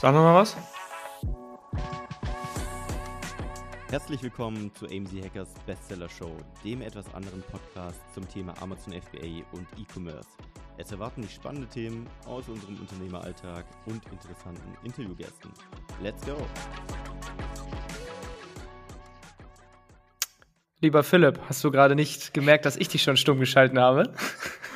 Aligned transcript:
Sag 0.00 0.14
noch 0.14 0.22
mal 0.22 0.34
was. 0.34 0.56
Herzlich 3.90 4.22
willkommen 4.22 4.74
zu 4.74 4.86
AMZ 4.86 5.12
Hackers 5.22 5.52
Bestseller 5.66 6.08
Show, 6.08 6.34
dem 6.64 6.80
etwas 6.80 7.12
anderen 7.12 7.42
Podcast 7.42 8.00
zum 8.14 8.26
Thema 8.26 8.54
Amazon 8.62 8.94
FBA 8.94 9.44
und 9.52 9.66
E-Commerce. 9.76 10.26
Es 10.78 10.90
erwarten 10.90 11.20
dich 11.20 11.34
spannende 11.34 11.68
Themen 11.68 12.06
aus 12.24 12.48
unserem 12.48 12.80
Unternehmeralltag 12.80 13.66
und 13.84 14.02
interessanten 14.10 14.74
Interviewgästen. 14.84 15.50
Let's 16.02 16.24
go! 16.24 16.38
Lieber 20.80 21.02
Philipp, 21.02 21.38
hast 21.46 21.62
du 21.62 21.70
gerade 21.70 21.94
nicht 21.94 22.32
gemerkt, 22.32 22.64
dass 22.64 22.78
ich 22.78 22.88
dich 22.88 23.02
schon 23.02 23.18
stumm 23.18 23.38
geschalten 23.38 23.78
habe? 23.78 24.14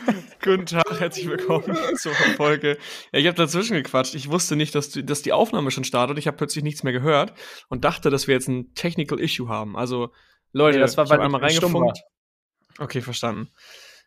Guten 0.44 0.66
Tag, 0.66 1.00
herzlich 1.00 1.26
willkommen 1.26 1.74
zur 1.96 2.12
Folge. 2.36 2.76
Ja, 3.12 3.18
ich 3.18 3.26
habe 3.26 3.36
dazwischen 3.36 3.76
gequatscht. 3.76 4.14
Ich 4.14 4.30
wusste 4.30 4.56
nicht, 4.56 4.74
dass, 4.74 4.90
dass 4.90 5.22
die 5.22 5.32
Aufnahme 5.32 5.70
schon 5.70 5.84
startet. 5.84 6.18
Ich 6.18 6.26
habe 6.26 6.36
plötzlich 6.36 6.62
nichts 6.62 6.82
mehr 6.82 6.92
gehört 6.92 7.32
und 7.70 7.86
dachte, 7.86 8.10
dass 8.10 8.26
wir 8.26 8.34
jetzt 8.34 8.48
ein 8.48 8.74
Technical 8.74 9.18
Issue 9.18 9.48
haben. 9.48 9.74
Also, 9.74 10.10
Leute, 10.52 10.76
Nee, 10.76 10.82
das 10.82 10.98
war, 10.98 11.08
weil 11.08 11.20
einmal 11.22 11.42
ich 11.46 11.56
stumm 11.56 11.74
reingefunkt. 11.74 12.02
Okay, 12.78 13.00
verstanden. 13.00 13.48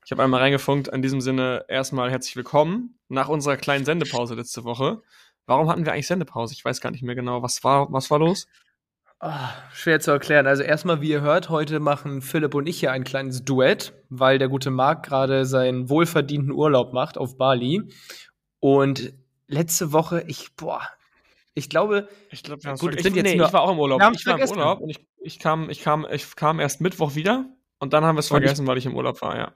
Ich 0.05 0.11
habe 0.11 0.23
einmal 0.23 0.39
reingefunkt. 0.39 0.89
In 0.89 1.01
diesem 1.01 1.21
Sinne 1.21 1.65
erstmal 1.69 2.11
herzlich 2.11 2.35
willkommen 2.35 2.99
nach 3.07 3.29
unserer 3.29 3.57
kleinen 3.57 3.83
Sendepause 3.83 4.35
letzte 4.35 4.63
Woche. 4.63 5.01
Warum 5.47 5.69
hatten 5.69 5.85
wir 5.85 5.93
eigentlich 5.93 6.05
Sendepause? 6.05 6.53
Ich 6.53 6.63
weiß 6.63 6.81
gar 6.81 6.91
nicht 6.91 7.01
mehr 7.01 7.15
genau. 7.15 7.41
Was 7.41 7.63
war, 7.63 7.91
was 7.91 8.11
war 8.11 8.19
los? 8.19 8.47
Ah, 9.19 9.49
schwer 9.73 9.99
zu 9.99 10.11
erklären. 10.11 10.45
Also 10.45 10.61
erstmal, 10.61 11.01
wie 11.01 11.09
ihr 11.09 11.21
hört, 11.21 11.49
heute 11.49 11.79
machen 11.79 12.21
Philipp 12.21 12.53
und 12.53 12.67
ich 12.67 12.79
hier 12.79 12.91
ein 12.91 13.03
kleines 13.03 13.43
Duett, 13.43 13.93
weil 14.09 14.37
der 14.37 14.47
gute 14.47 14.69
Marc 14.69 15.03
gerade 15.07 15.45
seinen 15.45 15.89
wohlverdienten 15.89 16.51
Urlaub 16.51 16.93
macht 16.93 17.17
auf 17.17 17.35
Bali. 17.35 17.81
Und 18.59 19.13
letzte 19.47 19.91
Woche, 19.91 20.23
ich, 20.27 20.55
boah, 20.55 20.81
ich 21.55 21.67
glaube, 21.69 22.07
Ich 22.29 22.43
glaube, 22.43 22.63
wir 22.63 22.75
Gut, 22.75 22.95
es 22.95 23.01
sind 23.03 23.13
ich, 23.13 23.23
jetzt 23.23 23.31
nee, 23.31 23.37
nur- 23.37 23.47
ich 23.47 23.53
war 23.53 23.61
auch 23.61 23.71
im 23.71 23.79
Urlaub. 23.79 23.99
Ich 23.99 24.03
war 24.03 24.33
im 24.33 24.37
vergessen. 24.39 24.57
Urlaub 24.59 24.81
und 24.81 24.89
ich, 24.91 24.99
ich, 25.21 25.39
kam, 25.39 25.69
ich, 25.71 25.81
kam, 25.81 26.05
ich 26.11 26.35
kam 26.35 26.59
erst 26.59 26.81
Mittwoch 26.81 27.15
wieder 27.15 27.45
und 27.79 27.93
dann 27.93 28.05
haben 28.05 28.15
wir 28.17 28.19
es 28.19 28.29
Und 28.29 28.37
ich- 28.37 28.43
vergessen, 28.43 28.67
weil 28.67 28.77
ich 28.77 28.85
im 28.85 28.95
Urlaub 28.95 29.19
war, 29.23 29.35
ja. 29.35 29.51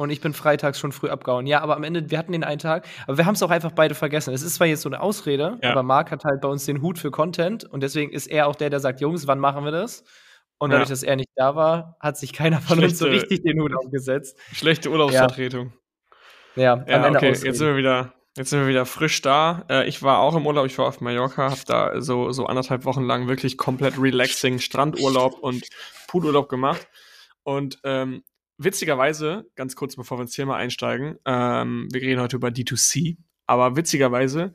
Und 0.00 0.10
ich 0.10 0.20
bin 0.20 0.32
freitags 0.32 0.78
schon 0.78 0.92
früh 0.92 1.08
abgehauen. 1.08 1.46
Ja, 1.46 1.60
aber 1.60 1.76
am 1.76 1.84
Ende, 1.84 2.10
wir 2.10 2.18
hatten 2.18 2.32
den 2.32 2.42
einen 2.44 2.58
Tag, 2.58 2.86
aber 3.06 3.18
wir 3.18 3.26
haben 3.26 3.34
es 3.34 3.42
auch 3.42 3.50
einfach 3.50 3.72
beide 3.72 3.94
vergessen. 3.94 4.32
Es 4.34 4.42
ist 4.42 4.54
zwar 4.54 4.66
jetzt 4.66 4.82
so 4.82 4.88
eine 4.88 5.00
Ausrede, 5.00 5.58
Ja. 5.62 5.70
aber 5.72 5.82
Marc 5.82 6.10
hat 6.10 6.24
halt 6.24 6.40
bei 6.40 6.48
uns 6.48 6.64
den 6.64 6.80
Hut 6.82 6.98
für 6.98 7.10
Content 7.10 7.64
und 7.64 7.82
deswegen 7.82 8.10
ist 8.12 8.26
er 8.26 8.46
auch 8.46 8.56
der, 8.56 8.70
der 8.70 8.80
sagt, 8.80 9.00
Jungs, 9.00 9.26
wann 9.26 9.38
machen 9.38 9.64
wir 9.64 9.72
das? 9.72 10.04
Und 10.58 10.70
Ja. 10.70 10.76
dadurch, 10.78 10.90
dass 10.90 11.02
er 11.02 11.16
nicht 11.16 11.30
da 11.36 11.54
war, 11.54 11.96
hat 12.00 12.16
sich 12.18 12.32
keiner 12.32 12.60
von 12.60 12.78
uns 12.82 12.98
so 12.98 13.06
Schlechte- 13.06 13.30
richtig 13.30 13.42
den 13.44 13.60
Hut 13.60 13.72
aufgesetzt. 13.76 14.38
Schlechte 14.52 14.90
Urlaubsvertretung. 14.90 15.72
Ja, 16.56 16.62
Ja, 16.62 17.06
Ende 17.06 17.18
okay, 17.18 17.30
Ausreden. 17.30 17.46
jetzt 17.46 17.58
sind 17.58 17.66
wir 17.68 17.76
wieder. 17.76 18.12
Jetzt 18.36 18.50
sind 18.50 18.60
wir 18.60 18.68
wieder 18.68 18.86
frisch 18.86 19.20
da. 19.22 19.64
Äh, 19.68 19.88
ich 19.88 20.02
war 20.02 20.18
auch 20.20 20.36
im 20.36 20.46
Urlaub, 20.46 20.64
ich 20.64 20.78
war 20.78 20.86
auf 20.86 21.00
Mallorca, 21.00 21.50
habe 21.50 21.60
da 21.66 22.00
so, 22.00 22.30
so 22.30 22.46
anderthalb 22.46 22.84
Wochen 22.84 23.02
lang 23.02 23.26
wirklich 23.28 23.58
komplett 23.58 23.98
relaxing 24.00 24.60
Strandurlaub 24.60 25.38
und 25.40 25.64
Poolurlaub 26.06 26.48
gemacht. 26.48 26.86
Und 27.42 27.78
ähm, 27.84 28.22
witzigerweise, 28.62 29.46
ganz 29.56 29.74
kurz 29.74 29.96
bevor 29.96 30.18
wir 30.18 30.22
ins 30.22 30.32
Thema 30.32 30.56
einsteigen, 30.56 31.18
ähm, 31.24 31.88
wir 31.90 32.02
reden 32.02 32.20
heute 32.20 32.36
über 32.36 32.48
D2C, 32.48 33.16
aber 33.46 33.76
witzigerweise 33.76 34.54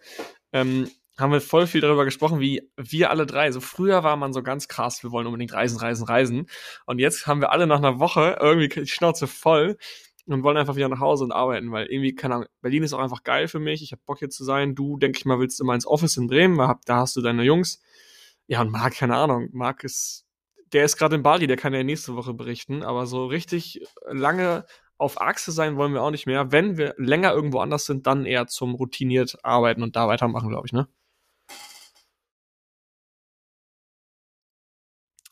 ähm, 0.53 0.89
haben 1.17 1.31
wir 1.31 1.41
voll 1.41 1.65
viel 1.65 1.81
darüber 1.81 2.05
gesprochen, 2.05 2.39
wie 2.39 2.69
wir 2.77 3.09
alle 3.09 3.25
drei. 3.25 3.51
So 3.51 3.61
früher 3.61 4.03
war 4.03 4.15
man 4.17 4.33
so 4.33 4.43
ganz 4.43 4.67
krass, 4.67 5.01
wir 5.01 5.11
wollen 5.11 5.27
unbedingt 5.27 5.53
reisen, 5.53 5.79
reisen, 5.79 6.05
reisen. 6.05 6.47
Und 6.85 6.99
jetzt 6.99 7.25
haben 7.25 7.41
wir 7.41 7.51
alle 7.51 7.67
nach 7.67 7.77
einer 7.77 7.99
Woche 7.99 8.37
irgendwie 8.39 8.67
die 8.67 8.87
Schnauze 8.87 9.27
voll 9.27 9.77
und 10.27 10.43
wollen 10.43 10.57
einfach 10.57 10.75
wieder 10.75 10.89
nach 10.89 10.99
Hause 10.99 11.23
und 11.23 11.31
arbeiten, 11.31 11.71
weil 11.71 11.87
irgendwie, 11.87 12.15
keine 12.15 12.35
Ahnung, 12.35 12.47
Berlin 12.61 12.83
ist 12.83 12.93
auch 12.93 12.99
einfach 12.99 13.23
geil 13.23 13.47
für 13.47 13.59
mich. 13.59 13.81
Ich 13.81 13.91
habe 13.91 14.01
Bock 14.05 14.19
hier 14.19 14.29
zu 14.29 14.43
sein. 14.43 14.75
Du, 14.75 14.97
denke 14.97 15.17
ich 15.17 15.25
mal, 15.25 15.39
willst 15.39 15.61
immer 15.61 15.73
ins 15.73 15.87
Office 15.87 16.17
in 16.17 16.27
Bremen, 16.27 16.57
da 16.85 16.97
hast 16.97 17.15
du 17.15 17.21
deine 17.21 17.43
Jungs. 17.43 17.81
Ja, 18.47 18.61
und 18.61 18.71
Marc, 18.71 18.95
keine 18.95 19.15
Ahnung, 19.15 19.49
Marc 19.53 19.83
ist, 19.83 20.24
der 20.73 20.85
ist 20.85 20.97
gerade 20.97 21.15
in 21.15 21.23
Bali, 21.23 21.47
der 21.47 21.57
kann 21.57 21.73
ja 21.73 21.83
nächste 21.83 22.15
Woche 22.15 22.33
berichten, 22.33 22.83
aber 22.83 23.05
so 23.05 23.25
richtig 23.25 23.81
lange 24.09 24.65
auf 24.97 25.19
Achse 25.21 25.51
sein 25.51 25.75
wollen 25.75 25.93
wir 25.93 26.01
auch 26.01 26.11
nicht 26.11 26.25
mehr. 26.25 26.51
Wenn 26.51 26.77
wir 26.77 26.95
länger 26.97 27.33
irgendwo 27.33 27.59
anders 27.59 27.85
sind, 27.85 28.07
dann 28.07 28.25
eher 28.25 28.47
zum 28.47 28.75
routiniert 28.75 29.37
arbeiten 29.43 29.83
und 29.83 29.95
da 29.95 30.07
weitermachen, 30.07 30.49
glaube 30.49 30.67
ich, 30.67 30.73
ne? 30.73 30.87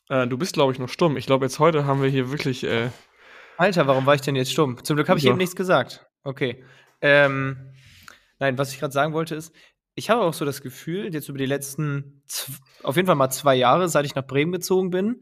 Äh, 0.08 0.26
du 0.26 0.36
bist, 0.36 0.54
glaube 0.54 0.72
ich, 0.72 0.78
noch 0.78 0.88
stumm. 0.88 1.16
Ich 1.16 1.26
glaube, 1.26 1.46
jetzt 1.46 1.58
heute 1.58 1.86
haben 1.86 2.02
wir 2.02 2.10
hier 2.10 2.30
wirklich, 2.30 2.64
äh, 2.64 2.90
Alter, 3.56 3.86
warum 3.86 4.04
war 4.06 4.14
ich 4.14 4.20
denn 4.20 4.36
jetzt 4.36 4.52
stumm? 4.52 4.82
Zum 4.84 4.96
Glück 4.96 5.08
habe 5.08 5.18
ich 5.18 5.24
So. 5.24 5.30
eben 5.30 5.38
nichts 5.38 5.56
gesagt. 5.56 6.06
Okay. 6.24 6.64
Ähm, 7.00 7.72
nein, 8.38 8.58
was 8.58 8.72
ich 8.72 8.80
gerade 8.80 8.92
sagen 8.92 9.12
wollte 9.12 9.34
ist, 9.34 9.54
ich 9.94 10.10
habe 10.10 10.22
auch 10.22 10.34
so 10.34 10.44
das 10.44 10.60
Gefühl, 10.60 11.12
jetzt 11.12 11.28
über 11.28 11.38
die 11.38 11.46
letzten, 11.46 12.22
auf 12.82 12.96
jeden 12.96 13.06
Fall 13.06 13.16
mal 13.16 13.30
zwei 13.30 13.54
Jahre, 13.54 13.88
seit 13.88 14.04
ich 14.06 14.14
nach 14.14 14.26
Bremen 14.26 14.52
gezogen 14.52 14.90
bin, 14.90 15.20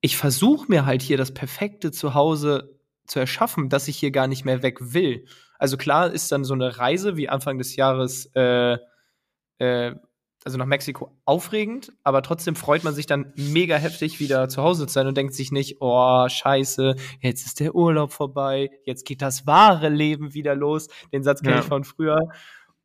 ich 0.00 0.16
versuche 0.16 0.66
mir 0.68 0.84
halt 0.84 1.00
hier 1.02 1.16
das 1.16 1.32
perfekte 1.32 1.92
Zuhause 1.92 2.78
zu 3.06 3.20
erschaffen, 3.20 3.68
dass 3.68 3.88
ich 3.88 3.96
hier 3.96 4.10
gar 4.10 4.26
nicht 4.26 4.44
mehr 4.44 4.62
weg 4.62 4.78
will. 4.80 5.26
Also 5.58 5.76
klar 5.76 6.10
ist 6.10 6.30
dann 6.32 6.44
so 6.44 6.54
eine 6.54 6.78
Reise 6.78 7.16
wie 7.16 7.28
Anfang 7.28 7.58
des 7.58 7.76
Jahres, 7.76 8.26
äh, 8.34 8.78
äh, 9.58 9.94
also 10.44 10.58
nach 10.58 10.66
Mexiko 10.66 11.16
aufregend, 11.24 11.92
aber 12.02 12.22
trotzdem 12.22 12.56
freut 12.56 12.82
man 12.82 12.94
sich 12.94 13.06
dann 13.06 13.32
mega 13.36 13.76
heftig 13.76 14.18
wieder 14.18 14.48
zu 14.48 14.60
Hause 14.60 14.88
zu 14.88 14.92
sein 14.94 15.06
und 15.06 15.16
denkt 15.16 15.34
sich 15.34 15.52
nicht, 15.52 15.76
oh, 15.78 16.28
scheiße, 16.28 16.96
jetzt 17.20 17.46
ist 17.46 17.60
der 17.60 17.76
Urlaub 17.76 18.12
vorbei, 18.12 18.70
jetzt 18.84 19.06
geht 19.06 19.22
das 19.22 19.46
wahre 19.46 19.88
Leben 19.88 20.34
wieder 20.34 20.56
los. 20.56 20.88
Den 21.12 21.22
Satz 21.22 21.42
kenne 21.42 21.54
Ja. 21.56 21.60
ich 21.60 21.66
von 21.68 21.84
früher. 21.84 22.18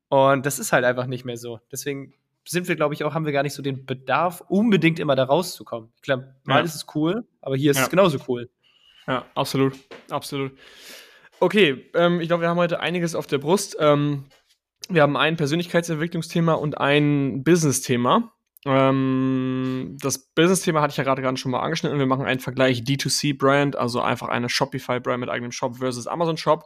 Und 0.10 0.46
das 0.46 0.60
ist 0.60 0.72
halt 0.72 0.86
einfach 0.86 1.06
nicht 1.08 1.26
mehr 1.26 1.38
so. 1.38 1.60
Deswegen 1.72 2.14
sind 2.48 2.68
wir, 2.70 2.76
glaube 2.78 2.94
ich, 2.94 3.04
auch, 3.04 3.14
haben 3.14 3.26
wir 3.26 3.34
gar 3.34 3.44
nicht 3.44 3.54
so 3.54 3.62
den 3.62 3.86
Bedarf, 3.86 4.42
unbedingt 4.48 5.00
immer 5.00 5.16
da 5.16 5.26
rauszukommen. 5.26 5.92
Ich 5.98 6.02
glaube, 6.04 6.34
mal 6.46 6.60
Ja. 6.60 6.64
ist 6.64 6.76
es 6.76 6.86
cool, 6.96 7.26
aber 7.42 7.58
hier 7.58 7.72
ist 7.72 7.78
Ja. 7.78 7.84
es 7.84 7.90
genauso 7.90 8.20
cool. 8.28 8.50
Ja, 9.06 9.26
absolut. 9.36 9.74
Absolut. 10.10 10.52
Okay, 11.40 11.90
ähm, 11.94 12.20
ich 12.22 12.28
glaube, 12.30 12.42
wir 12.44 12.50
haben 12.50 12.58
heute 12.58 12.80
einiges 12.80 13.16
auf 13.16 13.28
der 13.28 13.38
Brust. 13.38 13.76
Ähm, 13.80 14.26
wir 14.90 15.02
haben 15.02 15.18
ein 15.18 15.36
Persönlichkeitsentwicklungsthema 15.36 16.54
und 16.54 16.78
ein 16.78 17.44
Business-Thema. 17.44 18.32
Ähm, 18.66 19.98
das 20.02 20.18
Business-Thema 20.34 20.82
hatte 20.82 20.92
ich 20.92 20.98
ja 20.98 21.04
gerade 21.04 21.22
gerade 21.22 21.38
schon 21.38 21.52
mal 21.52 21.60
angeschnitten. 21.60 22.00
Wir 22.00 22.06
machen 22.06 22.26
einen 22.26 22.40
Vergleich 22.40 22.80
D2C-Brand, 22.84 23.76
also 23.76 24.02
einfach 24.02 24.30
eine 24.30 24.50
Shopify-Brand 24.50 25.20
mit 25.20 25.30
eigenem 25.30 25.52
Shop 25.52 25.78
versus 25.78 26.08
Amazon-Shop. 26.08 26.66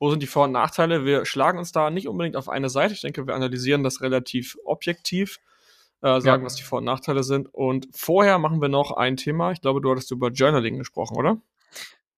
Wo 0.00 0.10
sind 0.10 0.22
die 0.22 0.26
Vor- 0.26 0.44
und 0.44 0.52
Nachteile? 0.52 1.04
Wir 1.04 1.26
schlagen 1.26 1.58
uns 1.58 1.72
da 1.72 1.90
nicht 1.90 2.08
unbedingt 2.08 2.34
auf 2.34 2.48
eine 2.48 2.70
Seite. 2.70 2.94
Ich 2.94 3.02
denke, 3.02 3.26
wir 3.26 3.34
analysieren 3.34 3.84
das 3.84 4.00
relativ 4.00 4.56
objektiv, 4.64 5.38
äh, 6.00 6.20
sagen, 6.20 6.42
Ja. 6.42 6.46
was 6.46 6.56
die 6.56 6.62
Vor- 6.62 6.78
und 6.78 6.86
Nachteile 6.86 7.22
sind. 7.22 7.52
Und 7.52 7.86
vorher 7.92 8.38
machen 8.38 8.62
wir 8.62 8.68
noch 8.68 8.92
ein 8.92 9.16
Thema. 9.18 9.52
Ich 9.52 9.60
glaube, 9.60 9.82
du 9.82 9.90
hattest 9.90 10.10
über 10.10 10.30
Journaling 10.30 10.78
gesprochen, 10.78 11.18
oder? 11.18 11.36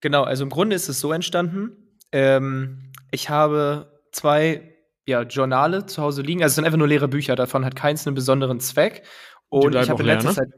Genau, 0.01 0.23
also 0.23 0.45
im 0.45 0.51
Grunde 0.51 0.77
ist 0.77 0.89
es 0.89 1.01
so 1.01 1.13
entstanden. 1.13 1.99
Ähm, 2.13 2.93
ich 3.11 3.31
habe 3.31 4.01
zwei 4.13 4.77
ja, 5.05 5.23
Journale 5.23 5.87
zu 5.87 6.03
Hause 6.03 6.23
liegen. 6.23 6.43
Also 6.43 6.53
es 6.53 6.55
sind 6.55 6.65
einfach 6.65 6.79
nur 6.79 6.87
leere 6.89 7.09
Bücher, 7.09 7.35
davon 7.35 7.65
hat 7.65 7.75
keins 7.75 8.07
einen 8.07 8.15
besonderen 8.15 8.61
Zweck. 8.61 9.03
Und 9.49 9.75
ich 9.75 9.91
habe 9.91 10.03
in 10.03 10.07
letzter 10.07 10.29
ne? 10.31 10.35
Zeit. 10.37 10.49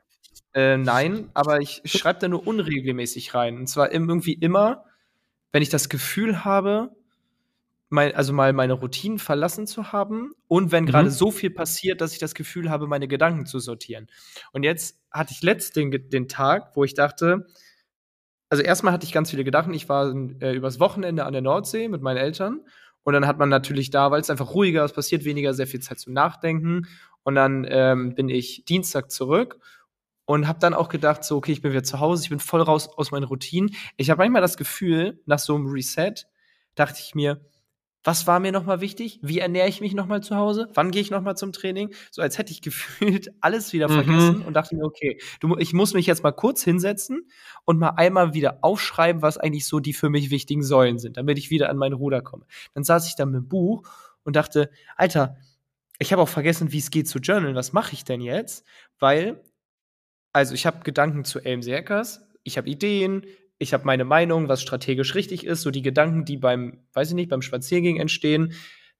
Äh, 0.53 0.77
nein, 0.77 1.31
aber 1.35 1.61
ich 1.61 1.81
schreibe 1.87 2.21
da 2.21 2.29
nur 2.29 2.47
unregelmäßig 2.47 3.35
rein. 3.35 3.57
Und 3.57 3.67
zwar 3.67 3.93
irgendwie 3.93 4.35
immer, 4.35 4.85
wenn 5.53 5.63
ich 5.63 5.71
das 5.71 5.89
Gefühl 5.89 6.45
habe, 6.45 6.91
mein, 7.89 8.15
also 8.15 8.33
mal 8.33 8.53
meine 8.53 8.73
Routinen 8.73 9.19
verlassen 9.19 9.67
zu 9.67 9.93
haben 9.93 10.33
und 10.49 10.73
wenn 10.73 10.85
Mhm. 10.85 10.89
gerade 10.89 11.11
so 11.11 11.31
viel 11.31 11.51
passiert, 11.51 12.01
dass 12.01 12.13
ich 12.13 12.19
das 12.19 12.35
Gefühl 12.35 12.71
habe, 12.71 12.87
meine 12.87 13.09
Gedanken 13.09 13.47
zu 13.47 13.59
sortieren. 13.59 14.09
Und 14.53 14.63
jetzt 14.65 14.99
hatte 15.11 15.33
ich 15.33 15.43
letzt 15.43 15.77
den, 15.77 15.91
den 16.11 16.29
Tag, 16.29 16.75
wo 16.75 16.85
ich 16.85 16.95
dachte, 16.95 17.47
also 18.49 18.63
erstmal 18.63 18.93
hatte 18.93 19.05
ich 19.07 19.13
ganz 19.13 19.31
viele 19.31 19.45
Gedanken. 19.45 19.75
Ich 19.75 19.89
war 19.89 20.15
äh, 20.41 20.55
übers 20.55 20.79
Wochenende 20.81 21.25
an 21.25 21.33
der 21.33 21.43
Nordsee 21.43 21.89
mit 21.89 22.03
meinen 22.03 22.19
Eltern. 22.19 22.61
Und 23.03 23.13
dann 23.13 23.27
hat 23.27 23.39
man 23.39 23.49
natürlich 23.49 23.91
da, 23.91 24.11
weil 24.11 24.21
es 24.21 24.31
einfach 24.31 24.55
ruhiger, 24.55 24.85
es 24.85 24.93
passiert 24.93 25.25
weniger, 25.25 25.53
sehr 25.55 25.67
viel 25.67 25.81
Zeit 25.81 25.99
zum 25.99 26.13
Nachdenken. 26.13 26.87
Und 27.23 27.35
dann 27.35 27.67
ähm, 27.69 28.15
bin 28.15 28.29
ich 28.29 28.65
Dienstag 28.67 29.11
zurück 29.11 29.59
und 30.25 30.47
habe 30.49 30.59
dann 30.59 30.73
auch 30.75 30.89
gedacht, 30.89 31.25
so, 31.25 31.37
okay, 31.37 31.53
ich 31.53 31.63
bin 31.63 31.73
wieder 31.73 31.83
zu 31.83 32.01
Hause, 32.01 32.23
ich 32.25 32.31
bin 32.31 32.41
voll 32.41 32.63
raus 32.63 32.89
aus 32.97 33.11
meinen 33.11 33.25
Routinen. 33.25 33.75
Ich 33.97 34.11
habe 34.11 34.19
manchmal 34.19 34.43
das 34.43 34.57
Gefühl, 34.57 35.21
nach 35.27 35.39
so 35.39 35.55
einem 35.55 35.67
Reset, 35.67 36.15
dachte 36.77 37.01
ich 37.01 37.15
mir, 37.15 37.41
was 38.05 38.27
war 38.27 38.39
mir 38.39 38.53
nochmal 38.53 38.81
wichtig? 38.83 39.19
Wie 39.23 39.39
ernähre 39.39 39.67
ich 39.69 39.81
mich 39.81 39.95
nochmal 39.95 40.23
zu 40.23 40.37
Hause? 40.37 40.69
Wann 40.75 40.91
gehe 40.91 41.01
ich 41.01 41.11
nochmal 41.11 41.37
zum 41.37 41.53
Training? 41.53 41.95
So 42.11 42.21
als 42.21 42.37
hätte 42.39 42.53
ich 42.53 42.61
gefühlt 42.63 43.33
alles 43.41 43.73
wieder 43.73 43.89
Mhm. 43.89 43.95
vergessen 43.95 44.43
und 44.43 44.53
dachte 44.55 44.77
mir, 44.77 44.85
okay, 44.85 45.19
du, 45.41 45.57
ich 45.57 45.73
muss 45.73 45.95
mich 45.95 46.07
jetzt 46.07 46.23
mal 46.23 46.33
kurz 46.33 46.63
hinsetzen 46.63 47.29
und 47.65 47.79
mal 47.79 47.91
einmal 47.97 48.35
wieder 48.35 48.59
aufschreiben, 48.63 49.23
was 49.23 49.39
eigentlich 49.39 49.67
so 49.67 49.81
die 49.81 49.95
für 49.95 50.11
mich 50.11 50.31
wichtigen 50.31 50.63
Säulen 50.63 50.99
sind, 50.99 51.17
damit 51.17 51.39
ich 51.39 51.51
wieder 51.51 51.71
an 51.71 51.79
mein 51.79 51.95
Ruder 51.95 52.21
komme. 52.21 52.45
Dann 52.75 52.85
saß 52.85 53.09
ich 53.09 53.17
da 53.17 53.25
mit 53.27 53.37
dem 53.37 53.49
Buch 53.49 53.89
und 54.23 54.37
dachte, 54.37 54.71
Alter, 54.97 55.37
ich 55.99 56.13
habe 56.13 56.21
auch 56.23 56.29
vergessen, 56.29 56.73
wie 56.73 56.79
es 56.79 56.91
geht 56.91 57.09
zu 57.09 57.19
journalen. 57.21 57.55
Was 57.55 57.73
mache 57.73 57.95
ich 57.95 58.05
denn 58.05 58.21
jetzt? 58.21 58.67
Weil, 58.99 59.43
also 60.33 60.55
ich 60.55 60.67
habe 60.67 60.83
Gedanken 60.85 61.25
zu 61.25 61.39
AMC 61.39 61.67
Hackers, 61.73 62.27
ich 62.43 62.59
habe 62.59 62.69
Ideen, 62.69 63.25
ich 63.65 63.75
habe 63.75 63.85
meine 63.85 64.05
Meinung, 64.05 64.49
was 64.49 64.63
strategisch 64.63 65.15
richtig 65.15 65.45
ist, 65.45 65.63
so 65.63 65.71
die 65.71 65.83
Gedanken, 65.83 66.25
die 66.25 66.37
beim, 66.37 66.85
weiß 66.93 67.09
ich 67.09 67.15
nicht, 67.15 67.31
beim 67.31 67.43
Spaziergehen 67.43 67.99
entstehen. 67.99 68.53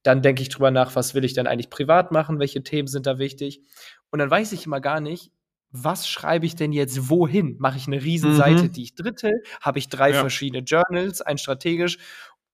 Dann 0.03 0.23
denke 0.23 0.43
ich 0.43 0.49
drüber 0.49 0.71
nach, 0.71 0.97
was 0.97 1.15
will 1.15 1.25
ich 1.25 1.35
denn 1.35 1.47
eigentlich 1.47 1.71
privat 1.71 2.11
machen? 2.11 2.39
Welche 2.39 2.63
Themen 2.63 2.89
sind 2.89 3.07
da 3.07 3.19
wichtig? 3.19 3.63
Und 4.11 4.19
dann 4.19 4.31
weiß 4.31 4.53
ich 4.53 4.67
immer 4.67 4.81
gar 4.81 5.01
nicht, 5.01 5.31
was 5.71 6.09
schreibe 6.09 6.47
ich 6.47 6.57
denn 6.57 6.73
jetzt 6.73 7.11
wohin? 7.11 7.57
Mache 7.59 7.79
ich 7.79 7.87
eine 7.87 8.03
Riesenseite, 8.03 8.65
mhm. 8.65 8.73
die 8.73 8.83
ich 8.83 8.95
dritte? 8.95 9.33
Habe 9.61 9.79
ich 9.79 9.89
drei 9.89 10.11
ja. 10.11 10.21
verschiedene 10.21 10.63
Journals, 10.63 11.21
ein 11.21 11.39
strategisch? 11.39 11.99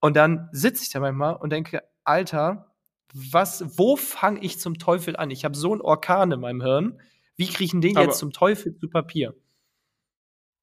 Und 0.01 0.17
dann 0.17 0.49
sitze 0.53 0.83
ich 0.83 0.91
da 0.91 1.01
manchmal 1.01 1.37
und 1.37 1.51
denke, 1.51 1.83
Alter, 2.05 2.75
was, 3.13 3.65
wo 3.79 3.97
fange 3.97 4.41
ich 4.41 4.59
zum 4.59 4.79
Teufel 4.79 5.17
an? 5.17 5.31
Ich 5.31 5.45
habe 5.45 5.57
so 5.57 5.73
einen 5.73 5.81
Orkan 5.81 6.33
in 6.33 6.41
meinem 6.41 6.63
Hirn. 6.63 7.01
Wie 7.37 7.47
kriege 7.47 7.65
ich 7.65 7.81
den 7.81 7.97
aber, 7.97 8.07
jetzt 8.07 8.19
zum 8.19 8.33
Teufel 8.33 8.75
zu 8.77 8.89
Papier? 8.89 9.35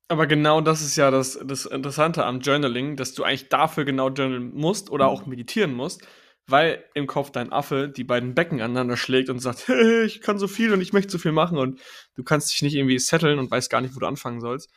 Aber 0.09 0.25
genau 0.25 0.61
das 0.61 0.81
ist 0.81 0.95
ja 0.95 1.11
das, 1.11 1.37
das 1.43 1.65
Interessante 1.65 2.25
am 2.25 2.39
Journaling, 2.39 2.95
dass 2.95 3.13
du 3.13 3.23
eigentlich 3.23 3.49
dafür 3.49 3.83
genau 3.83 4.09
journalen 4.09 4.53
musst 4.55 4.89
oder 4.89 5.07
auch 5.07 5.25
meditieren 5.25 5.73
musst, 5.73 6.07
weil 6.47 6.83
im 6.93 7.07
Kopf 7.07 7.31
dein 7.31 7.51
Affe 7.51 7.89
die 7.89 8.05
beiden 8.05 8.33
Becken 8.33 8.61
aneinander 8.61 8.95
schlägt 8.95 9.29
und 9.29 9.39
sagt, 9.39 9.67
hey, 9.67 10.05
ich 10.05 10.21
kann 10.21 10.39
so 10.39 10.47
viel 10.47 10.71
und 10.73 10.81
ich 10.81 10.93
möchte 10.93 11.11
so 11.11 11.17
viel 11.17 11.33
machen 11.33 11.57
und 11.57 11.81
du 12.15 12.23
kannst 12.23 12.51
dich 12.53 12.61
nicht 12.61 12.75
irgendwie 12.75 12.99
setteln 12.99 13.37
und 13.37 13.51
weißt 13.51 13.69
gar 13.69 13.81
nicht, 13.81 13.95
wo 13.95 13.99
du 13.99 14.05
anfangen 14.07 14.39
sollst. 14.39 14.71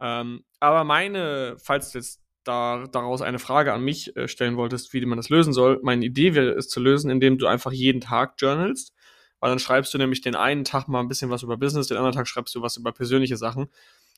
Ähm, 0.00 0.44
aber 0.60 0.84
meine, 0.84 1.56
falls 1.58 1.90
du 1.90 1.98
jetzt 1.98 2.22
da, 2.44 2.86
daraus 2.92 3.22
eine 3.22 3.40
Frage 3.40 3.72
an 3.72 3.82
mich 3.82 4.16
äh, 4.16 4.28
stellen 4.28 4.56
wolltest, 4.56 4.92
wie 4.92 5.04
man 5.04 5.16
das 5.16 5.30
lösen 5.30 5.52
soll, 5.52 5.80
meine 5.82 6.04
Idee 6.04 6.34
wäre 6.34 6.50
es 6.50 6.68
zu 6.68 6.78
lösen, 6.80 7.10
indem 7.10 7.38
du 7.38 7.48
einfach 7.48 7.72
jeden 7.72 8.00
Tag 8.00 8.34
journalst, 8.38 8.92
weil 9.40 9.50
dann 9.50 9.58
schreibst 9.58 9.92
du 9.94 9.98
nämlich 9.98 10.20
den 10.20 10.36
einen 10.36 10.64
Tag 10.64 10.86
mal 10.86 11.00
ein 11.00 11.08
bisschen 11.08 11.30
was 11.30 11.42
über 11.42 11.56
Business, 11.56 11.88
den 11.88 11.96
anderen 11.96 12.14
Tag 12.14 12.28
schreibst 12.28 12.54
du 12.54 12.62
was 12.62 12.76
über 12.76 12.92
persönliche 12.92 13.36
Sachen. 13.36 13.68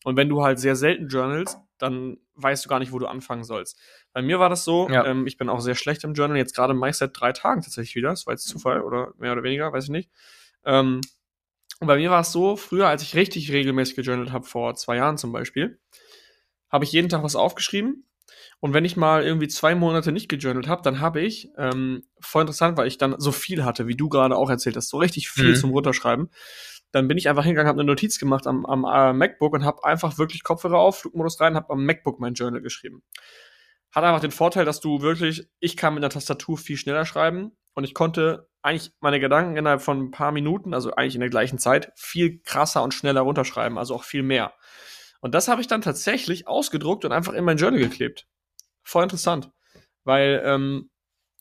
Und 0.05 0.17
wenn 0.17 0.29
du 0.29 0.43
halt 0.43 0.59
sehr 0.59 0.77
selten 0.77 1.09
journalst, 1.09 1.59
dann 1.79 2.19
weißt 2.35 2.65
du 2.65 2.69
gar 2.69 2.79
nicht, 2.79 2.93
wo 2.93 2.99
du 2.99 3.07
anfangen 3.07 3.45
sollst. 3.45 3.79
Bei 4.13 4.23
mir 4.23 4.39
war 4.39 4.49
das 4.49 4.65
so, 4.65 4.89
ja. 4.89 5.05
ähm, 5.07 5.27
ich 5.27 5.37
bin 5.37 5.49
auch 5.49 5.61
sehr 5.61 5.75
schlecht 5.75 6.05
im 6.05 6.15
Journal, 6.15 6.37
jetzt 6.37 6.55
gerade 6.55 6.75
meist 6.75 7.01
seit 7.01 7.19
drei 7.19 7.33
Tagen 7.33 7.63
tatsächlich 7.63 7.95
wieder. 7.95 8.11
Das 8.11 8.27
war 8.27 8.35
jetzt 8.35 8.49
Zufall 8.49 8.83
oder 8.83 9.13
mehr 9.19 9.33
oder 9.33 9.43
weniger, 9.43 9.73
weiß 9.73 9.85
ich 9.85 9.91
nicht. 9.91 10.11
Ähm, 10.65 11.01
und 11.81 11.87
bei 11.87 11.97
mir 11.97 12.11
war 12.11 12.21
es 12.21 12.33
so, 12.33 12.57
früher, 12.57 12.89
als 12.89 13.03
ich 13.03 13.15
richtig 13.15 13.53
regelmäßig 13.53 13.97
gejournalt 13.97 14.33
habe, 14.33 14.45
vor 14.45 14.75
zwei 14.75 14.97
Jahren 14.97 15.19
zum 15.19 15.33
Beispiel, 15.33 15.79
habe 16.69 16.85
ich 16.85 16.93
jeden 16.93 17.09
Tag 17.09 17.23
was 17.23 17.37
aufgeschrieben. 17.37 18.05
Und 18.61 18.75
wenn 18.75 18.85
ich 18.85 18.97
mal 18.97 19.23
irgendwie 19.25 19.49
zwei 19.49 19.75
Monate 19.75 20.11
nicht 20.11 20.29
gejournalt 20.29 20.67
habe, 20.67 20.83
dann 20.83 21.01
habe 21.01 21.21
ich, 21.21 21.51
ähm, 21.57 22.05
voll 22.21 22.43
interessant, 22.43 22.77
weil 22.77 22.89
ich 22.89 22.99
dann 22.99 23.15
so 23.19 23.31
viel 23.31 23.65
hatte, 23.65 23.87
wie 23.87 23.97
du 23.97 24.09
gerade 24.09 24.37
auch 24.37 24.51
erzählt 24.51 24.77
hast, 24.77 24.89
so 24.89 24.99
richtig 24.99 25.31
viel 25.31 25.51
mhm. 25.51 25.55
zum 25.55 25.71
Runterschreiben, 25.71 26.31
dann 26.93 27.09
bin 27.09 27.19
ich 27.19 27.29
einfach 27.29 27.45
hingegangen, 27.45 27.69
habe 27.69 27.81
eine 27.81 27.87
Notiz 27.87 28.19
gemacht 28.19 28.47
am, 28.47 28.65
am 28.65 28.85
äh, 28.85 29.13
MacBook 29.13 29.53
und 29.53 29.65
habe 29.65 29.85
einfach 29.85 30.19
wirklich 30.19 30.43
Kopfhörer 30.43 30.79
auf, 30.79 31.01
Flugmodus 31.01 31.41
rein, 31.41 31.55
habe 31.55 31.73
am 31.73 31.85
MacBook 31.85 32.19
mein 32.19 32.35
Journal 32.35 32.63
geschrieben. 32.63 33.03
Hat 33.91 34.05
einfach 34.05 34.21
den 34.21 34.31
Vorteil, 34.31 34.65
dass 34.65 34.81
du 34.81 35.01
wirklich, 35.01 35.49
ich 35.61 35.77
kann 35.77 35.95
mit 35.95 36.03
der 36.03 36.11
Tastatur 36.11 36.57
viel 36.59 36.77
schneller 36.77 37.05
schreiben 37.05 37.53
und 37.75 37.85
ich 37.85 37.95
konnte 37.95 38.49
eigentlich 38.63 38.93
meine 39.01 39.21
Gedanken 39.21 39.57
innerhalb 39.57 39.83
von 39.83 40.01
ein 40.01 40.11
paar 40.11 40.33
Minuten, 40.33 40.75
also 40.75 40.93
eigentlich 40.95 41.15
in 41.15 41.21
der 41.21 41.31
gleichen 41.31 41.59
Zeit, 41.59 41.93
viel 41.97 42.41
krasser 42.43 42.83
und 42.83 42.95
schneller 42.95 43.21
runterschreiben, 43.21 43.79
also 43.79 43.95
auch 43.95 44.05
viel 44.05 44.23
mehr. 44.23 44.55
Und 45.21 45.35
das 45.35 45.49
habe 45.49 45.61
ich 45.61 45.67
dann 45.67 45.83
tatsächlich 45.83 46.47
ausgedruckt 46.47 47.05
und 47.05 47.13
einfach 47.13 47.33
in 47.33 47.45
mein 47.45 47.57
Journal 47.57 47.81
geklebt. 47.81 48.27
Voll 48.83 49.03
interessant. 49.03 49.51
Weil 50.05 50.43
ähm, 50.45 50.91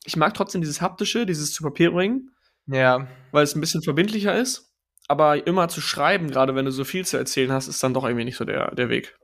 ich 0.03 0.15
mag 0.15 0.33
trotzdem 0.33 0.61
dieses 0.61 0.81
haptische, 0.81 1.25
dieses 1.25 1.53
zu 1.53 1.63
Papier 1.63 1.91
bringen. 1.91 2.31
Ja. 2.65 3.07
Weil 3.31 3.43
es 3.43 3.55
ein 3.55 3.61
bisschen 3.61 3.83
verbindlicher 3.83 4.35
ist 4.35 4.66
aber 5.07 5.47
immer 5.47 5.69
zu 5.69 5.81
schreiben, 5.81 6.29
gerade 6.29 6.55
wenn 6.55 6.65
du 6.65 6.71
so 6.71 6.83
viel 6.83 7.05
zu 7.05 7.17
erzählen 7.17 7.51
hast, 7.51 7.67
ist 7.67 7.81
dann 7.83 7.93
doch 7.93 8.03
irgendwie 8.03 8.25
nicht 8.25 8.37
so 8.37 8.45
der, 8.45 8.73
der 8.75 8.89
Weg. 8.89 9.17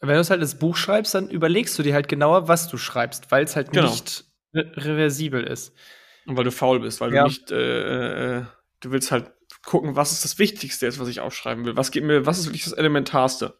Wenn 0.00 0.14
du 0.14 0.20
es 0.20 0.30
halt 0.30 0.40
als 0.40 0.58
Buch 0.58 0.76
schreibst, 0.76 1.14
dann 1.14 1.28
überlegst 1.28 1.78
du 1.78 1.82
dir 1.82 1.94
halt 1.94 2.08
genauer, 2.08 2.48
was 2.48 2.68
du 2.68 2.76
schreibst, 2.76 3.30
weil 3.30 3.44
es 3.44 3.54
halt 3.54 3.72
genau. 3.72 3.90
nicht 3.90 4.24
re 4.54 4.72
reversibel 4.76 5.44
ist. 5.44 5.74
Und 6.26 6.36
weil 6.36 6.44
du 6.44 6.52
faul 6.52 6.80
bist, 6.80 7.00
weil 7.00 7.14
ja. 7.14 7.22
du 7.22 7.28
nicht, 7.28 7.50
äh, 7.50 8.38
äh, 8.38 8.44
du 8.80 8.90
willst 8.90 9.12
halt 9.12 9.32
gucken, 9.64 9.96
was 9.96 10.12
ist 10.12 10.24
das 10.24 10.38
Wichtigste 10.38 10.86
jetzt, 10.86 10.98
was 10.98 11.08
ich 11.08 11.20
aufschreiben 11.20 11.64
will. 11.64 11.76
Was 11.76 11.90
geht 11.90 12.04
mir, 12.04 12.26
was 12.26 12.38
ist 12.38 12.46
wirklich 12.46 12.64
das 12.64 12.72
Elementarste? 12.72 13.58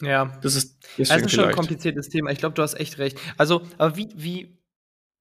Ja. 0.00 0.38
Das 0.42 0.54
ist, 0.54 0.78
das 0.96 1.10
ist 1.10 1.32
schon 1.32 1.46
ein 1.46 1.54
kompliziertes 1.54 2.08
Thema. 2.08 2.30
Ich 2.30 2.38
glaube, 2.38 2.54
du 2.54 2.62
hast 2.62 2.74
echt 2.74 2.98
recht. 2.98 3.18
Also, 3.36 3.62
aber 3.78 3.96
wie, 3.96 4.08
wie, 4.14 4.57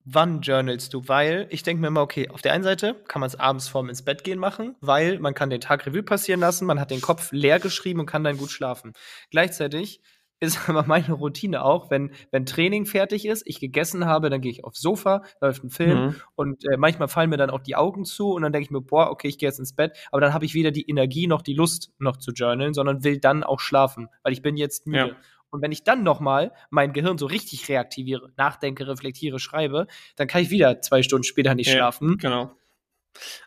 wann 0.09 0.41
journalst 0.41 0.93
du? 0.93 1.07
Weil 1.07 1.47
ich 1.49 1.63
denke 1.63 1.81
mir 1.81 1.87
immer, 1.87 2.01
okay, 2.01 2.29
auf 2.29 2.41
der 2.41 2.53
einen 2.53 2.63
Seite 2.63 2.95
kann 3.07 3.19
man 3.19 3.27
es 3.27 3.39
abends 3.39 3.67
vorm 3.67 3.89
ins 3.89 4.03
Bett 4.03 4.23
gehen 4.23 4.39
machen, 4.39 4.75
weil 4.79 5.19
man 5.19 5.33
kann 5.33 5.49
den 5.49 5.61
Tag 5.61 5.85
Revue 5.85 6.03
passieren 6.03 6.39
lassen, 6.39 6.65
man 6.65 6.79
hat 6.79 6.91
den 6.91 7.01
Kopf 7.01 7.31
leer 7.31 7.59
geschrieben 7.59 7.99
und 7.99 8.05
kann 8.05 8.23
dann 8.23 8.37
gut 8.37 8.49
schlafen. 8.49 8.93
Gleichzeitig 9.31 10.01
ist 10.39 10.59
aber 10.69 10.85
meine 10.85 11.13
Routine 11.13 11.63
auch, 11.63 11.89
wenn, 11.89 12.11
wenn 12.31 12.45
Training 12.45 12.85
fertig 12.85 13.25
ist, 13.25 13.43
ich 13.45 13.59
gegessen 13.59 14.05
habe, 14.05 14.29
dann 14.29 14.39
gehe 14.39 14.51
ich 14.51 14.63
aufs 14.63 14.79
Sofa, 14.79 15.23
läuft 15.41 15.63
ein 15.63 15.69
Film 15.69 16.05
mhm. 16.05 16.15
und 16.35 16.63
äh, 16.65 16.77
manchmal 16.77 17.07
fallen 17.07 17.29
mir 17.29 17.37
dann 17.37 17.49
auch 17.49 17.61
die 17.61 17.75
Augen 17.75 18.05
zu 18.05 18.31
und 18.31 18.43
dann 18.43 18.53
denke 18.53 18.65
ich 18.65 18.71
mir, 18.71 18.81
boah, 18.81 19.09
okay, 19.09 19.27
ich 19.27 19.37
gehe 19.37 19.49
jetzt 19.49 19.59
ins 19.59 19.73
Bett, 19.73 19.97
aber 20.11 20.21
dann 20.21 20.33
habe 20.33 20.45
ich 20.45 20.53
weder 20.53 20.71
die 20.71 20.89
Energie 20.89 21.27
noch 21.27 21.41
die 21.41 21.53
Lust 21.53 21.91
noch 21.97 22.17
zu 22.17 22.31
journalen, 22.31 22.73
sondern 22.73 23.03
will 23.03 23.19
dann 23.19 23.43
auch 23.43 23.59
schlafen, 23.59 24.07
weil 24.23 24.33
ich 24.33 24.41
bin 24.41 24.57
jetzt 24.57 24.87
müde. 24.87 25.09
Ja. 25.09 25.15
Und 25.49 25.61
wenn 25.61 25.71
ich 25.71 25.83
dann 25.83 26.03
nochmal 26.03 26.53
mein 26.69 26.93
Gehirn 26.93 27.17
so 27.17 27.25
richtig 27.25 27.67
reaktiviere, 27.69 28.31
nachdenke, 28.37 28.87
reflektiere, 28.87 29.39
schreibe, 29.39 29.87
dann 30.15 30.27
kann 30.27 30.41
ich 30.41 30.49
wieder 30.49 30.81
zwei 30.81 31.03
Stunden 31.03 31.23
später 31.23 31.55
nicht 31.55 31.67
ja, 31.67 31.75
schlafen. 31.75 32.17
Genau. 32.17 32.51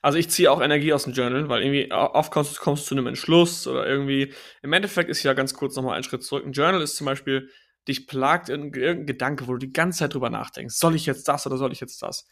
Also 0.02 0.18
ich 0.18 0.28
ziehe 0.30 0.50
auch 0.50 0.60
Energie 0.60 0.92
aus 0.92 1.04
dem 1.04 1.12
Journal, 1.12 1.48
weil 1.48 1.62
irgendwie 1.62 1.92
oft 1.92 2.32
kommst, 2.32 2.58
kommst 2.60 2.84
du 2.84 2.88
zu 2.88 2.94
einem 2.94 3.06
Entschluss 3.06 3.66
oder 3.66 3.86
irgendwie. 3.86 4.32
Im 4.62 4.72
Endeffekt 4.72 5.10
ist 5.10 5.22
ja 5.22 5.32
ganz 5.32 5.54
kurz 5.54 5.76
nochmal 5.76 5.96
ein 5.96 6.02
Schritt 6.02 6.24
zurück. 6.24 6.44
Ein 6.44 6.52
Journal 6.52 6.82
ist 6.82 6.96
zum 6.96 7.04
Beispiel, 7.04 7.50
dich 7.86 8.06
plagt 8.06 8.48
irgendein 8.48 9.06
Gedanke, 9.06 9.46
wo 9.46 9.52
du 9.52 9.58
die 9.58 9.72
ganze 9.72 10.00
Zeit 10.00 10.14
drüber 10.14 10.30
nachdenkst. 10.30 10.74
Soll 10.74 10.94
ich 10.94 11.06
jetzt 11.06 11.28
das 11.28 11.46
oder 11.46 11.56
soll 11.56 11.72
ich 11.72 11.80
jetzt 11.80 12.02
das? 12.02 12.26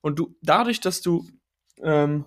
Und 0.00 0.18
du, 0.18 0.36
dadurch, 0.42 0.80
dass 0.80 1.00
du 1.00 1.26
ähm, 1.82 2.26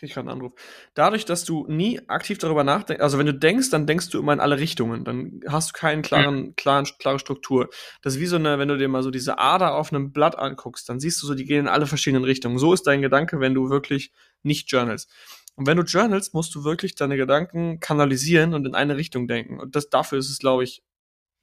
krieg 0.00 0.12
gerade 0.12 0.28
einen 0.28 0.40
Anruf. 0.40 0.52
Dadurch, 0.94 1.24
dass 1.24 1.44
du 1.44 1.66
nie 1.68 2.00
aktiv 2.08 2.38
darüber 2.38 2.64
nachdenkst, 2.64 3.02
also 3.02 3.18
wenn 3.18 3.26
du 3.26 3.34
denkst, 3.34 3.70
dann 3.70 3.86
denkst 3.86 4.08
du 4.10 4.18
immer 4.18 4.32
in 4.32 4.40
alle 4.40 4.58
Richtungen. 4.58 5.04
Dann 5.04 5.40
hast 5.46 5.70
du 5.70 5.72
keinen 5.78 6.02
klaren, 6.02 6.56
klaren, 6.56 6.86
klare 6.98 7.18
Struktur. 7.18 7.68
Das 8.02 8.14
ist 8.14 8.20
wie 8.20 8.26
so 8.26 8.36
eine, 8.36 8.58
wenn 8.58 8.68
du 8.68 8.76
dir 8.76 8.88
mal 8.88 9.02
so 9.02 9.10
diese 9.10 9.38
Ader 9.38 9.74
auf 9.74 9.92
einem 9.92 10.12
Blatt 10.12 10.36
anguckst, 10.36 10.88
dann 10.88 10.98
siehst 11.00 11.22
du 11.22 11.26
so, 11.26 11.34
die 11.34 11.44
gehen 11.44 11.60
in 11.60 11.68
alle 11.68 11.86
verschiedenen 11.86 12.24
Richtungen. 12.24 12.58
So 12.58 12.72
ist 12.72 12.86
dein 12.86 13.02
Gedanke, 13.02 13.40
wenn 13.40 13.54
du 13.54 13.70
wirklich 13.70 14.12
nicht 14.42 14.70
journalst. 14.70 15.10
Und 15.54 15.66
wenn 15.66 15.76
du 15.76 15.82
journalst, 15.82 16.32
musst 16.32 16.54
du 16.54 16.64
wirklich 16.64 16.94
deine 16.94 17.16
Gedanken 17.16 17.80
kanalisieren 17.80 18.54
und 18.54 18.66
in 18.66 18.74
eine 18.74 18.96
Richtung 18.96 19.28
denken. 19.28 19.60
Und 19.60 19.76
das, 19.76 19.90
dafür 19.90 20.18
ist 20.18 20.30
es, 20.30 20.38
glaube 20.38 20.64
ich, 20.64 20.82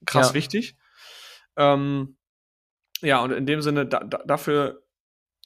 krass 0.05 0.29
ja. 0.29 0.33
wichtig. 0.33 0.75
Ähm, 1.55 2.17
ja, 3.01 3.21
und 3.21 3.31
in 3.31 3.45
dem 3.45 3.61
Sinne, 3.61 3.85
da, 3.85 3.99
da, 3.99 4.23
dafür, 4.25 4.83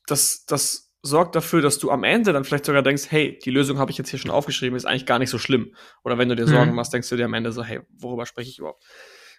dass, 0.08 0.46
dass 0.46 0.91
sorgt 1.04 1.36
dafür, 1.36 1.62
dass 1.62 1.80
du 1.80 1.90
am 1.90 2.04
Ende 2.04 2.32
dann 2.34 2.44
vielleicht 2.44 2.66
sogar 2.66 2.84
denkst, 2.84 3.06
hey, 3.10 3.40
die 3.44 3.50
Lösung 3.50 3.80
habe 3.80 3.92
ich 3.92 3.98
jetzt 3.98 4.10
hier 4.10 4.20
schon 4.20 4.32
aufgeschrieben, 4.32 4.76
ist 4.76 4.86
eigentlich 4.86 5.06
gar 5.06 5.20
nicht 5.20 5.30
so 5.32 5.40
schlimm. 5.40 5.76
Oder 6.04 6.18
wenn 6.18 6.30
du 6.30 6.36
dir 6.36 6.48
Sorgen 6.48 6.72
mhm. 6.72 6.76
machst, 6.76 6.94
denkst 6.94 7.10
du 7.10 7.18
dir 7.18 7.26
am 7.26 7.34
Ende 7.34 7.52
so, 7.52 7.64
hey, 7.64 7.82
worüber 7.90 8.26
spreche 8.26 8.50
ich 8.50 8.60
überhaupt? 8.60 8.84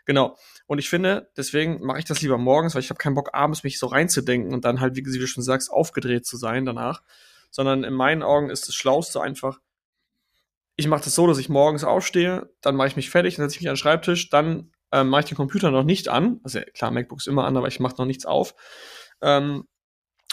Genau. 0.05 0.37
Und 0.67 0.79
ich 0.79 0.89
finde, 0.89 1.31
deswegen 1.37 1.81
mache 1.85 2.01
ich 2.01 2.05
das 2.05 2.21
lieber 2.21 2.39
morgens, 2.39 2.75
weil 2.75 2.83
ich 2.83 2.91
habe 2.91 2.99
keinen 2.99 3.15
Bock, 3.15 3.31
abends 3.33 3.63
mich 3.63 3.79
so 3.79 3.87
reinzudenken 3.87 4.53
und 4.53 4.65
dann 4.65 4.81
halt, 4.81 4.97
wie 4.97 5.03
du 5.03 5.27
schon 5.27 5.45
sagst, 5.45 5.71
aufgedreht 5.71 6.27
zu 6.27 6.37
sein 6.37 6.65
danach. 6.65 7.03
Sondern 7.51 7.85
in 7.85 7.93
meinen 7.93 8.23
Augen 8.23 8.51
ist 8.51 8.67
das 8.67 8.75
Schlauste 8.75 9.21
einfach, 9.21 9.61
ich 10.77 10.89
mache 10.89 11.05
das 11.05 11.15
so, 11.15 11.27
dass 11.27 11.39
ich 11.39 11.49
morgens 11.49 11.85
aufstehe, 11.85 12.51
dann 12.63 12.77
mache 12.77 12.89
ich 12.89 12.97
mich 12.97 13.11
fertig, 13.11 13.37
dann 13.37 13.45
setze 13.45 13.57
ich 13.57 13.61
mich 13.61 13.69
an 13.69 13.75
den 13.75 13.79
Schreibtisch, 13.79 14.31
dann 14.31 14.73
ähm, 14.91 15.11
mache 15.11 15.21
ich 15.21 15.29
den 15.29 15.37
Computer 15.37 15.71
noch 15.71 15.85
nicht 15.85 16.09
an. 16.09 16.41
Also 16.43 16.61
klar, 16.75 16.91
MacBooks 16.91 17.27
immer 17.27 17.45
an, 17.45 17.57
aber 17.57 17.69
ich 17.69 17.79
mache 17.79 17.97
noch 17.99 18.07
nichts 18.07 18.25
auf. 18.27 18.55
Ähm, 19.21 19.69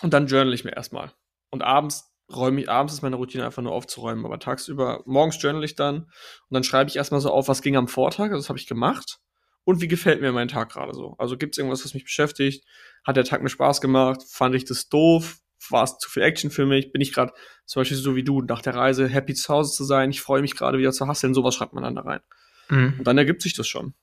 und 0.02 0.14
dann 0.14 0.28
journal 0.28 0.54
ich 0.54 0.64
mir 0.64 0.76
erstmal. 0.76 1.12
Und 1.52 1.62
abends 1.62 2.10
räume 2.32 2.62
ich, 2.62 2.70
abends 2.70 2.94
ist 2.94 3.02
meine 3.02 3.16
Routine 3.16 3.46
einfach 3.46 3.62
nur 3.62 3.72
aufzuräumen, 3.72 4.26
aber 4.26 4.40
tagsüber, 4.40 5.04
morgens 5.06 5.42
journal 5.42 5.64
ich 5.64 5.76
dann 5.76 6.04
und 6.04 6.12
dann 6.52 6.64
schreibe 6.64 6.90
ich 6.90 6.96
erstmal 6.96 7.22
so 7.22 7.32
auf, 7.32 7.48
was 7.48 7.62
ging 7.62 7.76
am 7.76 7.88
Vortag, 7.88 8.26
also 8.26 8.38
das 8.38 8.50
habe 8.50 8.60
ich 8.60 8.68
gemacht 8.68 9.20
und 9.64 9.82
wie 9.82 9.88
gefällt 9.88 10.22
mir 10.22 10.32
mein 10.32 10.48
Tag 10.48 10.72
gerade 10.72 10.94
so. 10.94 11.16
Also 11.18 11.38
gibt 11.38 11.56
es 11.56 11.58
irgendwas, 11.58 11.84
was 11.84 11.94
mich 11.94 12.04
beschäftigt? 12.04 12.66
Hat 13.04 13.18
der 13.18 13.24
Tag 13.24 13.42
mir 13.42 13.50
Spaß 13.50 13.82
gemacht? 13.82 14.22
Fand 14.28 14.56
ich 14.56 14.66
das 14.66 14.90
doof? 14.90 15.38
War 15.70 15.84
es 15.84 15.98
zu 15.98 16.10
viel 16.10 16.24
Action 16.24 16.50
für 16.50 16.66
mich? 16.66 16.92
Bin 16.92 17.02
ich 17.02 17.14
gerade 17.14 17.34
zum 17.66 17.82
Beispiel 17.82 17.98
so 17.98 18.16
wie 18.16 18.24
du 18.24 18.42
nach 18.42 18.62
der 18.62 18.76
Reise 18.76 19.08
happy 19.08 19.34
zu 19.34 19.54
Hause 19.54 19.76
zu 19.76 19.84
sein? 19.84 20.10
Ich 20.10 20.22
freue 20.22 20.42
mich 20.42 20.56
gerade 20.56 20.78
wieder 20.78 20.92
zu 20.92 21.08
hasseln. 21.08 21.34
Sowas 21.34 21.56
schreibt 21.56 21.74
man 21.74 21.84
dann 21.84 21.96
da 21.96 22.02
rein. 22.02 22.22
Mhm. 22.70 22.96
Und 22.98 23.06
dann 23.06 23.18
ergibt 23.18 23.42
sich 23.42 23.54
das 23.54 23.68
schon. 23.68 23.94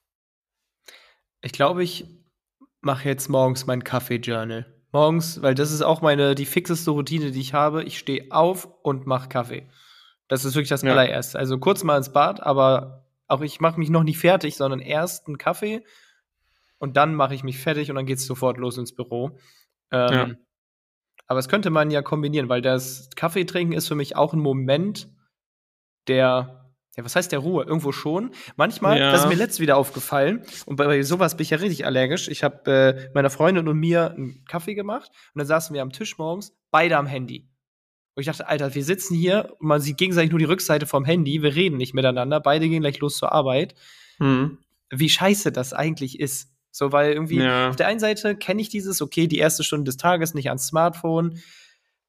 Ich 1.41 1.53
glaube, 1.53 1.83
ich 1.83 2.05
mache 2.81 3.09
jetzt 3.09 3.29
morgens 3.29 3.67
mein 3.67 3.83
Kaffee-Journal 3.83 4.76
morgens, 4.97 5.43
weil 5.43 5.55
das 5.55 5.73
ist 5.73 5.83
auch 5.83 6.01
meine, 6.01 6.35
die 6.35 6.47
fixeste 6.47 6.91
Routine, 6.91 7.31
die 7.31 7.41
ich 7.41 7.53
habe. 7.53 7.85
Ich 7.85 7.99
stehe 7.99 8.29
auf 8.31 8.67
und 8.83 9.07
mache 9.07 9.29
Kaffee. 9.29 9.69
Das 10.27 10.47
ist 10.47 10.55
wirklich 10.55 10.71
das 10.71 10.81
ja. 10.81 10.93
allererste. 10.93 11.39
Also 11.39 11.59
kurz 11.59 11.85
mal 11.85 11.99
ins 11.99 12.13
Bad, 12.13 12.43
aber 12.43 13.05
auch 13.29 13.43
ich 13.43 13.61
mache 13.61 13.79
mich 13.79 13.91
noch 13.91 14.05
nicht 14.05 14.19
fertig, 14.19 14.57
sondern 14.57 14.81
erst 14.81 15.27
einen 15.27 15.37
Kaffee 15.37 15.85
und 16.79 16.97
dann 16.97 17.15
mache 17.15 17.35
ich 17.35 17.45
mich 17.45 17.59
fertig 17.59 17.91
und 17.91 17.97
dann 17.97 18.07
geht 18.07 18.17
es 18.17 18.27
sofort 18.27 18.57
los 18.57 18.79
ins 18.79 18.95
Büro. 18.95 19.39
Ähm, 19.91 20.13
ja. 20.15 20.31
Aber 21.27 21.41
es 21.41 21.49
könnte 21.51 21.69
man 21.69 21.91
ja 21.91 22.01
kombinieren, 22.01 22.49
weil 22.49 22.63
das 22.63 23.11
Kaffeetrinken 23.17 23.77
ist 23.77 23.89
für 23.89 23.97
mich 23.97 24.17
auch 24.17 24.33
ein 24.33 24.41
Moment, 24.41 25.11
der 26.09 26.66
ja, 26.97 27.05
was 27.05 27.15
heißt 27.17 27.31
der 27.33 27.41
Ruhe? 27.41 27.65
Irgendwo 27.65 27.93
schon. 27.93 28.31
Manchmal, 28.57 28.99
Ja. 28.99 29.13
das 29.13 29.23
ist 29.25 29.29
mir 29.29 29.35
letztens 29.35 29.61
wieder 29.61 29.77
aufgefallen, 29.77 30.43
und 30.67 30.77
bei, 30.77 30.87
bei 30.87 31.03
sowas 31.03 31.37
bin 31.37 31.43
ich 31.45 31.51
ja 31.51 31.59
richtig 31.59 31.85
allergisch. 31.87 32.29
Ich 32.29 32.43
habe 32.43 32.71
äh, 32.71 33.11
meiner 33.15 33.31
Freundin 33.31 33.69
und 33.69 33.79
mir 33.79 34.13
einen 34.13 34.45
Kaffee 34.47 34.75
gemacht 34.75 35.11
und 35.35 35.39
dann 35.41 35.47
saßen 35.47 35.75
wir 35.75 35.83
am 35.83 35.93
Tisch 35.93 36.19
morgens, 36.19 36.57
beide 36.71 36.97
am 36.97 37.07
Handy. 37.07 37.49
Und 38.15 38.23
ich 38.23 38.27
dachte, 38.27 38.49
Alter, 38.49 38.75
wir 38.75 38.83
sitzen 38.83 39.15
hier 39.15 39.55
und 39.59 39.69
man 39.69 39.81
sieht 39.83 39.99
gegenseitig 39.99 40.31
nur 40.31 40.39
die 40.39 40.47
Rückseite 40.47 40.87
vom 40.87 41.05
Handy, 41.05 41.43
wir 41.43 41.55
reden 41.55 41.77
nicht 41.77 41.93
miteinander, 41.93 42.41
beide 42.41 42.67
gehen 42.69 42.81
gleich 42.81 42.99
los 43.01 43.19
zur 43.19 43.31
Arbeit. 43.33 43.75
Hm. 44.19 44.59
Wie 44.91 45.09
scheiße 45.11 45.53
das 45.53 45.75
eigentlich 45.75 46.19
ist. 46.19 46.49
So, 46.71 46.93
weil 46.93 47.13
irgendwie 47.13 47.41
Ja. 47.41 47.69
auf 47.69 47.77
der 47.77 47.89
einen 47.89 48.01
Seite 48.01 48.37
kenne 48.37 48.63
ich 48.63 48.69
dieses, 48.71 49.03
okay, 49.03 49.27
die 49.27 49.39
erste 49.39 49.65
Stunde 49.65 49.85
des 49.85 49.97
Tages 49.99 50.33
nicht 50.35 50.49
ans 50.49 50.67
Smartphone. 50.69 51.41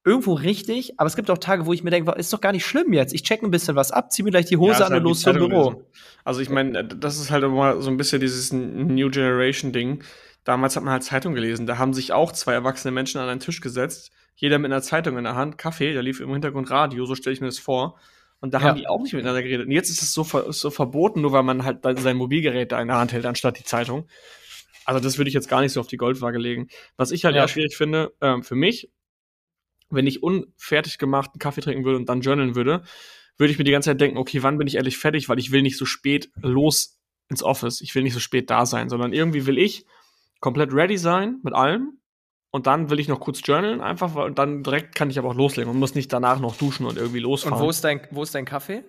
Irgendwo 0.08 0.34
richtig, 0.36 0.94
aber 0.98 1.08
es 1.08 1.18
gibt 1.18 1.30
auch 1.30 1.38
Tage, 1.38 1.66
wo 1.66 1.74
ich 1.74 1.84
mir 1.84 1.90
denke, 1.90 2.10
ist 2.14 2.32
doch 2.32 2.40
gar 2.40 2.54
nicht 2.54 2.66
schlimm 2.66 2.94
jetzt. 2.94 3.14
Ich 3.14 3.24
check 3.24 3.44
ein 3.44 3.52
bisschen 3.52 3.76
was 3.76 3.92
ab, 3.92 4.10
zieh 4.10 4.24
mir 4.24 4.32
gleich 4.32 4.46
die 4.46 4.54
Ja, 4.54 4.60
Hose 4.62 4.72
ist 4.72 4.82
an 4.82 4.94
halt 4.94 5.00
und 5.00 5.04
die 5.04 5.10
los 5.10 5.22
zum 5.22 5.34
Büro. 5.34 5.84
Also 6.24 6.40
ich 6.40 6.50
meine, 6.50 6.86
das 6.86 7.20
ist 7.20 7.30
halt 7.30 7.44
immer 7.44 7.82
so 7.82 7.90
ein 7.90 7.98
bisschen 7.98 8.22
dieses 8.22 8.54
New 8.54 9.10
Generation 9.10 9.74
Ding. 9.74 10.02
Damals 10.46 10.78
hat 10.78 10.84
man 10.84 10.94
halt 10.94 11.04
Zeitung 11.04 11.34
gelesen. 11.34 11.68
Da 11.68 11.78
haben 11.78 11.94
sich 11.94 12.14
auch 12.14 12.32
zwei 12.32 12.54
erwachsene 12.54 12.94
Menschen 12.94 13.20
an 13.20 13.28
einen 13.28 13.42
Tisch 13.42 13.60
gesetzt, 13.60 14.12
jeder 14.38 14.60
mit 14.60 14.72
einer 14.72 14.82
Zeitung 14.82 15.18
in 15.18 15.26
der 15.26 15.36
Hand, 15.36 15.58
Kaffee, 15.58 15.94
da 15.94 16.00
lief 16.00 16.22
im 16.22 16.32
Hintergrund 16.32 16.72
Radio, 16.72 17.06
so 17.06 17.16
stelle 17.16 17.34
ich 17.34 17.42
mir 17.42 17.48
das 17.48 17.60
vor. 17.60 18.00
Und 18.40 18.54
da 18.54 18.60
Ja. 18.60 18.64
haben 18.66 18.78
die 18.78 18.88
auch 18.88 19.02
nicht 19.02 19.14
miteinander 19.14 19.44
geredet. 19.44 19.66
Und 19.66 19.72
jetzt 19.74 19.90
ist 19.90 20.02
es 20.02 20.14
so, 20.14 20.24
ver 20.24 20.54
so 20.54 20.70
verboten, 20.70 21.20
nur 21.22 21.34
weil 21.34 21.44
man 21.44 21.66
halt 21.66 21.80
sein 22.00 22.16
Mobilgerät 22.16 22.72
da 22.72 22.80
in 22.82 22.88
der 22.88 22.98
Hand 22.98 23.12
hält, 23.12 23.26
anstatt 23.26 23.60
die 23.60 23.64
Zeitung. 23.66 24.08
Also 24.86 25.02
das 25.02 25.18
würde 25.18 25.28
ich 25.28 25.34
jetzt 25.34 25.50
gar 25.50 25.60
nicht 25.60 25.74
so 25.74 25.82
auf 25.82 25.88
die 25.88 25.98
Goldwaage 25.98 26.38
legen. 26.38 26.70
Was 26.96 27.12
ich 27.12 27.26
halt 27.26 27.36
Ja. 27.36 27.42
eher 27.42 27.48
schwierig 27.50 27.76
finde, 27.76 28.14
ähm, 28.22 28.44
für 28.44 28.56
mich, 28.56 28.90
wenn 29.90 30.08
ich 30.08 30.24
unfertig 30.24 30.98
gemachten 30.98 31.40
Kaffee 31.40 31.62
trinken 31.62 31.86
würde 31.86 31.98
und 31.98 32.10
dann 32.10 32.22
journalen 32.22 32.56
würde, 32.56 32.84
würde 33.38 33.52
ich 33.52 33.58
mir 33.58 33.64
die 33.64 33.72
ganze 33.72 33.92
Zeit 33.92 34.02
denken, 34.02 34.18
okay, 34.18 34.44
wann 34.44 34.58
bin 34.58 34.68
ich 34.68 34.76
ehrlich 34.76 34.98
fertig, 34.98 35.30
weil 35.30 35.40
ich 35.40 35.52
will 35.52 35.62
nicht 35.62 35.78
so 35.78 35.86
spät 35.86 36.32
los 36.42 37.00
ins 37.30 37.44
Office. 37.44 37.82
Ich 37.82 37.94
will 37.94 38.04
nicht 38.04 38.14
so 38.14 38.20
spät 38.20 38.50
da 38.50 38.66
sein, 38.66 38.90
sondern 38.90 39.14
irgendwie 39.14 39.46
will 39.46 39.58
ich 39.58 39.86
komplett 40.40 40.74
ready 40.74 40.98
sein 40.98 41.40
mit 41.44 41.54
allem 41.54 42.00
und 42.52 42.68
dann 42.68 42.90
will 42.90 43.00
ich 43.00 43.08
noch 43.08 43.20
kurz 43.20 43.42
journalen 43.44 43.82
einfach 43.82 44.16
weil- 44.16 44.26
und 44.28 44.40
dann 44.40 44.64
direkt 44.64 44.96
kann 44.96 45.10
ich 45.10 45.20
aber 45.20 45.30
auch 45.30 45.36
loslegen 45.36 45.70
und 45.72 45.78
muss 45.80 45.96
nicht 45.96 46.12
danach 46.14 46.40
noch 46.40 46.56
duschen 46.56 46.86
und 46.86 46.98
irgendwie 46.98 47.18
Und 47.18 47.24
losfahren. 47.24 47.60
wo 47.60 47.70
ist 47.70 47.84
dein, 47.84 48.02
wo 48.12 48.24
ist 48.24 48.34
dein 48.34 48.46
Kaffee? 48.46 48.84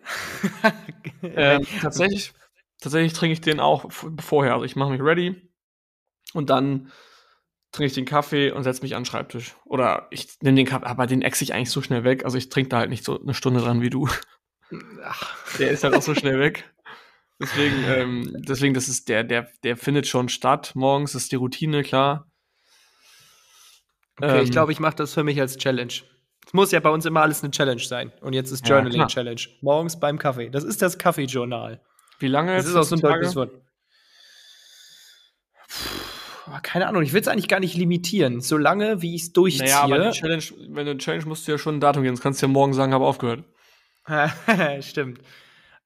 ähm, 1.22 1.66
tatsächlich, 1.80 2.32
tatsächlich 2.80 3.12
trinke 3.12 3.32
ich 3.32 3.40
den 3.40 3.60
auch 3.60 3.90
vorher. 4.20 4.54
Also 4.54 4.64
ich 4.64 4.76
mache 4.76 4.90
mich 4.92 5.02
ready 5.02 5.50
und 6.34 6.50
dann 6.50 6.90
trinke 7.72 7.86
ich 7.88 7.94
den 7.94 8.04
Kaffee 8.04 8.50
und 8.50 8.62
setze 8.64 8.82
mich 8.82 8.94
an 8.96 9.02
den 9.02 9.06
Schreibtisch. 9.06 9.54
Oder 9.64 10.06
ich 10.10 10.28
nehme 10.40 10.56
den 10.56 10.66
Kaffee, 10.66 10.86
aber 10.86 11.06
den 11.06 11.22
exe 11.22 11.44
ich 11.44 11.52
eigentlich 11.54 11.70
so 11.70 11.82
schnell 11.82 12.04
weg. 12.04 12.24
Also 12.24 12.38
ich 12.38 12.48
trinke 12.48 12.70
da 12.70 12.78
halt 12.78 12.90
nicht 12.90 13.04
so 13.04 13.20
eine 13.20 13.34
Stunde 13.34 13.60
dran 13.60 13.80
wie 13.82 13.90
du. 13.90 14.08
Ach, 15.04 15.36
Der 15.58 15.70
ist 15.70 15.84
halt 15.84 15.94
auch 15.94 16.02
so 16.02 16.14
schnell 16.14 16.38
weg. 16.38 16.70
Deswegen, 17.40 17.84
ähm, 17.86 18.36
deswegen, 18.48 18.74
das 18.74 18.88
ist 18.88 19.08
der, 19.08 19.22
der, 19.22 19.48
der 19.62 19.76
findet 19.76 20.06
schon 20.06 20.28
statt. 20.28 20.72
Morgens 20.74 21.14
ist 21.14 21.30
die 21.30 21.36
Routine, 21.36 21.82
klar. 21.84 22.26
okay, 24.20 24.40
ich 24.42 24.48
Ähm, 24.48 24.50
glaube, 24.50 24.72
ich 24.72 24.80
mache 24.80 24.96
das 24.96 25.14
für 25.14 25.22
mich 25.22 25.40
als 25.40 25.56
Challenge. 25.56 25.92
Es 26.46 26.52
muss 26.52 26.72
ja 26.72 26.80
bei 26.80 26.90
uns 26.90 27.04
immer 27.06 27.20
alles 27.22 27.42
eine 27.42 27.50
Challenge 27.50 27.80
sein. 27.80 28.10
Und 28.22 28.32
jetzt 28.32 28.50
ist 28.50 28.66
Ja, 28.66 28.74
Journaling 28.76 28.98
klar. 28.98 29.08
Challenge. 29.08 29.40
Morgens 29.60 30.00
beim 30.00 30.18
Kaffee. 30.18 30.50
Das 30.50 30.64
ist 30.64 30.82
das 30.82 30.98
Kaffee-Journal. 30.98 31.80
Wie 32.18 32.26
lange 32.28 32.56
Das 32.56 32.66
ist 32.66 32.74
auch 32.74 32.82
so 32.82 32.96
ein 32.96 33.00
Tage? 33.00 33.32
Wort. 33.36 33.52
Keine 36.62 36.86
Ahnung, 36.86 37.02
ich 37.02 37.12
will 37.12 37.20
es 37.20 37.28
eigentlich 37.28 37.48
gar 37.48 37.60
nicht 37.60 37.74
limitieren. 37.76 38.40
Solange, 38.40 39.02
wie 39.02 39.14
ich 39.14 39.22
es 39.22 39.32
durchziehe. 39.32 39.64
Naja, 39.66 39.80
aber 39.82 40.10
Challenge, 40.12 40.44
wenn 40.70 40.84
du 40.86 40.90
eine 40.92 40.98
Challenge 40.98 41.24
musst 41.26 41.46
du 41.46 41.52
ja 41.52 41.58
schon 41.58 41.76
ein 41.76 41.80
Datum 41.80 42.02
geben. 42.02 42.14
Sonst 42.16 42.22
kannst 42.22 42.42
du 42.42 42.46
ja 42.46 42.52
morgen 42.52 42.72
sagen, 42.74 42.92
habe 42.92 43.04
aufgehört. 43.06 43.44
Stimmt. 44.80 45.20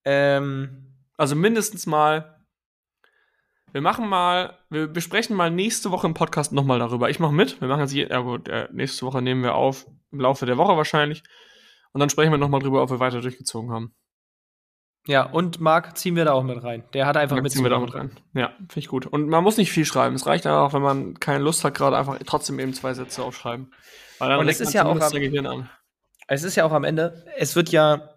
Ähm, 0.05 0.95
Also 1.17 1.35
mindestens 1.37 1.87
mal. 1.87 2.39
Wir 3.73 3.81
machen 3.81 4.07
mal, 4.07 4.59
wir 4.69 4.87
besprechen 4.87 5.35
mal 5.35 5.51
nächste 5.51 5.91
Woche 5.91 6.07
im 6.07 6.13
Podcast 6.15 6.53
nochmal 6.53 6.79
darüber. 6.79 7.09
Ich 7.09 7.19
mache 7.21 7.33
mit. 7.33 7.61
Wir 7.61 7.69
machen 7.69 7.81
jetzt, 7.81 7.95
je- 7.95 8.09
ja 8.09 8.21
gut, 8.21 8.49
äh, 8.49 8.69
nächste 8.71 9.07
Woche 9.07 9.23
nehmen 9.23 9.43
wir 9.43 9.55
auf, 9.55 9.87
im 10.11 10.21
Laufe 10.21 10.45
der 10.45 10.59
Woche 10.59 10.77
wahrscheinlich. 10.77 11.23
Und 11.93 12.01
dann 12.01 12.11
sprechen 12.11 12.31
wir 12.33 12.39
nochmal 12.39 12.61
drüber, 12.61 12.83
ob 12.83 12.91
wir 12.91 13.01
weiter 13.01 13.21
durchgezogen 13.23 13.71
haben. 13.73 13.95
Ja, 15.07 15.25
und 15.25 15.61
Marc 15.61 15.97
ziehen 15.99 16.15
wir 16.17 16.25
da 16.25 16.33
auch 16.33 16.45
mit 16.45 16.63
rein. 16.63 16.85
Der 16.93 17.07
hat 17.07 17.17
einfach 17.17 17.37
Dann 17.37 17.43
mit 17.43 17.53
ziehen 17.53 17.63
wir 17.65 17.71
da 17.71 17.79
mit 17.81 17.95
rein. 17.95 18.13
Ja, 18.35 18.49
finde 18.59 18.79
ich 18.79 18.89
gut. 18.89 19.07
Und 19.07 19.29
man 19.29 19.43
muss 19.43 19.57
nicht 19.57 19.73
viel 19.73 19.85
schreiben. 19.85 20.15
Es 20.15 20.27
reicht 20.27 20.47
einfach, 20.47 20.73
wenn 20.73 20.83
man 20.83 21.19
keine 21.19 21.43
Lust 21.43 21.65
hat, 21.65 21.75
gerade 21.75 21.97
einfach 21.97 22.19
trotzdem 22.27 22.59
eben 22.61 22.73
zwei 22.75 22.95
Sätze 22.95 23.23
aufschreiben. 23.23 23.73
Weil 24.19 24.29
dann 24.31 24.39
Und 24.41 24.49
es 24.49 24.61
ist 24.61 24.73
ja 24.75 24.85
auch 24.85 24.91
am- 24.95 25.47
an. 25.47 25.69
Es 26.29 26.45
ist 26.45 26.55
ja 26.57 26.65
auch 26.65 26.73
am 26.73 26.85
Ende, 26.85 27.25
es 27.37 27.57
wird 27.57 27.71
ja, 27.71 28.11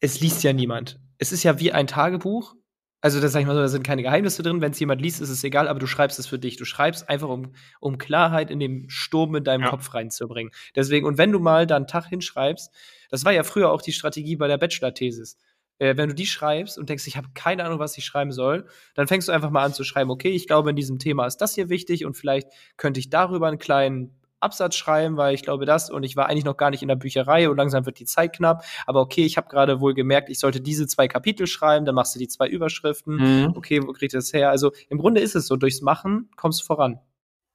es 0.00 0.20
liest 0.20 0.42
ja 0.42 0.52
niemand. 0.52 0.98
Es 1.18 1.30
ist 1.32 1.44
ja 1.44 1.60
wie 1.60 1.72
ein 1.72 1.86
Tagebuch. 1.86 2.54
Also, 3.00 3.20
das 3.20 3.32
sag 3.32 3.40
ich 3.40 3.46
mal 3.46 3.54
so, 3.54 3.60
da 3.60 3.68
sind 3.68 3.86
keine 3.86 4.02
Geheimnisse 4.02 4.42
drin. 4.42 4.60
Wenn 4.62 4.72
es 4.72 4.80
jemand 4.80 5.00
liest, 5.00 5.20
ist 5.20 5.28
es 5.28 5.44
egal, 5.44 5.68
aber 5.68 5.78
du 5.78 5.86
schreibst 5.86 6.18
es 6.18 6.26
für 6.26 6.38
dich. 6.38 6.56
Du 6.56 6.64
schreibst 6.64 7.08
einfach, 7.10 7.28
um, 7.28 7.52
um 7.78 7.98
Klarheit 7.98 8.50
in 8.50 8.58
dem 8.58 8.86
Sturm 8.88 9.34
in 9.36 9.44
deinem 9.44 9.64
Ja. 9.64 9.68
Kopf 9.70 9.92
reinzubringen. 9.92 10.52
Deswegen, 10.74 11.06
und 11.06 11.18
wenn 11.18 11.30
du 11.30 11.38
mal 11.38 11.66
da 11.66 11.76
einen 11.76 11.86
Tag 11.86 12.06
hinschreibst, 12.06 12.72
das 13.10 13.24
war 13.26 13.32
ja 13.32 13.42
früher 13.44 13.70
auch 13.70 13.82
die 13.82 13.92
Strategie 13.92 14.36
bei 14.36 14.48
der 14.48 14.56
Bachelor-Thesis. 14.58 15.38
Äh, 15.78 15.96
wenn 15.96 16.08
du 16.08 16.14
die 16.14 16.26
schreibst 16.26 16.78
und 16.78 16.88
denkst, 16.88 17.06
ich 17.06 17.16
habe 17.16 17.28
keine 17.34 17.64
Ahnung, 17.64 17.78
was 17.78 17.96
ich 17.98 18.04
schreiben 18.04 18.32
soll, 18.32 18.66
dann 18.94 19.06
fängst 19.06 19.28
du 19.28 19.32
einfach 19.32 19.50
mal 19.50 19.64
an 19.64 19.74
zu 19.74 19.84
schreiben, 19.84 20.10
okay, 20.10 20.30
ich 20.30 20.46
glaube, 20.46 20.70
in 20.70 20.76
diesem 20.76 20.98
Thema 20.98 21.26
ist 21.26 21.38
das 21.38 21.54
hier 21.54 21.68
wichtig 21.68 22.04
und 22.04 22.14
vielleicht 22.14 22.48
könnte 22.76 23.00
ich 23.00 23.10
darüber 23.10 23.48
einen 23.48 23.58
kleinen 23.58 24.20
Absatz 24.40 24.76
schreiben, 24.76 25.16
weil 25.16 25.34
ich 25.34 25.42
glaube 25.42 25.64
das 25.64 25.90
und 25.90 26.02
ich 26.02 26.16
war 26.16 26.28
eigentlich 26.28 26.44
noch 26.44 26.56
gar 26.56 26.70
nicht 26.70 26.82
in 26.82 26.88
der 26.88 26.96
Bücherei 26.96 27.48
und 27.48 27.56
langsam 27.56 27.86
wird 27.86 27.98
die 27.98 28.04
Zeit 28.04 28.36
knapp. 28.36 28.64
Aber 28.86 29.00
okay, 29.00 29.24
ich 29.24 29.36
habe 29.38 29.48
gerade 29.48 29.80
wohl 29.80 29.94
gemerkt, 29.94 30.28
ich 30.28 30.38
sollte 30.38 30.60
diese 30.60 30.86
zwei 30.86 31.08
Kapitel 31.08 31.46
schreiben, 31.46 31.86
dann 31.86 31.94
machst 31.94 32.14
du 32.14 32.18
die 32.18 32.28
zwei 32.28 32.46
Überschriften. 32.46 33.16
Mhm. 33.16 33.56
Okay, 33.56 33.82
wo 33.82 33.92
kriegt 33.92 34.12
ihr 34.12 34.18
das 34.18 34.32
her? 34.32 34.50
Also 34.50 34.72
im 34.90 34.98
Grunde 34.98 35.22
ist 35.22 35.34
es 35.34 35.46
so, 35.46 35.56
durchs 35.56 35.80
Machen 35.80 36.28
kommst 36.36 36.60
du 36.60 36.66
voran. 36.66 37.00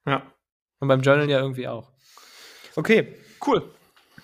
Ja. 0.04 0.22
Und 0.80 0.88
beim 0.88 1.02
Journal 1.02 1.30
ja 1.30 1.40
irgendwie 1.40 1.68
auch. 1.68 1.92
Okay, 2.74 3.14
Cool. 3.44 3.62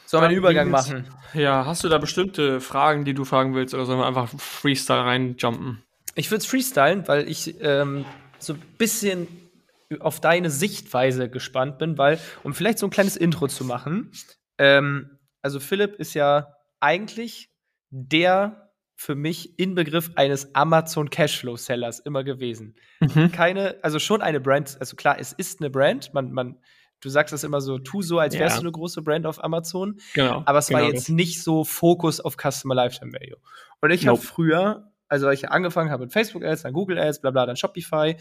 Sollen 0.06 0.22
wir 0.22 0.28
einen 0.28 0.38
Übergang 0.38 0.70
machen? 0.70 1.06
Ja, 1.34 1.66
hast 1.66 1.84
du 1.84 1.88
da 1.88 1.98
bestimmte 1.98 2.60
Fragen, 2.60 3.04
die 3.04 3.14
du 3.14 3.24
fragen 3.24 3.54
willst, 3.54 3.74
oder 3.74 3.84
sollen 3.84 3.98
wir 3.98 4.06
einfach 4.06 4.28
Freestyle 4.38 5.04
reinjumpen? 5.04 5.82
Ich 6.14 6.30
würde 6.30 6.40
es 6.40 6.46
freestylen, 6.46 7.06
weil 7.08 7.28
ich 7.28 7.60
ähm, 7.60 8.06
so 8.38 8.54
ein 8.54 8.62
bisschen 8.78 9.28
auf 10.00 10.20
deine 10.20 10.50
Sichtweise 10.50 11.28
gespannt 11.28 11.78
bin, 11.78 11.98
weil, 11.98 12.18
um 12.42 12.54
vielleicht 12.54 12.78
so 12.78 12.86
ein 12.86 12.90
kleines 12.90 13.16
Intro 13.16 13.48
zu 13.48 13.64
machen, 13.64 14.10
ähm, 14.58 15.18
also 15.42 15.60
Philipp 15.60 15.94
ist 15.96 16.14
ja 16.14 16.54
eigentlich 16.80 17.50
der 17.90 18.72
für 18.96 19.14
mich 19.14 19.58
Inbegriff 19.58 20.10
eines 20.16 20.54
Amazon 20.54 21.10
Cashflow 21.10 21.56
Sellers 21.56 22.00
immer 22.00 22.24
gewesen. 22.24 22.74
Mhm. 23.00 23.30
Keine, 23.30 23.76
also 23.82 23.98
schon 23.98 24.22
eine 24.22 24.40
Brand, 24.40 24.78
also 24.80 24.96
klar, 24.96 25.18
es 25.20 25.32
ist 25.32 25.60
eine 25.60 25.68
Brand, 25.68 26.14
man, 26.14 26.32
man, 26.32 26.56
du 27.00 27.08
sagst 27.08 27.32
das 27.32 27.44
immer 27.44 27.60
so, 27.60 27.78
tu 27.78 28.02
so, 28.02 28.18
als 28.18 28.38
wärst 28.38 28.56
Ja. 28.56 28.60
du 28.62 28.66
eine 28.66 28.72
große 28.72 29.02
Brand 29.02 29.26
auf 29.26 29.42
Amazon, 29.42 29.98
Genau. 30.14 30.42
aber 30.46 30.58
es 30.58 30.70
war 30.72 30.80
genau 30.80 30.92
jetzt 30.92 31.08
nicht 31.08 31.42
so 31.42 31.64
Fokus 31.64 32.20
auf 32.20 32.36
Customer 32.36 32.74
Lifetime 32.74 33.12
Value. 33.12 33.36
Und 33.80 33.90
ich 33.90 34.06
habe 34.06 34.16
Nope. 34.16 34.26
früher, 34.26 34.92
also 35.08 35.28
als 35.28 35.40
ich 35.42 35.48
angefangen 35.50 35.90
habe 35.90 36.04
mit 36.04 36.12
Facebook 36.12 36.44
Ads, 36.44 36.62
dann 36.62 36.72
Google 36.72 36.98
Ads, 36.98 37.20
bla 37.20 37.30
bla, 37.30 37.46
dann 37.46 37.56
Shopify, 37.56 38.16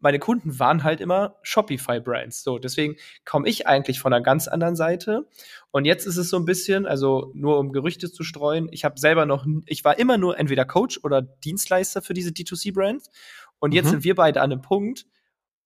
meine 0.00 0.20
Kunden 0.20 0.60
waren 0.60 0.84
halt 0.84 1.00
immer 1.00 1.36
Shopify-Brands. 1.42 2.44
So, 2.44 2.58
deswegen 2.60 2.94
komme 3.24 3.48
ich 3.48 3.66
eigentlich 3.66 3.98
von 3.98 4.12
einer 4.12 4.22
ganz 4.22 4.46
anderen 4.46 4.76
Seite. 4.76 5.26
Und 5.72 5.86
jetzt 5.86 6.06
ist 6.06 6.16
es 6.16 6.30
so 6.30 6.36
ein 6.36 6.44
bisschen, 6.44 6.86
also 6.86 7.32
nur 7.34 7.58
um 7.58 7.72
Gerüchte 7.72 8.08
zu 8.12 8.22
streuen, 8.22 8.68
ich 8.70 8.84
habe 8.84 9.00
selber 9.00 9.26
noch, 9.26 9.44
ich 9.66 9.84
war 9.84 9.98
immer 9.98 10.16
nur 10.16 10.38
entweder 10.38 10.64
Coach 10.64 11.00
oder 11.02 11.20
Dienstleister 11.22 12.00
für 12.00 12.14
diese 12.14 12.30
D2C-Brands. 12.30 13.10
Und 13.58 13.74
jetzt 13.74 13.86
Mhm. 13.86 13.90
sind 13.90 14.04
wir 14.04 14.14
beide 14.14 14.40
an 14.40 14.52
einem 14.52 14.62
Punkt, 14.62 15.06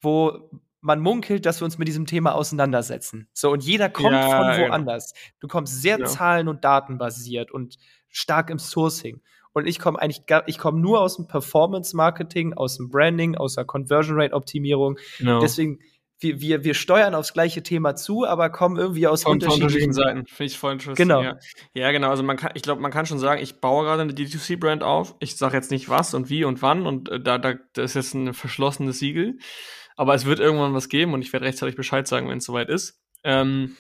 wo 0.00 0.48
man 0.82 1.00
munkelt, 1.00 1.46
dass 1.46 1.60
wir 1.60 1.64
uns 1.64 1.78
mit 1.78 1.88
diesem 1.88 2.06
Thema 2.06 2.34
auseinandersetzen. 2.34 3.28
So, 3.32 3.50
und 3.50 3.64
jeder 3.64 3.88
kommt 3.88 4.12
Ja, 4.12 4.54
von 4.54 4.68
woanders. 4.68 5.14
Du 5.40 5.48
kommst 5.48 5.80
sehr 5.80 5.98
Ja. 5.98 6.04
zahlen- 6.06 6.48
und 6.48 6.64
datenbasiert 6.64 7.50
und 7.52 7.76
stark 8.08 8.50
im 8.50 8.58
Sourcing. 8.58 9.22
Und 9.54 9.66
ich 9.66 9.78
komme 9.78 10.00
eigentlich, 10.00 10.26
gar, 10.26 10.46
ich 10.48 10.58
komme 10.58 10.80
nur 10.80 11.00
aus 11.00 11.16
dem 11.16 11.26
Performance-Marketing, 11.28 12.54
aus 12.54 12.78
dem 12.78 12.90
Branding, 12.90 13.36
aus 13.36 13.54
der 13.54 13.64
Conversion-Rate-Optimierung. 13.64 14.98
Genau. 15.18 15.40
Deswegen, 15.40 15.78
wir, 16.18 16.40
wir, 16.40 16.64
wir 16.64 16.74
steuern 16.74 17.14
aufs 17.14 17.32
gleiche 17.32 17.62
Thema 17.62 17.94
zu, 17.94 18.24
aber 18.24 18.50
kommen 18.50 18.76
irgendwie 18.76 19.06
aus 19.06 19.24
von 19.24 19.32
unterschiedlichen 19.32 19.90
unterschiedlichen 19.90 19.92
Seiten. 19.92 20.26
Finde 20.26 20.44
ich 20.44 20.58
voll 20.58 20.72
interessant. 20.72 20.96
Genau. 20.96 21.22
Ja. 21.22 21.38
ja, 21.74 21.92
genau. 21.92 22.10
Also 22.10 22.22
man 22.22 22.36
kann, 22.36 22.52
ich 22.54 22.62
glaube, 22.62 22.80
man 22.80 22.90
kann 22.90 23.06
schon 23.06 23.18
sagen, 23.18 23.42
ich 23.42 23.60
baue 23.60 23.84
gerade 23.84 24.02
eine 24.02 24.12
D2C-Brand 24.12 24.82
auf. 24.82 25.14
Ich 25.20 25.36
sage 25.36 25.56
jetzt 25.56 25.70
nicht 25.70 25.88
was 25.88 26.14
und 26.14 26.30
wie 26.30 26.44
und 26.44 26.62
wann 26.62 26.86
und 26.86 27.08
äh, 27.08 27.20
da, 27.20 27.38
da 27.38 27.54
das 27.74 27.90
ist 27.90 27.94
jetzt 27.94 28.14
ein 28.14 28.34
verschlossenes 28.34 28.98
Siegel. 28.98 29.38
Aber 29.96 30.14
es 30.14 30.24
wird 30.24 30.40
irgendwann 30.40 30.74
was 30.74 30.88
geben 30.88 31.14
und 31.14 31.22
ich 31.22 31.32
werde 31.32 31.46
rechtzeitig 31.46 31.76
Bescheid 31.76 32.06
sagen, 32.06 32.28
wenn 32.28 32.38
es 32.38 32.44
soweit 32.44 32.68
ist. 32.68 33.00
Ähm, 33.24 33.76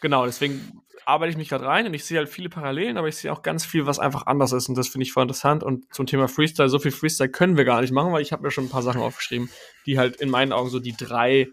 genau, 0.00 0.24
deswegen 0.26 0.82
arbeite 1.06 1.30
ich 1.30 1.36
mich 1.36 1.48
gerade 1.48 1.64
rein 1.64 1.86
und 1.86 1.94
ich 1.94 2.04
sehe 2.04 2.18
halt 2.18 2.28
viele 2.28 2.48
Parallelen, 2.48 2.96
aber 2.96 3.08
ich 3.08 3.16
sehe 3.16 3.32
auch 3.32 3.42
ganz 3.42 3.64
viel, 3.64 3.86
was 3.86 4.00
einfach 4.00 4.26
anders 4.26 4.52
ist 4.52 4.68
und 4.68 4.76
das 4.76 4.88
finde 4.88 5.04
ich 5.04 5.12
voll 5.12 5.22
interessant. 5.22 5.62
Und 5.62 5.92
zum 5.94 6.06
Thema 6.06 6.26
Freestyle, 6.26 6.68
so 6.68 6.80
viel 6.80 6.90
Freestyle 6.90 7.30
können 7.30 7.56
wir 7.56 7.64
gar 7.64 7.80
nicht 7.80 7.92
machen, 7.92 8.12
weil 8.12 8.22
ich 8.22 8.32
habe 8.32 8.42
mir 8.42 8.50
schon 8.50 8.64
ein 8.64 8.70
paar 8.70 8.82
Sachen 8.82 9.00
aufgeschrieben, 9.00 9.48
die 9.86 9.98
halt 9.98 10.16
in 10.16 10.28
meinen 10.30 10.52
Augen 10.52 10.68
so 10.68 10.80
die 10.80 10.96
drei 10.96 11.48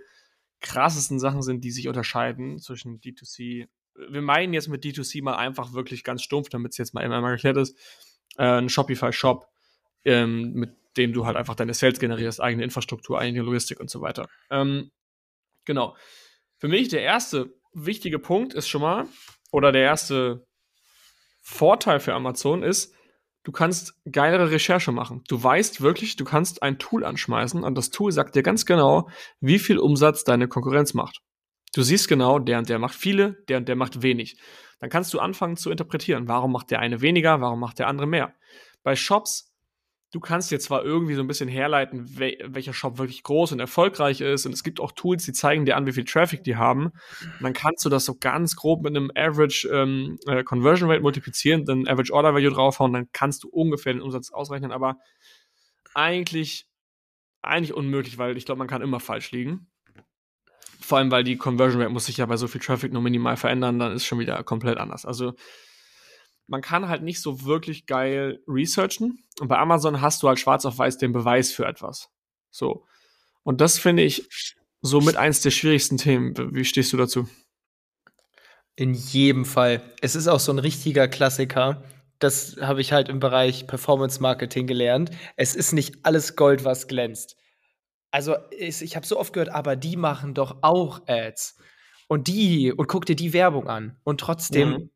krassesten 0.59 1.19
Sachen 1.19 1.43
sind, 1.43 1.63
die 1.63 1.71
sich 1.71 1.87
unterscheiden 1.87 2.57
zwischen 2.57 2.99
D2C. 2.99 3.67
Wir 4.09 4.21
meinen 4.21 4.53
jetzt 4.53 4.69
mit 4.69 4.83
D2C 4.83 5.21
mal 5.21 5.35
einfach 5.35 5.73
wirklich 5.73 6.03
ganz 6.03 6.23
stumpf, 6.23 6.49
damit 6.49 6.71
es 6.71 6.77
jetzt 6.79 6.95
mal 6.95 7.03
einmal 7.03 7.33
erklärt 7.33 7.57
ist. 7.57 7.77
äh, 8.37 8.43
einen 8.43 8.69
Shopify-Shop, 8.69 9.47
ähm, 10.05 10.53
mit 10.53 10.75
dem 10.97 11.13
du 11.13 11.25
halt 11.25 11.37
einfach 11.37 11.55
deine 11.55 11.73
Sales 11.73 11.99
generierst, 11.99 12.41
eigene 12.41 12.63
Infrastruktur, 12.63 13.19
eigene 13.19 13.43
Logistik 13.43 13.79
und 13.79 13.89
so 13.89 14.01
weiter. 14.01 14.27
Ähm, 14.49 14.91
genau. 15.65 15.95
Für 16.57 16.67
mich 16.67 16.89
der 16.89 17.01
erste 17.01 17.53
wichtige 17.73 18.19
Punkt 18.19 18.53
ist 18.53 18.67
schon 18.67 18.81
mal, 18.81 19.07
oder 19.51 19.71
der 19.71 19.83
erste 19.83 20.45
Vorteil 21.41 21.99
für 21.99 22.13
Amazon 22.13 22.63
ist, 22.63 22.95
du 23.43 23.51
kannst 23.51 23.93
geilere 24.09 24.51
Recherche 24.51 24.91
machen. 24.91 25.23
Du 25.27 25.41
weißt 25.41 25.81
wirklich, 25.81 26.15
du 26.15 26.23
kannst 26.23 26.63
ein 26.63 26.79
Tool 26.79 27.03
anschmeißen 27.03 27.63
und 27.63 27.75
das 27.75 27.89
Tool 27.89 28.11
sagt 28.11 28.35
dir 28.35 28.43
ganz 28.43 28.65
genau, 28.65 29.09
wie 29.41 29.59
viel 29.59 29.77
Umsatz 29.77 30.23
deine 30.23 30.47
Konkurrenz 30.47 30.93
macht. 30.93 31.19
Du 31.75 31.81
siehst 31.81 32.07
genau, 32.07 32.39
der 32.39 32.59
und 32.59 32.69
der 32.69 32.79
macht 32.79 32.95
viele, 32.95 33.43
der 33.49 33.57
und 33.57 33.67
der 33.67 33.75
macht 33.75 34.01
wenig. 34.01 34.37
Dann 34.79 34.89
kannst 34.89 35.13
du 35.13 35.19
anfangen 35.19 35.57
zu 35.57 35.71
interpretieren, 35.71 36.27
warum 36.27 36.51
macht 36.51 36.71
der 36.71 36.79
eine 36.79 37.01
weniger, 37.01 37.41
warum 37.41 37.59
macht 37.59 37.79
der 37.79 37.87
andere 37.87 38.07
mehr. 38.07 38.33
Bei 38.83 38.95
Shops 38.95 39.52
du 40.13 40.19
kannst 40.19 40.51
jetzt 40.51 40.65
zwar 40.65 40.85
irgendwie 40.85 41.15
so 41.15 41.21
ein 41.21 41.27
bisschen 41.27 41.49
herleiten, 41.49 42.19
wel 42.19 42.37
welcher 42.45 42.71
Shop 42.71 42.99
wirklich 42.99 43.23
groß 43.23 43.51
und 43.51 43.59
erfolgreich 43.59 44.21
ist. 44.21 44.45
Und 44.45 44.53
es 44.53 44.63
gibt 44.63 44.79
auch 44.79 44.91
Tools, 44.91 45.25
die 45.25 45.33
zeigen 45.33 45.65
dir 45.65 45.75
an, 45.75 45.87
wie 45.87 45.91
viel 45.91 46.05
Traffic 46.05 46.43
die 46.43 46.55
haben. 46.55 46.85
Und 46.85 47.41
dann 47.41 47.53
kannst 47.53 47.83
du 47.83 47.89
das 47.89 48.05
so 48.05 48.15
ganz 48.19 48.55
grob 48.55 48.83
mit 48.83 48.95
einem 48.95 49.11
Average 49.15 49.67
ähm, 49.69 50.19
äh, 50.27 50.43
Conversion 50.43 50.89
Rate 50.89 51.01
multiplizieren, 51.01 51.65
dann 51.65 51.87
Average 51.87 52.13
Order 52.13 52.35
Value 52.35 52.51
draufhauen, 52.51 52.93
dann 52.93 53.07
kannst 53.11 53.43
du 53.43 53.49
ungefähr 53.49 53.93
den 53.93 54.03
Umsatz 54.03 54.29
ausrechnen. 54.31 54.71
Aber 54.71 54.99
eigentlich, 55.95 56.67
eigentlich 57.41 57.73
unmöglich, 57.73 58.19
weil 58.19 58.37
ich 58.37 58.45
glaube, 58.45 58.59
man 58.59 58.67
kann 58.67 58.83
immer 58.83 58.99
falsch 58.99 59.31
liegen. 59.31 59.71
Vor 60.79 60.99
allem, 60.99 61.09
weil 61.09 61.23
die 61.23 61.37
Conversion 61.37 61.81
Rate 61.81 61.91
muss 61.91 62.05
sich 62.05 62.17
ja 62.17 62.27
bei 62.27 62.37
so 62.37 62.47
viel 62.47 62.61
Traffic 62.61 62.93
nur 62.93 63.01
minimal 63.01 63.35
verändern, 63.35 63.79
dann 63.79 63.93
ist 63.93 64.05
schon 64.05 64.19
wieder 64.19 64.43
komplett 64.43 64.77
anders. 64.77 65.07
Also 65.07 65.33
man 66.47 66.61
kann 66.61 66.89
halt 66.89 67.03
nicht 67.03 67.21
so 67.21 67.45
wirklich 67.45 67.85
geil 67.85 68.41
researchen. 68.47 69.23
Und 69.39 69.47
bei 69.47 69.57
Amazon 69.57 70.01
hast 70.01 70.23
du 70.23 70.27
halt 70.27 70.39
schwarz 70.39 70.65
auf 70.65 70.77
weiß 70.77 70.97
den 70.97 71.13
Beweis 71.13 71.51
für 71.51 71.65
etwas. 71.65 72.09
So. 72.51 72.85
Und 73.43 73.61
das 73.61 73.77
finde 73.79 74.03
ich 74.03 74.29
somit 74.81 75.15
eins 75.15 75.41
der 75.41 75.51
schwierigsten 75.51 75.97
Themen. 75.97 76.33
Wie 76.53 76.65
stehst 76.65 76.93
du 76.93 76.97
dazu? 76.97 77.27
In 78.75 78.93
jedem 78.93 79.45
Fall. 79.45 79.81
Es 80.01 80.15
ist 80.15 80.27
auch 80.27 80.39
so 80.39 80.51
ein 80.51 80.59
richtiger 80.59 81.07
Klassiker. 81.07 81.83
Das 82.19 82.57
habe 82.61 82.81
ich 82.81 82.93
halt 82.93 83.09
im 83.09 83.19
Bereich 83.19 83.67
Performance 83.67 84.21
Marketing 84.21 84.67
gelernt. 84.67 85.11
Es 85.35 85.55
ist 85.55 85.73
nicht 85.73 86.05
alles 86.05 86.35
Gold, 86.35 86.63
was 86.63 86.87
glänzt. 86.87 87.37
Also 88.11 88.35
ich 88.51 88.95
habe 88.95 89.05
so 89.05 89.19
oft 89.19 89.33
gehört, 89.33 89.49
aber 89.49 89.75
die 89.75 89.97
machen 89.97 90.33
doch 90.33 90.57
auch 90.61 91.01
Ads. 91.07 91.57
Und 92.07 92.27
die, 92.27 92.71
und 92.71 92.87
guck 92.87 93.05
dir 93.05 93.15
die 93.15 93.33
Werbung 93.33 93.67
an. 93.67 93.97
Und 94.03 94.19
trotzdem 94.19 94.69
mhm 94.69 94.89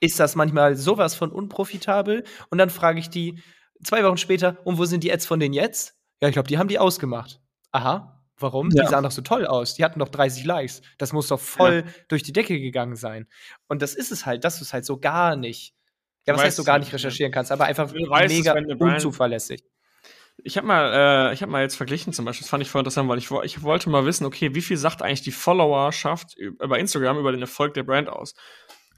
ist 0.00 0.18
das 0.18 0.34
manchmal 0.34 0.76
sowas 0.76 1.14
von 1.14 1.30
unprofitabel. 1.30 2.24
Und 2.50 2.58
dann 2.58 2.70
frage 2.70 2.98
ich 2.98 3.10
die 3.10 3.40
zwei 3.84 4.02
Wochen 4.04 4.16
später, 4.16 4.58
und 4.64 4.78
wo 4.78 4.84
sind 4.84 5.04
die 5.04 5.12
Ads 5.12 5.26
von 5.26 5.40
denen 5.40 5.54
jetzt? 5.54 5.94
Ja, 6.20 6.28
ich 6.28 6.32
glaube, 6.32 6.48
die 6.48 6.58
haben 6.58 6.68
die 6.68 6.78
ausgemacht. 6.78 7.40
Aha. 7.72 8.16
Warum? 8.38 8.70
Ja. 8.70 8.84
Die 8.84 8.88
sahen 8.88 9.04
doch 9.04 9.10
so 9.10 9.22
toll 9.22 9.46
aus. 9.46 9.74
Die 9.74 9.84
hatten 9.84 10.00
doch 10.00 10.08
30 10.08 10.44
Likes. 10.44 10.80
Das 10.98 11.12
muss 11.12 11.28
doch 11.28 11.40
voll 11.40 11.84
ja. 11.86 11.92
durch 12.08 12.22
die 12.22 12.32
Decke 12.32 12.58
gegangen 12.58 12.96
sein. 12.96 13.26
Und 13.68 13.82
das 13.82 13.94
ist 13.94 14.10
es 14.10 14.24
halt, 14.24 14.44
dass 14.44 14.58
du 14.58 14.64
es 14.64 14.72
halt 14.72 14.86
so 14.86 14.98
gar 14.98 15.36
nicht. 15.36 15.74
Ja, 16.26 16.34
was 16.34 16.42
heißt 16.42 16.58
du 16.58 16.64
gar 16.64 16.78
nicht 16.78 16.92
recherchieren 16.92 17.32
kannst, 17.32 17.50
aber 17.50 17.64
einfach 17.64 17.92
mega 17.92 18.54
unzuverlässig. 18.78 19.64
Ich 20.42 20.56
habe 20.56 20.66
mal, 20.66 21.30
äh, 21.30 21.34
ich 21.34 21.42
habe 21.42 21.52
mal 21.52 21.62
jetzt 21.62 21.76
verglichen 21.76 22.12
zum 22.12 22.24
Beispiel, 22.24 22.44
das 22.44 22.50
fand 22.50 22.62
ich 22.62 22.70
voll 22.70 22.80
interessant, 22.80 23.08
weil 23.08 23.18
ich, 23.18 23.30
ich 23.44 23.62
wollte 23.62 23.90
mal 23.90 24.06
wissen, 24.06 24.24
okay, 24.24 24.54
wie 24.54 24.62
viel 24.62 24.76
sagt 24.76 25.02
eigentlich 25.02 25.22
die 25.22 25.32
Followerschaft 25.32 26.36
über 26.36 26.78
Instagram 26.78 27.18
über 27.18 27.32
den 27.32 27.42
Erfolg 27.42 27.74
der 27.74 27.82
Brand 27.82 28.08
aus? 28.08 28.34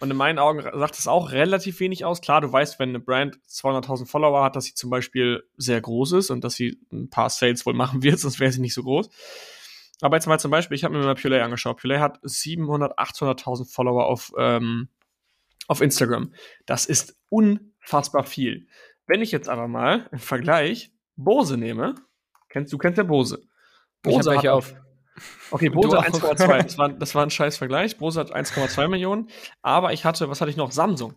Und 0.03 0.11
in 0.11 0.17
meinen 0.17 0.41
Augen 0.41 0.61
sagt 0.61 0.99
es 0.99 1.07
auch 1.07 1.31
relativ 1.31 1.79
wenig 1.79 2.05
aus. 2.05 2.21
Klar, 2.21 2.41
du 2.41 2.51
weißt, 2.51 2.81
wenn 2.81 2.89
eine 2.89 2.99
Brand 2.99 3.39
200.000 3.49 4.05
Follower 4.07 4.43
hat, 4.43 4.57
dass 4.57 4.65
sie 4.65 4.75
zum 4.75 4.91
Beispiel 4.91 5.45
sehr 5.57 5.81
groß 5.81 6.11
ist 6.15 6.31
und 6.31 6.43
dass 6.43 6.55
sie 6.55 6.81
ein 6.91 7.09
paar 7.09 7.31
Sales 7.31 7.65
wohl 7.67 7.75
machen 7.75 8.03
wird, 8.03 8.19
sonst 8.19 8.41
wäre 8.41 8.51
sie 8.51 8.61
nicht 8.61 8.75
so 8.75 8.83
groß. 8.83 9.09
Aber 10.01 10.17
jetzt 10.17 10.27
mal 10.27 10.41
zum 10.41 10.51
Beispiel, 10.51 10.75
ich 10.75 10.83
habe 10.83 10.99
mir 10.99 11.05
mal 11.05 11.15
Pulay 11.15 11.41
angeschaut. 11.41 11.81
Pulay 11.81 12.01
hat 12.01 12.19
700, 12.25 12.99
800.000 12.99 13.73
Follower 13.73 14.07
auf, 14.07 14.33
ähm, 14.37 14.89
auf 15.69 15.81
Instagram. 15.81 16.35
Das 16.67 16.87
ist 16.87 17.17
unfassbar 17.29 18.25
viel. 18.25 18.67
Wenn 19.07 19.23
ich 19.23 19.31
jetzt 19.31 19.49
aber 19.49 19.69
mal 19.69 20.09
im 20.11 20.19
Vergleich 20.19 20.91
Bose 21.15 21.57
nehme, 21.57 21.95
kennst 22.49 22.73
du 22.73 22.79
kennst 22.79 22.99
ja 22.99 23.05
Bose. 23.05 23.41
Bose 24.03 24.33
ich 24.33 24.39
hat 24.39 24.47
auf. 24.49 24.75
Okay, 25.51 25.69
Bose 25.69 25.99
1,2. 25.99 26.63
Das 26.63 26.79
war, 26.79 26.89
das 26.89 27.15
war 27.15 27.23
ein 27.23 27.31
scheiß 27.31 27.57
Vergleich. 27.57 27.99
Bose 27.99 28.21
hat 28.21 28.35
1,2 28.35 28.89
Millionen. 28.89 29.29
Aber 29.61 29.93
ich 29.93 30.05
hatte, 30.05 30.29
was 30.29 30.41
hatte 30.41 30.51
ich 30.51 30.57
noch? 30.57 30.73
Samsung. 30.73 31.15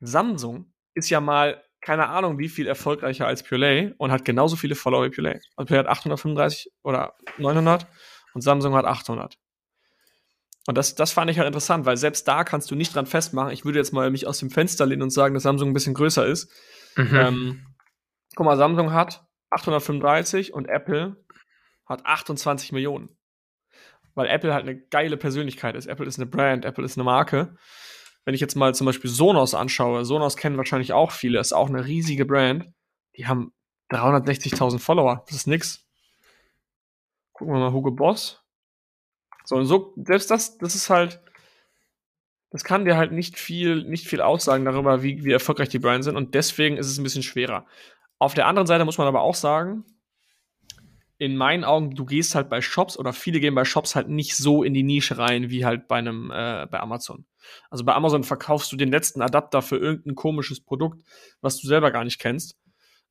Samsung 0.00 0.72
ist 0.94 1.10
ja 1.10 1.20
mal, 1.20 1.62
keine 1.80 2.08
Ahnung, 2.08 2.38
wie 2.38 2.48
viel 2.48 2.66
erfolgreicher 2.66 3.26
als 3.26 3.42
Purelay 3.42 3.94
und 3.98 4.12
hat 4.12 4.24
genauso 4.24 4.56
viele 4.56 4.74
Follower 4.74 5.04
wie 5.04 5.10
Purelay. 5.10 5.40
Also 5.56 5.66
Purelay 5.66 5.84
hat 5.84 5.90
835 5.90 6.70
oder 6.82 7.14
900 7.38 7.86
und 8.34 8.42
Samsung 8.42 8.74
hat 8.74 8.84
800. 8.84 9.38
Und 10.66 10.76
das, 10.76 10.94
das 10.94 11.12
fand 11.12 11.30
ich 11.30 11.38
halt 11.38 11.46
interessant, 11.46 11.86
weil 11.86 11.96
selbst 11.96 12.28
da 12.28 12.44
kannst 12.44 12.70
du 12.70 12.74
nicht 12.74 12.94
dran 12.94 13.06
festmachen. 13.06 13.52
Ich 13.52 13.64
würde 13.64 13.78
jetzt 13.78 13.92
mal 13.92 14.10
mich 14.10 14.26
aus 14.26 14.38
dem 14.38 14.50
Fenster 14.50 14.84
lehnen 14.84 15.02
und 15.02 15.10
sagen, 15.10 15.34
dass 15.34 15.44
Samsung 15.44 15.70
ein 15.70 15.72
bisschen 15.72 15.94
größer 15.94 16.26
ist. 16.26 16.50
Mhm. 16.94 17.16
Ähm, 17.16 17.66
guck 18.36 18.44
mal, 18.44 18.56
Samsung 18.58 18.92
hat 18.92 19.24
835 19.50 20.52
und 20.52 20.68
Apple 20.68 21.16
hat 21.88 22.04
28 22.04 22.72
Millionen. 22.72 23.16
Weil 24.14 24.28
Apple 24.28 24.52
halt 24.52 24.64
eine 24.64 24.78
geile 24.78 25.16
Persönlichkeit 25.16 25.74
ist. 25.74 25.86
Apple 25.86 26.06
ist 26.06 26.18
eine 26.18 26.26
Brand, 26.26 26.64
Apple 26.64 26.84
ist 26.84 26.96
eine 26.96 27.04
Marke. 27.04 27.56
Wenn 28.24 28.34
ich 28.34 28.40
jetzt 28.40 28.56
mal 28.56 28.74
zum 28.74 28.84
Beispiel 28.84 29.10
Sonos 29.10 29.54
anschaue, 29.54 30.04
Sonos 30.04 30.36
kennen 30.36 30.56
wahrscheinlich 30.56 30.92
auch 30.92 31.12
viele, 31.12 31.40
ist 31.40 31.52
auch 31.52 31.68
eine 31.68 31.86
riesige 31.86 32.26
Brand. 32.26 32.66
Die 33.16 33.26
haben 33.26 33.52
360.000 33.90 34.78
Follower. 34.78 35.24
Das 35.26 35.36
ist 35.36 35.46
nix. 35.46 35.86
Gucken 37.32 37.54
wir 37.54 37.60
mal 37.60 37.72
Hugo 37.72 37.90
Boss. 37.90 38.42
So, 39.44 39.56
und 39.56 39.64
so, 39.64 39.94
selbst 39.96 40.30
das, 40.30 40.58
das 40.58 40.74
ist 40.74 40.90
halt, 40.90 41.22
das 42.50 42.64
kann 42.64 42.84
dir 42.84 42.96
halt 42.96 43.12
nicht 43.12 43.38
viel, 43.38 43.84
nicht 43.84 44.06
viel 44.06 44.20
aussagen 44.20 44.64
darüber, 44.64 45.02
wie, 45.02 45.24
wie 45.24 45.32
erfolgreich 45.32 45.70
die 45.70 45.78
Brands 45.78 46.04
sind. 46.04 46.16
Und 46.16 46.34
deswegen 46.34 46.76
ist 46.76 46.86
es 46.86 46.98
ein 46.98 47.04
bisschen 47.04 47.22
schwerer. 47.22 47.66
Auf 48.18 48.34
der 48.34 48.46
anderen 48.46 48.66
Seite 48.66 48.84
muss 48.84 48.98
man 48.98 49.06
aber 49.06 49.22
auch 49.22 49.34
sagen, 49.34 49.84
in 51.18 51.36
meinen 51.36 51.64
Augen, 51.64 51.94
du 51.96 52.04
gehst 52.04 52.34
halt 52.34 52.48
bei 52.48 52.60
Shops 52.60 52.96
oder 52.96 53.12
viele 53.12 53.40
gehen 53.40 53.54
bei 53.54 53.64
Shops 53.64 53.96
halt 53.96 54.08
nicht 54.08 54.36
so 54.36 54.62
in 54.62 54.72
die 54.72 54.84
Nische 54.84 55.18
rein 55.18 55.50
wie 55.50 55.64
halt 55.64 55.88
bei 55.88 55.96
einem 55.96 56.30
äh, 56.30 56.66
bei 56.70 56.78
Amazon. 56.80 57.26
Also 57.70 57.84
bei 57.84 57.94
Amazon 57.94 58.22
verkaufst 58.22 58.70
du 58.70 58.76
den 58.76 58.90
letzten 58.90 59.20
Adapter 59.20 59.60
für 59.60 59.76
irgendein 59.76 60.14
komisches 60.14 60.60
Produkt, 60.60 61.04
was 61.40 61.60
du 61.60 61.66
selber 61.66 61.90
gar 61.90 62.04
nicht 62.04 62.20
kennst. 62.20 62.56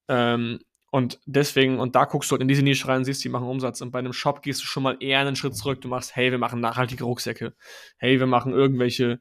Ähm, 0.07 0.59
und 0.89 1.19
deswegen, 1.25 1.79
und 1.79 1.95
da 1.95 2.05
guckst 2.05 2.31
du 2.31 2.33
halt 2.33 2.41
in 2.41 2.47
diese 2.47 2.61
Nische 2.61 2.87
rein, 2.87 3.03
siehst, 3.03 3.23
die 3.23 3.29
machen 3.29 3.47
Umsatz. 3.47 3.81
Und 3.81 3.91
bei 3.91 3.99
einem 3.99 4.13
Shop 4.13 4.41
gehst 4.41 4.61
du 4.61 4.65
schon 4.65 4.83
mal 4.83 4.95
eher 5.01 5.19
einen 5.19 5.35
Schritt 5.35 5.55
zurück. 5.55 5.81
Du 5.81 5.89
machst, 5.89 6.15
hey, 6.15 6.31
wir 6.31 6.37
machen 6.37 6.61
nachhaltige 6.61 7.03
Rucksäcke. 7.03 7.55
Hey, 7.97 8.19
wir 8.19 8.27
machen 8.27 8.53
irgendwelche, 8.53 9.19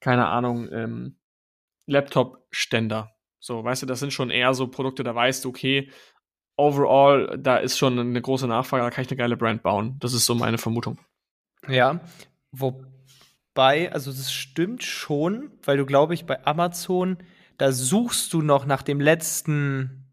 keine 0.00 0.26
Ahnung, 0.28 0.68
ähm, 0.72 1.18
Laptop-Ständer. 1.86 3.10
So, 3.40 3.64
weißt 3.64 3.82
du, 3.82 3.86
das 3.86 4.00
sind 4.00 4.12
schon 4.12 4.30
eher 4.30 4.52
so 4.52 4.68
Produkte, 4.68 5.02
da 5.02 5.14
weißt 5.14 5.44
du, 5.44 5.48
okay, 5.48 5.90
overall, 6.60 7.38
da 7.38 7.56
ist 7.56 7.78
schon 7.78 7.98
eine 7.98 8.20
große 8.20 8.46
Nachfrage, 8.46 8.84
da 8.84 8.90
kann 8.90 9.04
ich 9.04 9.10
eine 9.10 9.16
geile 9.16 9.36
Brand 9.36 9.62
bauen. 9.62 9.96
Das 10.00 10.12
ist 10.12 10.26
so 10.26 10.34
meine 10.34 10.58
Vermutung. 10.58 10.98
Ja, 11.68 12.00
wobei, 12.52 13.92
also 13.92 14.10
das 14.10 14.32
stimmt 14.32 14.82
schon, 14.82 15.50
weil 15.62 15.78
du, 15.78 15.86
glaube 15.86 16.14
ich, 16.14 16.26
bei 16.26 16.44
Amazon, 16.46 17.18
da 17.58 17.72
suchst 17.72 18.32
du 18.32 18.42
noch 18.42 18.66
nach 18.66 18.82
dem 18.82 19.00
letzten, 19.00 20.12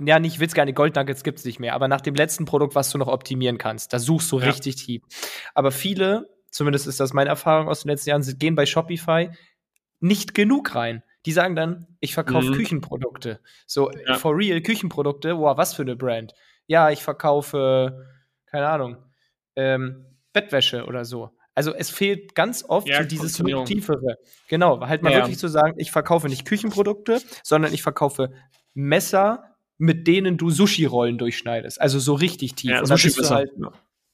ja, 0.00 0.18
nicht 0.18 0.40
Witz, 0.40 0.54
keine 0.54 0.72
Goldnuggets 0.72 1.22
gibt 1.22 1.38
es 1.38 1.44
nicht 1.44 1.60
mehr, 1.60 1.74
aber 1.74 1.88
nach 1.88 2.00
dem 2.00 2.14
letzten 2.14 2.44
Produkt, 2.44 2.74
was 2.74 2.90
du 2.90 2.98
noch 2.98 3.08
optimieren 3.08 3.58
kannst. 3.58 3.92
Da 3.92 3.98
suchst 3.98 4.30
du 4.32 4.40
ja. 4.40 4.46
richtig 4.46 4.76
tief. 4.76 5.02
Aber 5.54 5.70
viele, 5.70 6.28
zumindest 6.50 6.86
ist 6.86 7.00
das 7.00 7.12
meine 7.12 7.30
Erfahrung 7.30 7.68
aus 7.68 7.82
den 7.82 7.90
letzten 7.90 8.10
Jahren, 8.10 8.38
gehen 8.38 8.54
bei 8.54 8.66
Shopify 8.66 9.30
nicht 10.00 10.34
genug 10.34 10.74
rein. 10.74 11.02
Die 11.26 11.32
sagen 11.32 11.56
dann, 11.56 11.86
ich 12.00 12.14
verkaufe 12.14 12.48
mhm. 12.48 12.54
Küchenprodukte. 12.54 13.40
So, 13.66 13.90
ja. 13.90 14.14
for 14.14 14.36
real, 14.36 14.60
Küchenprodukte, 14.60 15.38
wow, 15.38 15.56
was 15.56 15.74
für 15.74 15.82
eine 15.82 15.96
Brand. 15.96 16.34
Ja, 16.66 16.90
ich 16.90 17.02
verkaufe, 17.02 18.06
keine 18.46 18.68
Ahnung, 18.68 18.96
ähm, 19.56 20.06
Bettwäsche 20.32 20.84
oder 20.84 21.04
so. 21.04 21.30
Also 21.54 21.72
es 21.72 21.90
fehlt 21.90 22.34
ganz 22.34 22.64
oft 22.68 22.88
ja, 22.88 23.02
so 23.02 23.08
dieses 23.08 23.34
tiefere. 23.34 24.18
Genau, 24.48 24.80
halt 24.80 25.02
mal 25.02 25.12
ja. 25.12 25.18
wirklich 25.18 25.38
zu 25.38 25.48
sagen, 25.48 25.74
ich 25.78 25.92
verkaufe 25.92 26.28
nicht 26.28 26.44
Küchenprodukte, 26.44 27.22
sondern 27.42 27.72
ich 27.72 27.82
verkaufe 27.82 28.32
Messer, 28.74 29.56
mit 29.78 30.08
denen 30.08 30.36
du 30.36 30.50
Sushi-Rollen 30.50 31.16
durchschneidest. 31.16 31.80
Also 31.80 32.00
so 32.00 32.14
richtig 32.14 32.54
tief. 32.54 32.72
Ja, 32.72 32.84
Sushi-Messer. 32.84 33.34
Halt, 33.34 33.52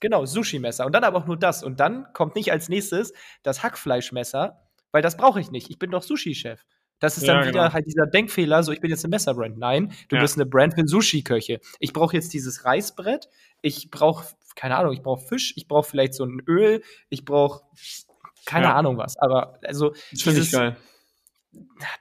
genau, 0.01 0.27
Sushi-Messer. 0.27 0.85
Und 0.85 0.95
dann 0.95 1.05
aber 1.05 1.19
auch 1.19 1.27
nur 1.27 1.39
das. 1.39 1.65
Und 1.65 1.81
dann 1.81 2.13
kommt 2.13 2.35
nicht 2.35 2.53
als 2.53 2.69
nächstes 2.69 3.15
das 3.43 3.63
Hackfleischmesser, 3.63 4.61
weil 4.93 5.01
das 5.01 5.17
brauche 5.17 5.41
ich 5.41 5.51
nicht. 5.51 5.71
Ich 5.71 5.79
bin 5.79 5.91
doch 5.91 6.03
Sushi-Chef. 6.03 6.63
Das 7.01 7.17
ist 7.17 7.27
ja, 7.27 7.35
dann 7.35 7.49
wieder 7.49 7.63
genau. 7.63 7.73
halt 7.73 7.87
dieser 7.87 8.07
Denkfehler, 8.07 8.63
so 8.63 8.73
ich 8.73 8.81
bin 8.81 8.91
jetzt 8.91 9.05
eine 9.05 9.11
Messerbrand. 9.11 9.59
Nein, 9.59 9.93
du 10.09 10.17
ja. 10.17 10.23
bist 10.23 10.37
eine 10.37 10.47
Brand 10.47 10.75
für 10.75 10.87
Sushi-Köche. 10.87 11.61
Ich 11.81 11.93
brauche 11.93 12.15
jetzt 12.15 12.33
dieses 12.33 12.65
Reisbrett, 12.65 13.29
ich 13.63 13.91
brauche, 13.91 14.27
keine 14.55 14.77
Ahnung, 14.77 14.93
ich 14.93 15.03
brauche 15.03 15.27
Fisch, 15.27 15.55
ich 15.57 15.67
brauche 15.67 15.89
vielleicht 15.89 16.15
so 16.15 16.25
ein 16.25 16.41
Öl, 16.47 16.83
ich 17.09 17.25
brauche 17.25 17.63
keine 18.45 18.67
ja. 18.67 18.75
Ahnung 18.75 18.99
was. 18.99 19.17
Aber 19.17 19.59
also 19.65 19.95
das 20.11 20.23
finde 20.23 20.41
ich 20.41 20.53
geil. 20.53 20.77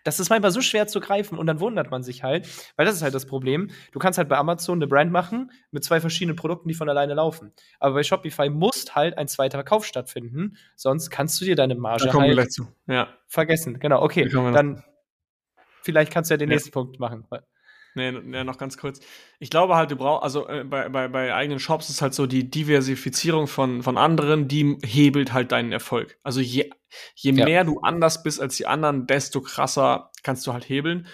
das 0.04 0.20
ist 0.20 0.30
manchmal 0.30 0.52
so 0.52 0.62
schwer 0.62 0.88
zu 0.88 1.00
greifen 1.00 1.38
und 1.38 1.48
dann 1.48 1.60
wundert 1.60 1.92
man 1.92 2.04
sich 2.04 2.24
halt, 2.24 2.48
weil 2.76 2.86
das 2.86 2.96
ist 2.96 3.02
halt 3.02 3.16
das 3.16 3.26
Problem. 3.26 3.70
Du 3.92 4.00
kannst 4.00 4.18
halt 4.18 4.30
bei 4.30 4.38
Amazon 4.38 4.80
eine 4.80 4.88
Brand 4.88 5.12
machen 5.12 5.52
mit 5.72 5.84
zwei 5.84 6.02
verschiedenen 6.02 6.36
Produkten, 6.36 6.68
die 6.68 6.76
von 6.76 6.90
alleine 6.90 7.14
laufen. 7.14 7.54
Aber 7.80 7.96
bei 7.96 8.04
Shopify 8.04 8.50
muss 8.50 8.96
halt 8.96 9.18
ein 9.18 9.28
zweiter 9.28 9.58
Verkauf 9.58 9.86
stattfinden, 9.86 10.58
sonst 10.76 11.10
kannst 11.10 11.40
du 11.40 11.46
dir 11.46 11.56
deine 11.56 11.76
Marge 11.76 12.12
halt 12.12 12.32
gleich 12.34 12.50
zu. 12.50 12.68
Ja. 12.88 13.08
vergessen. 13.28 13.80
Genau, 13.80 14.02
okay. 14.02 14.28
Dann 14.28 14.84
vielleicht 15.82 16.12
kannst 16.12 16.30
du 16.30 16.34
ja 16.34 16.38
den 16.38 16.50
Ja. 16.50 16.56
nächsten 16.56 16.72
Punkt 16.72 17.00
machen. 17.00 17.26
Nee, 17.96 18.12
nee, 18.12 18.44
noch 18.44 18.58
ganz 18.58 18.78
kurz. 18.78 19.00
Ich 19.39 19.50
glaube 19.50 19.76
halt, 19.76 19.89
du 19.89 19.96
brauchst, 19.96 20.24
also 20.24 20.48
äh, 20.48 20.63
bei, 20.63 20.89
bei, 20.89 21.08
bei 21.08 21.34
eigenen 21.34 21.60
Shops 21.60 21.89
ist 21.89 22.02
halt 22.02 22.13
so 22.13 22.28
die 22.28 22.50
Diversifizierung 22.50 23.48
von, 23.48 23.82
von 23.82 23.98
anderen, 23.98 24.48
die 24.48 24.78
hebelt 24.86 25.34
halt 25.34 25.52
deinen 25.52 25.72
Erfolg. 25.72 26.18
Also 26.24 26.39
je, 26.39 26.70
je 27.15 27.32
Ja. 27.32 27.46
mehr 27.46 27.63
du 27.63 27.80
anders 27.82 28.22
bist 28.22 28.39
als 28.42 28.58
die 28.58 28.68
anderen, 28.68 29.08
desto 29.08 29.42
krasser 29.42 30.12
kannst 30.24 30.46
du 30.46 30.54
halt 30.54 30.70
hebeln. 30.70 31.08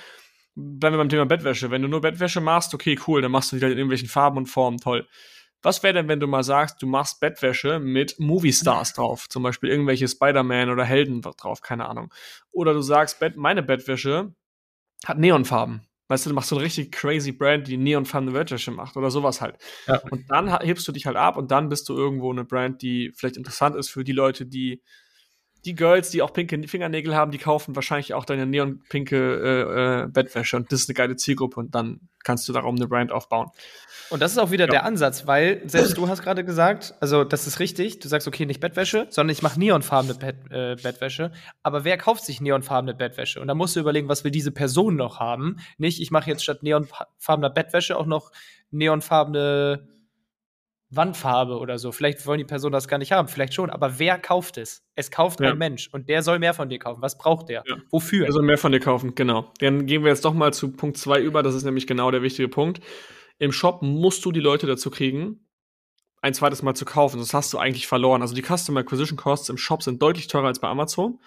Bleiben 0.56 0.96
wir 0.96 1.00
beim 1.00 1.10
Thema 1.10 1.26
Bettwäsche. 1.26 1.72
Wenn 1.72 1.82
du 1.82 1.88
nur 1.88 2.02
Bettwäsche 2.02 2.42
machst, 2.42 2.74
okay, 2.74 3.00
cool, 3.08 3.22
dann 3.22 3.32
machst 3.32 3.52
du 3.52 3.56
die 3.56 3.62
halt 3.64 3.72
in 3.74 3.78
irgendwelchen 3.80 4.10
Farben 4.10 4.38
und 4.38 4.48
Formen, 4.48 4.78
toll. 4.80 5.08
Was 5.62 5.82
wäre 5.82 5.94
denn, 5.94 6.08
wenn 6.08 6.20
du 6.20 6.28
mal 6.28 6.44
sagst, 6.44 6.82
du 6.82 6.88
machst 6.88 7.20
Bettwäsche 7.22 7.80
mit 7.80 8.20
Movie-Stars 8.20 8.94
drauf? 8.96 9.28
Zum 9.30 9.44
Beispiel 9.44 9.70
irgendwelche 9.70 10.08
Spider-Man 10.08 10.70
oder 10.70 10.84
Helden 10.84 11.22
drauf, 11.22 11.62
keine 11.62 11.88
Ahnung. 11.88 12.14
Oder 12.52 12.74
du 12.74 12.82
sagst, 12.82 13.20
meine 13.36 13.64
Bettwäsche 13.64 14.34
hat 15.06 15.18
Neonfarben. 15.18 15.82
Weißt 16.08 16.26
du, 16.26 16.30
du 16.30 16.36
machst 16.36 16.50
so 16.50 16.56
eine 16.56 16.66
richtig 16.66 16.92
crazy 16.92 17.32
Brand, 17.32 17.68
die 17.68 17.78
neonfarbene 17.78 18.32
Bettwäsche 18.32 18.70
macht 18.70 18.96
oder 18.96 19.10
sowas 19.10 19.42
halt. 19.42 19.58
Ja. 19.88 20.02
Und 20.12 20.30
dann 20.30 20.60
hebst 20.60 20.88
du 20.88 20.92
dich 20.92 21.08
halt 21.08 21.18
ab 21.18 21.36
und 21.36 21.50
dann 21.50 21.68
bist 21.68 21.90
du 21.90 21.96
irgendwo 21.96 22.32
eine 22.32 22.46
Brand, 22.46 22.84
die 22.84 23.12
vielleicht 23.16 23.38
interessant 23.38 23.76
ist 23.76 23.90
für 23.90 24.04
die 24.04 24.12
Leute, 24.12 24.46
die 24.46 24.84
die 25.66 25.76
Girls, 25.76 26.10
die 26.12 26.22
auch 26.22 26.32
pinke 26.32 26.68
Fingernägel 26.68 27.16
haben, 27.16 27.32
die 27.32 27.38
kaufen 27.38 27.76
wahrscheinlich 27.76 28.14
auch 28.14 28.26
deine 28.26 28.46
neonpinke 28.46 29.16
äh, 29.16 30.04
äh, 30.04 30.08
Bettwäsche 30.08 30.58
und 30.58 30.72
das 30.72 30.82
ist 30.82 30.90
eine 30.90 30.94
geile 30.96 31.16
Zielgruppe 31.16 31.60
und 31.60 31.74
dann 31.76 32.02
kannst 32.24 32.48
du 32.48 32.54
darum 32.54 32.76
eine 32.76 32.88
Brand 32.88 33.12
aufbauen. 33.12 33.50
Und 34.10 34.22
das 34.22 34.32
ist 34.32 34.38
auch 34.38 34.52
wieder 34.52 34.66
Ja. 34.66 34.72
der 34.72 34.86
Ansatz, 34.86 35.26
weil 35.26 35.62
selbst 35.68 35.98
du 35.98 36.08
hast 36.08 36.22
gerade 36.22 36.44
gesagt, 36.46 36.94
also 37.00 37.24
das 37.24 37.48
ist 37.48 37.60
richtig, 37.60 38.00
du 38.00 38.08
sagst, 38.08 38.28
okay, 38.28 38.46
nicht 38.46 38.60
Bettwäsche, 38.60 39.08
sondern 39.10 39.32
ich 39.34 39.42
mache 39.42 39.60
neonfarbene 39.60 40.14
Bett, 40.16 40.36
äh, 40.52 40.76
Bettwäsche. 40.76 41.32
Aber 41.64 41.84
wer 41.84 41.98
kauft 41.98 42.24
sich 42.24 42.42
neonfarbene 42.42 42.94
Bettwäsche? 42.94 43.42
Und 43.42 43.48
da 43.48 43.56
musst 43.56 43.76
du 43.76 43.80
überlegen, 43.80 44.08
was 44.08 44.24
will 44.24 44.32
diese 44.32 44.52
Person 44.52 44.96
noch 44.96 45.20
haben? 45.20 45.58
Nicht, 45.78 46.02
ich 46.02 46.12
mache 46.12 46.30
jetzt 46.30 46.44
statt 46.44 46.62
neonfarbener 46.62 47.50
Bettwäsche 47.50 47.98
auch 47.98 48.06
noch 48.06 48.32
neonfarbene 48.72 49.88
Wandfarbe 50.92 51.58
oder 51.58 51.78
so. 51.80 51.92
Vielleicht 51.92 52.26
wollen 52.26 52.38
die 52.38 52.46
Personen 52.46 52.72
das 52.74 52.88
gar 52.88 52.98
nicht 52.98 53.12
haben, 53.12 53.28
vielleicht 53.28 53.54
schon. 53.54 53.70
Aber 53.70 54.00
wer 54.00 54.18
kauft 54.20 54.58
es? 54.58 54.84
Es 54.96 55.12
kauft 55.12 55.40
Ja. 55.40 55.52
ein 55.52 55.58
Mensch 55.58 55.90
und 55.92 56.10
der 56.10 56.22
soll 56.22 56.40
mehr 56.40 56.54
von 56.54 56.70
dir 56.70 56.80
kaufen. 56.80 57.02
Was 57.02 57.18
braucht 57.18 57.50
der? 57.50 57.64
Ja. 57.68 57.78
Wofür? 57.92 58.26
Also 58.28 58.42
mehr 58.42 58.58
von 58.58 58.72
dir 58.72 58.80
kaufen, 58.80 59.16
genau. 59.16 59.52
Dann 59.60 59.86
gehen 59.88 60.04
wir 60.04 60.10
jetzt 60.12 60.24
doch 60.26 60.34
mal 60.34 60.54
zu 60.54 60.72
Punkt 60.72 60.98
2 60.98 61.22
über, 61.22 61.44
das 61.44 61.56
ist 61.56 61.64
nämlich 61.64 61.88
genau 61.88 62.12
der 62.12 62.22
wichtige 62.22 62.48
Punkt. 62.48 62.82
Im 63.40 63.52
Shop 63.52 63.82
musst 63.82 64.24
du 64.26 64.32
die 64.32 64.40
Leute 64.40 64.68
dazu 64.68 64.90
kriegen, 64.92 65.48
ein 66.22 66.34
zweites 66.34 66.62
Mal 66.62 66.76
zu 66.76 66.86
kaufen. 66.86 67.20
Das 67.20 67.34
hast 67.34 67.52
du 67.54 67.58
eigentlich 67.58 67.88
verloren. 67.88 68.22
Also 68.22 68.34
die 68.36 68.42
Customer 68.44 68.80
Acquisition 68.80 69.18
Costs 69.18 69.50
im 69.50 69.58
Shop 69.58 69.84
sind 69.84 70.02
deutlich 70.02 70.28
teurer 70.28 70.48
als 70.48 70.60
bei 70.60 70.68
Amazon. 70.70 71.20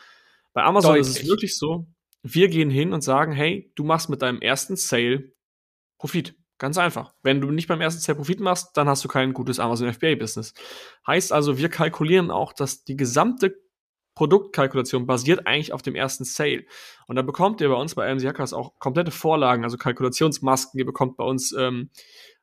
Bei 0.55 0.63
Amazon 0.65 0.97
ist 0.97 1.09
es 1.09 1.15
Deutlich. 1.17 1.29
wirklich 1.31 1.59
so, 1.59 1.87
wir 2.23 2.49
gehen 2.49 2.71
hin 2.71 2.93
und 2.93 3.03
sagen, 3.03 3.33
hey, 3.33 3.71
du 3.77 3.85
machst 3.85 4.09
mit 4.09 4.23
deinem 4.23 4.41
ersten 4.41 4.77
Sale 4.77 5.33
Profit. 5.99 6.35
Ganz 6.59 6.77
einfach. 6.77 7.15
Wenn 7.23 7.41
du 7.41 7.51
nicht 7.51 7.69
beim 7.69 7.81
ersten 7.81 8.01
Sale 8.01 8.17
Profit 8.17 8.41
machst, 8.41 8.77
dann 8.77 8.89
hast 8.89 9.05
du 9.05 9.09
kein 9.09 9.33
gutes 9.33 9.61
Amazon 9.61 9.93
FBA 9.93 10.17
Business. 10.17 10.55
Heißt 11.07 11.33
also, 11.33 11.57
wir 11.57 11.69
kalkulieren 11.69 12.31
auch, 12.31 12.53
dass 12.53 12.85
die 12.85 12.97
gesamte 12.97 13.57
Produktkalkulation 14.17 15.07
basiert 15.07 15.47
eigentlich 15.47 15.73
auf 15.73 15.83
dem 15.83 15.95
ersten 15.95 16.25
Sale. 16.25 16.65
Und 17.07 17.15
da 17.15 17.23
bekommt 17.23 17.61
ihr 17.61 17.69
bei 17.69 17.77
uns 17.77 17.95
bei 17.95 18.11
AMC 18.11 18.25
Hackers 18.25 18.53
auch 18.53 18.77
komplette 18.81 19.13
Vorlagen, 19.13 19.63
also 19.63 19.77
Kalkulationsmasken. 19.77 20.77
Ihr 20.77 20.87
bekommt 20.87 21.17
bei 21.17 21.23
uns 21.25 21.53
ähm, 21.53 21.91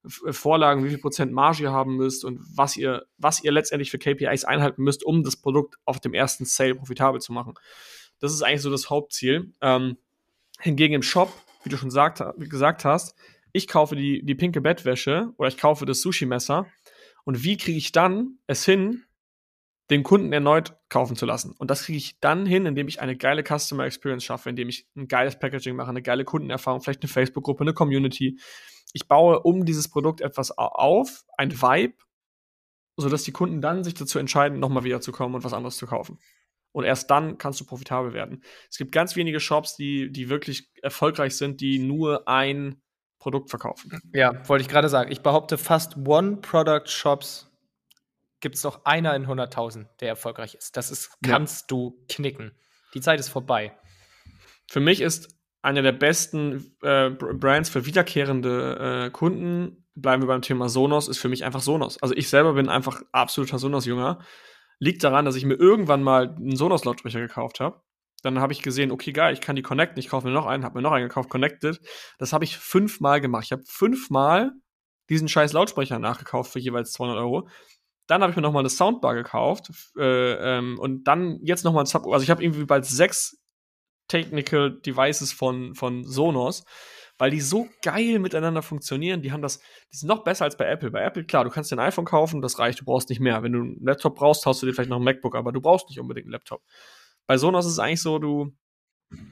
F- 0.06 0.22
Vorlagen, 0.30 0.86
wie 0.86 0.90
viel 0.90 1.00
Prozent 1.00 1.34
Marge 1.34 1.64
ihr 1.64 1.74
haben 1.74 1.98
müsst 1.98 2.24
und 2.24 2.40
was 2.56 2.78
ihr, 2.78 3.06
was 3.18 3.44
ihr 3.44 3.52
letztendlich 3.52 3.92
für 3.92 4.00
KPIs 4.00 4.46
einhalten 4.46 4.84
müsst, 4.84 5.04
um 5.04 5.24
das 5.24 5.36
Produkt 5.36 5.76
auf 5.84 6.00
dem 6.00 6.14
ersten 6.14 6.46
Sale 6.46 6.76
profitabel 6.76 7.20
zu 7.20 7.34
machen. 7.34 7.56
Das 8.20 8.32
ist 8.32 8.42
eigentlich 8.42 8.62
so 8.62 8.72
das 8.72 8.90
Hauptziel. 8.90 9.52
Ähm, 9.60 9.98
hingegen 10.62 10.94
im 10.94 11.02
Shop, 11.02 11.34
wie 11.66 11.70
du 11.70 11.76
schon 11.76 11.92
sagt, 11.92 12.24
gesagt 12.38 12.86
hast, 12.86 13.18
ich 13.56 13.68
kaufe 13.68 13.96
die, 13.96 14.24
die 14.24 14.36
pinke 14.36 14.62
Bettwäsche 14.62 15.34
oder 15.38 15.48
ich 15.48 15.58
kaufe 15.58 15.86
das 15.86 16.02
Sushi-Messer 16.02 16.68
und 17.24 17.44
wie 17.44 17.58
kriege 17.58 17.78
ich 17.78 17.92
dann 17.92 18.40
es 18.48 18.66
hin, 18.66 19.04
den 19.90 20.04
Kunden 20.04 20.34
erneut 20.34 20.76
kaufen 20.90 21.16
zu 21.16 21.26
lassen. 21.26 21.54
Und 21.58 21.70
das 21.70 21.84
kriege 21.84 21.98
ich 21.98 22.20
dann 22.20 22.46
hin, 22.46 22.66
indem 22.66 22.88
ich 22.88 23.02
eine 23.02 23.16
geile 23.16 23.44
Customer 23.44 23.86
Experience 23.86 24.24
schaffe, 24.24 24.50
indem 24.50 24.68
ich 24.68 24.88
ein 24.96 25.08
geiles 25.08 25.38
Packaging 25.38 25.76
mache, 25.76 25.90
eine 25.90 26.02
geile 26.02 26.26
Kundenerfahrung, 26.26 26.82
vielleicht 26.82 27.04
eine 27.04 27.10
Facebook-Gruppe, 27.10 27.64
eine 27.64 27.74
Community. 27.74 28.40
Ich 28.94 29.08
baue 29.08 29.42
um 29.42 29.64
dieses 29.64 29.88
Produkt 29.90 30.22
etwas 30.22 30.58
au- 30.58 30.66
auf, 30.66 31.24
ein 31.38 31.52
Vibe, 31.62 31.94
sodass 32.98 33.24
die 33.24 33.32
Kunden 33.32 33.62
dann 33.62 33.84
sich 33.84 33.94
dazu 33.94 34.18
entscheiden, 34.18 34.60
nochmal 34.60 34.84
wieder 34.86 35.02
zu 35.02 35.12
kommen 35.12 35.36
und 35.36 35.44
was 35.44 35.54
anderes 35.54 35.78
zu 35.78 35.86
kaufen. 35.86 36.18
Und 36.72 36.84
erst 36.84 37.10
dann 37.12 37.38
kannst 37.38 37.60
du 37.62 37.66
profitabel 37.66 38.14
werden. 38.14 38.44
Es 38.70 38.78
gibt 38.78 38.92
ganz 38.92 39.16
wenige 39.16 39.40
Shops, 39.40 39.76
die, 39.76 40.12
die 40.12 40.30
wirklich 40.30 40.70
erfolgreich 40.82 41.38
sind, 41.38 41.62
die 41.62 41.80
nur 41.80 42.28
ein 42.28 42.82
Produkt 43.26 43.50
verkaufen. 43.50 44.00
Ja, 44.14 44.48
wollte 44.48 44.62
ich 44.62 44.68
gerade 44.70 44.88
sagen. 44.88 45.12
Ich 45.12 45.22
behaupte, 45.24 45.58
fast 45.58 45.98
One-Product-Shops 45.98 47.52
gibt 48.40 48.54
es 48.54 48.64
noch 48.64 48.86
einer 48.86 49.16
in 49.16 49.26
100.000, 49.26 49.88
der 50.00 50.10
erfolgreich 50.10 50.54
ist. 50.54 50.78
Das 50.78 50.92
ist, 50.92 51.10
Ja. 51.26 51.32
kannst 51.32 51.72
du 51.72 52.06
knicken. 52.08 52.52
Die 52.94 53.02
Zeit 53.02 53.20
ist 53.20 53.30
vorbei. 53.30 53.76
Für 54.70 54.80
mich 54.80 55.02
ist 55.02 55.36
einer 55.64 55.82
der 55.82 55.92
besten 55.94 56.76
äh, 56.84 57.10
Br- 57.10 57.34
Brands 57.34 57.70
für 57.70 57.88
wiederkehrende 57.88 59.06
äh, 59.08 59.10
Kunden, 59.10 59.88
bleiben 59.96 60.22
wir 60.22 60.28
beim 60.28 60.44
Thema 60.44 60.70
Sonos, 60.70 61.08
ist 61.08 61.18
für 61.18 61.30
mich 61.30 61.44
einfach 61.44 61.62
Sonos. 61.62 62.00
Also 62.04 62.14
ich 62.14 62.30
selber 62.30 62.54
bin 62.54 62.70
einfach 62.70 63.02
absoluter 63.12 63.58
Sonos-Jünger. 63.58 64.20
Liegt 64.78 65.04
daran, 65.04 65.26
dass 65.26 65.36
ich 65.36 65.46
mir 65.46 65.56
irgendwann 65.56 66.04
mal 66.04 66.36
einen 66.36 66.56
Sonos-Lautsprecher 66.56 67.22
gekauft 67.22 67.60
habe. 67.60 67.82
Dann 68.26 68.40
habe 68.40 68.54
ich 68.54 68.64
gesehen, 68.64 68.92
okay, 68.92 69.12
geil, 69.12 69.36
ich 69.36 69.42
kann 69.42 69.56
die 69.56 69.62
connecten. 69.62 70.00
Ich 70.00 70.10
kaufe 70.10 70.26
mir 70.26 70.34
noch 70.34 70.48
einen, 70.48 70.66
habe 70.66 70.80
mir 70.80 70.82
noch 70.82 70.94
einen 70.94 71.08
gekauft, 71.08 71.30
connected. 71.30 71.80
Das 72.18 72.34
habe 72.34 72.44
ich 72.44 72.58
fünfmal 72.58 73.22
gemacht. 73.22 73.44
Ich 73.46 73.52
habe 73.52 73.62
fünfmal 73.68 74.52
diesen 75.10 75.28
scheiß 75.28 75.54
Lautsprecher 75.54 76.00
nachgekauft 76.00 76.52
für 76.52 76.58
jeweils 76.58 76.92
200 76.94 77.20
Euro. 77.20 77.48
Dann 78.08 78.24
habe 78.24 78.32
ich 78.32 78.36
mir 78.36 78.42
noch 78.42 78.52
mal 78.52 78.62
eine 78.62 78.70
Soundbar 78.70 79.14
gekauft 79.14 79.70
äh, 79.96 80.58
ähm, 80.58 80.80
und 80.80 81.04
dann 81.04 81.38
jetzt 81.44 81.66
noch 81.66 81.74
mal 81.74 81.82
ein 81.82 81.86
Sub. 81.86 82.08
Also 82.08 82.24
ich 82.24 82.32
habe 82.32 82.44
irgendwie 82.44 82.66
bald 82.66 82.86
sechs 82.86 83.38
Technical 84.08 84.80
Devices 84.82 85.32
von, 85.32 85.76
von 85.76 86.04
Sonos, 86.04 86.64
weil 87.20 87.30
die 87.30 87.42
so 87.42 87.68
geil 87.84 88.18
miteinander 88.18 88.64
funktionieren. 88.64 89.22
Die 89.22 89.32
haben 89.32 89.44
das, 89.44 89.60
die 89.94 89.98
sind 89.98 90.08
noch 90.08 90.24
besser 90.24 90.46
als 90.46 90.58
bei 90.58 90.66
Apple. 90.66 90.90
Bei 90.90 91.04
Apple, 91.04 91.26
klar, 91.26 91.44
du 91.44 91.52
kannst 91.52 91.72
dir 91.72 91.76
ein 91.76 91.88
iPhone 91.88 92.06
kaufen, 92.06 92.42
das 92.42 92.58
reicht, 92.58 92.82
du 92.82 92.86
brauchst 92.86 93.10
nicht 93.10 93.20
mehr. 93.20 93.44
Wenn 93.44 93.54
du 93.54 93.60
einen 93.60 93.86
Laptop 93.86 94.16
brauchst, 94.16 94.48
hast 94.48 94.64
du 94.64 94.66
dir 94.66 94.74
vielleicht 94.74 94.90
noch 94.90 94.98
ein 94.98 95.04
MacBook, 95.04 95.36
aber 95.36 95.52
du 95.52 95.62
brauchst 95.62 95.90
nicht 95.90 96.00
unbedingt 96.00 96.26
einen 96.26 96.34
Laptop. 96.34 96.64
Bei 97.28 97.38
Sonos 97.38 97.66
ist 97.66 97.74
es 97.74 97.80
eigentlich 97.80 98.02
so, 98.02 98.20
du, 98.20 98.54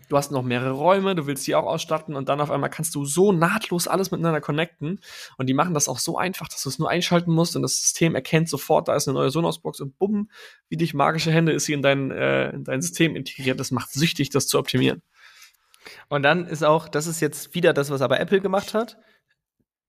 du 0.09 0.17
hast 0.17 0.31
noch 0.31 0.43
mehrere 0.43 0.71
Räume, 0.71 1.15
du 1.15 1.27
willst 1.27 1.45
die 1.47 1.55
auch 1.55 1.65
ausstatten 1.65 2.15
und 2.15 2.29
dann 2.29 2.41
auf 2.41 2.51
einmal 2.51 2.69
kannst 2.69 2.95
du 2.95 3.05
so 3.05 3.31
nahtlos 3.31 3.87
alles 3.87 4.11
miteinander 4.11 4.41
connecten. 4.41 4.99
Und 5.37 5.47
die 5.47 5.53
machen 5.53 5.73
das 5.73 5.87
auch 5.87 5.99
so 5.99 6.17
einfach, 6.17 6.47
dass 6.47 6.63
du 6.63 6.69
es 6.69 6.79
nur 6.79 6.89
einschalten 6.89 7.31
musst 7.31 7.55
und 7.55 7.61
das 7.61 7.79
System 7.81 8.15
erkennt 8.15 8.49
sofort, 8.49 8.87
da 8.87 8.95
ist 8.95 9.07
eine 9.07 9.17
neue 9.17 9.29
Sonos-Box 9.29 9.79
und 9.81 9.97
bumm, 9.97 10.29
wie 10.69 10.77
durch 10.77 10.93
magische 10.93 11.31
Hände 11.31 11.51
ist 11.51 11.65
sie 11.65 11.73
in 11.73 11.81
dein, 11.81 12.11
äh, 12.11 12.49
in 12.51 12.63
dein 12.63 12.81
System 12.81 13.15
integriert. 13.15 13.59
Das 13.59 13.71
macht 13.71 13.91
süchtig, 13.91 14.29
das 14.29 14.47
zu 14.47 14.57
optimieren. 14.57 15.01
Und 16.09 16.23
dann 16.23 16.45
ist 16.47 16.63
auch, 16.63 16.87
das 16.87 17.07
ist 17.07 17.19
jetzt 17.19 17.53
wieder 17.55 17.73
das, 17.73 17.89
was 17.89 18.01
aber 18.01 18.19
Apple 18.19 18.41
gemacht 18.41 18.73
hat. 18.73 18.97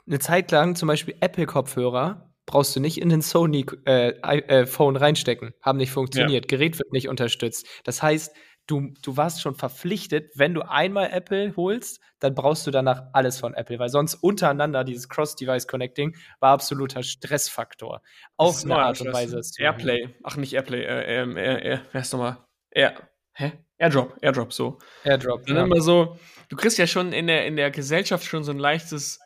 Eine 0.06 0.18
Zeit 0.18 0.50
lang 0.50 0.76
zum 0.76 0.88
Beispiel 0.88 1.16
Apple-Kopfhörer 1.20 2.33
brauchst 2.46 2.74
du 2.76 2.80
nicht 2.80 3.00
in 3.00 3.08
den 3.08 3.22
Sony-Phone 3.22 3.86
äh, 3.86 4.10
äh, 4.10 4.66
Phone 4.66 4.96
reinstecken. 4.96 5.54
Haben 5.62 5.78
nicht 5.78 5.92
funktioniert. 5.92 6.48
Gerät 6.48 6.78
wird 6.78 6.92
nicht 6.92 7.08
unterstützt. 7.08 7.66
Das 7.84 8.02
heißt, 8.02 8.34
du, 8.66 8.92
du 9.02 9.16
warst 9.16 9.42
schon 9.42 9.54
verpflichtet, 9.54 10.32
wenn 10.36 10.54
du 10.54 10.62
einmal 10.62 11.10
Apple 11.12 11.54
holst, 11.56 12.00
dann 12.18 12.34
brauchst 12.34 12.66
du 12.66 12.70
danach 12.70 13.02
alles 13.12 13.38
von 13.38 13.54
Apple, 13.54 13.78
weil 13.78 13.88
sonst 13.88 14.14
untereinander 14.14 14.84
dieses 14.84 15.08
Cross-Device-Connecting 15.08 16.16
war 16.40 16.52
absoluter 16.52 17.02
Stressfaktor. 17.02 18.00
Ist 18.42 18.64
eine 18.64 18.76
Art 18.76 19.00
und. 19.00 19.12
Weise. 19.12 19.40
Airplay. 19.58 20.14
Ach, 20.22 20.36
nicht 20.36 20.54
Airplay. 20.54 20.82
Äh, 20.84 21.22
ähm, 21.22 21.36
Air, 21.36 21.62
Air, 21.62 21.82
wer 21.92 22.00
ist 22.00 22.12
nochmal? 22.12 22.38
Air, 22.70 22.94
hä? 23.34 23.52
Airdrop, 23.78 24.16
Airdrop, 24.22 24.52
so. 24.52 24.78
Airdrop. 25.04 25.44
Dann 25.46 25.56
Ja. 25.56 25.64
immer 25.64 25.80
so, 25.80 26.16
du 26.48 26.56
kriegst 26.56 26.78
ja 26.78 26.86
schon 26.86 27.12
in 27.12 27.26
der, 27.26 27.46
in 27.46 27.56
der 27.56 27.70
Gesellschaft 27.70 28.24
schon 28.24 28.44
so 28.44 28.52
ein 28.52 28.58
leichtes 28.58 29.18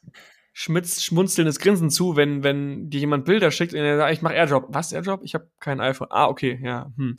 schmitz, 0.60 1.04
schmunzelndes 1.04 1.60
Grinsen 1.60 1.88
zu, 1.88 2.16
wenn, 2.16 2.42
wenn 2.42 2.90
dir 2.90 2.98
jemand 2.98 3.24
Bilder 3.26 3.52
schickt 3.52 3.74
und 3.74 3.78
er 3.78 3.96
sagt, 3.96 4.12
ich 4.12 4.22
mache 4.22 4.34
Airdrop. 4.34 4.66
Was, 4.70 4.90
Airdrop? 4.92 5.20
Ich 5.22 5.34
habe 5.34 5.48
kein 5.60 5.80
iPhone. 5.80 6.08
Ah, 6.10 6.26
okay, 6.26 6.58
ja, 6.60 6.90
hm. 6.96 7.14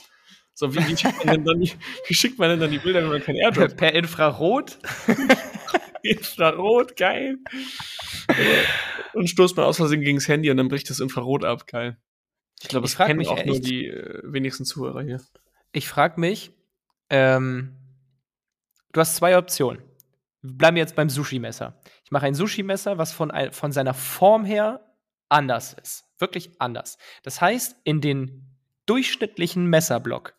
So, 0.54 0.76
wie, 0.76 0.86
wie, 0.90 0.98
schickt 0.98 1.24
man 1.26 1.36
denn 1.38 1.46
dann 1.46 1.60
die, 1.62 1.72
wie 2.08 2.14
schickt 2.14 2.38
man 2.38 2.50
denn 2.50 2.60
dann 2.60 2.70
die 2.72 2.80
Bilder, 2.80 3.02
wenn 3.02 3.10
man 3.12 3.22
kein 3.24 3.38
Airdrop 3.38 3.78
Per 3.78 3.94
Infrarot. 3.94 4.78
Infrarot, 6.04 6.98
geil. 6.98 7.38
und 9.14 9.30
stoßt 9.30 9.56
man 9.56 9.66
aus 9.66 9.78
Versehen 9.78 10.02
gegen 10.02 10.18
das 10.18 10.28
Handy 10.28 10.52
und 10.52 10.58
dann 10.58 10.68
bricht 10.68 10.90
das 10.90 11.00
Infrarot 11.00 11.46
ab, 11.46 11.66
geil. 11.66 11.98
Ich 12.62 12.68
glaube, 12.68 12.86
Ich 12.88 12.92
das 12.92 12.98
frag 12.98 13.08
kennen 13.08 13.20
mich 13.20 13.30
auch 13.30 13.46
nur 13.46 13.56
echt- 13.56 13.66
die 13.68 13.88
äh, 13.88 14.22
wenigsten 14.26 14.66
Zuhörer 14.66 15.02
hier. 15.02 15.22
Ich 15.72 15.88
frage 15.88 16.20
mich, 16.20 16.52
ähm, 17.10 17.74
du 18.92 19.00
hast 19.00 19.16
zwei 19.16 19.38
Optionen. 19.38 19.82
Bleiben 20.42 20.76
wir 20.76 20.82
jetzt 20.84 20.96
beim 20.96 21.10
Sushi-Messer. 21.10 21.80
Ich 22.10 22.12
mache 22.12 22.26
ein 22.26 22.34
Sushi-Messer, 22.34 22.98
was 22.98 23.12
von, 23.12 23.32
von 23.52 23.72
seiner 23.72 23.94
Form 23.94 24.44
her 24.44 24.84
anders 25.30 25.74
ist. 25.74 26.06
Wirklich 26.18 26.60
anders. 26.60 26.98
Das 27.22 27.40
heißt, 27.40 27.76
in 27.84 28.02
den 28.02 28.48
durchschnittlichen 28.88 29.68
Messerblock 29.68 30.34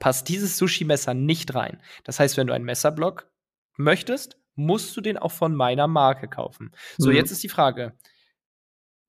passt 0.00 0.28
dieses 0.28 0.58
Sushi-Messer 0.58 1.14
nicht 1.14 1.54
rein. 1.54 1.80
Das 2.02 2.18
heißt, 2.18 2.36
wenn 2.36 2.48
du 2.48 2.52
einen 2.52 2.64
Messerblock 2.64 3.30
möchtest, 3.76 4.36
musst 4.56 4.96
du 4.96 5.00
den 5.00 5.16
auch 5.16 5.30
von 5.30 5.54
meiner 5.54 5.86
Marke 5.86 6.26
kaufen. 6.26 6.72
So, 6.98 7.10
mhm. 7.10 7.14
jetzt 7.14 7.30
ist 7.30 7.44
die 7.44 7.48
Frage, 7.48 7.96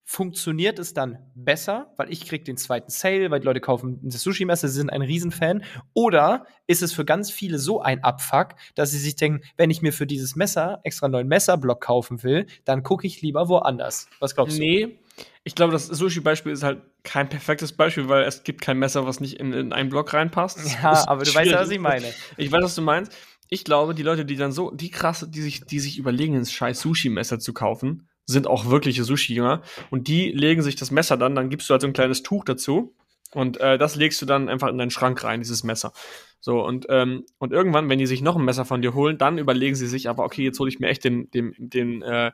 funktioniert 0.03 0.79
es 0.79 0.93
dann 0.93 1.17
besser, 1.33 1.93
weil 1.97 2.11
ich 2.11 2.25
krieg 2.25 2.45
den 2.45 2.57
zweiten 2.57 2.91
Sale, 2.91 3.31
weil 3.31 3.39
die 3.39 3.45
Leute 3.45 3.61
kaufen 3.61 3.99
das 4.03 4.21
Sushi-Messer, 4.21 4.67
sie 4.67 4.75
sind 4.75 4.89
ein 4.89 5.01
Riesenfan, 5.01 5.63
oder 5.93 6.45
ist 6.67 6.81
es 6.81 6.93
für 6.93 7.05
ganz 7.05 7.31
viele 7.31 7.57
so 7.57 7.81
ein 7.81 8.03
Abfuck, 8.03 8.49
dass 8.75 8.91
sie 8.91 8.99
sich 8.99 9.15
denken, 9.15 9.41
wenn 9.57 9.69
ich 9.69 9.81
mir 9.81 9.93
für 9.93 10.05
dieses 10.05 10.35
Messer 10.35 10.79
extra 10.83 11.05
einen 11.05 11.13
neuen 11.13 11.27
Messerblock 11.27 11.81
kaufen 11.81 12.23
will, 12.23 12.47
dann 12.65 12.83
gucke 12.83 13.07
ich 13.07 13.21
lieber 13.21 13.47
woanders. 13.47 14.07
Was 14.19 14.35
glaubst 14.35 14.57
du? 14.57 14.61
Nee, 14.61 14.99
ich 15.43 15.55
glaube, 15.55 15.73
das 15.73 15.87
Sushi-Beispiel 15.87 16.51
ist 16.51 16.63
halt 16.63 16.81
kein 17.03 17.29
perfektes 17.29 17.73
Beispiel, 17.73 18.07
weil 18.07 18.23
es 18.23 18.43
gibt 18.43 18.61
kein 18.61 18.79
Messer, 18.79 19.05
was 19.05 19.19
nicht 19.19 19.39
in, 19.39 19.53
in 19.53 19.73
einen 19.73 19.89
Block 19.89 20.13
reinpasst. 20.13 20.59
Ja, 20.81 21.07
aber 21.07 21.23
du 21.23 21.31
schwierig. 21.31 21.47
weißt 21.47 21.51
ja, 21.51 21.59
was 21.61 21.69
ich 21.69 21.79
meine. 21.79 22.13
Ich 22.37 22.51
weiß, 22.51 22.63
was 22.63 22.75
du 22.75 22.81
meinst. 22.81 23.11
Ich 23.49 23.63
glaube, 23.63 23.93
die 23.93 24.03
Leute, 24.03 24.25
die 24.25 24.35
dann 24.35 24.51
so, 24.51 24.71
die 24.71 24.89
krasse, 24.89 25.27
die 25.29 25.41
sich, 25.41 25.65
die 25.65 25.79
sich 25.79 25.97
überlegen, 25.97 26.35
ein 26.35 26.45
scheiß 26.45 26.79
Sushi-Messer 26.79 27.39
zu 27.39 27.53
kaufen, 27.53 28.07
sind 28.25 28.47
auch 28.47 28.69
wirkliche 28.69 29.03
Sushi-Jünger. 29.03 29.61
Und 29.89 30.07
die 30.07 30.31
legen 30.31 30.61
sich 30.61 30.75
das 30.75 30.91
Messer 30.91 31.17
dann, 31.17 31.35
dann 31.35 31.49
gibst 31.49 31.69
du 31.69 31.73
halt 31.73 31.81
so 31.81 31.87
ein 31.87 31.93
kleines 31.93 32.23
Tuch 32.23 32.45
dazu. 32.45 32.95
Und 33.33 33.59
äh, 33.59 33.77
das 33.77 33.95
legst 33.95 34.21
du 34.21 34.25
dann 34.25 34.47
einfach 34.47 34.67
in 34.67 34.77
deinen 34.77 34.91
Schrank 34.91 35.23
rein, 35.23 35.41
dieses 35.41 35.63
Messer. 35.63 35.91
So, 36.39 36.63
und, 36.63 36.85
ähm, 36.89 37.25
und 37.39 37.51
irgendwann, 37.51 37.89
wenn 37.89 37.99
die 37.99 38.05
sich 38.05 38.21
noch 38.21 38.35
ein 38.35 38.45
Messer 38.45 38.65
von 38.65 38.81
dir 38.81 38.93
holen, 38.93 39.17
dann 39.17 39.37
überlegen 39.37 39.75
sie 39.75 39.87
sich, 39.87 40.09
aber 40.09 40.23
okay, 40.23 40.43
jetzt 40.43 40.59
hole 40.59 40.69
ich 40.69 40.79
mir 40.79 40.89
echt 40.89 41.03
den, 41.03 41.31
den, 41.31 41.55
den, 41.57 42.01
äh, 42.01 42.31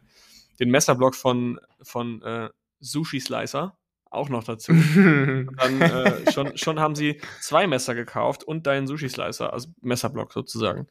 den 0.59 0.69
Messerblock 0.71 1.15
von, 1.15 1.59
von 1.81 2.21
äh, 2.21 2.49
Sushi 2.79 3.19
Slicer 3.19 3.77
auch 4.09 4.29
noch 4.29 4.43
dazu. 4.43 4.73
dann 4.95 5.81
äh, 5.81 6.31
schon, 6.31 6.57
schon 6.57 6.79
haben 6.79 6.95
sie 6.95 7.21
zwei 7.41 7.67
Messer 7.67 7.95
gekauft 7.95 8.43
und 8.43 8.67
deinen 8.67 8.87
Sushi 8.87 9.09
Slicer, 9.09 9.53
also 9.53 9.69
Messerblock 9.81 10.33
sozusagen. 10.33 10.87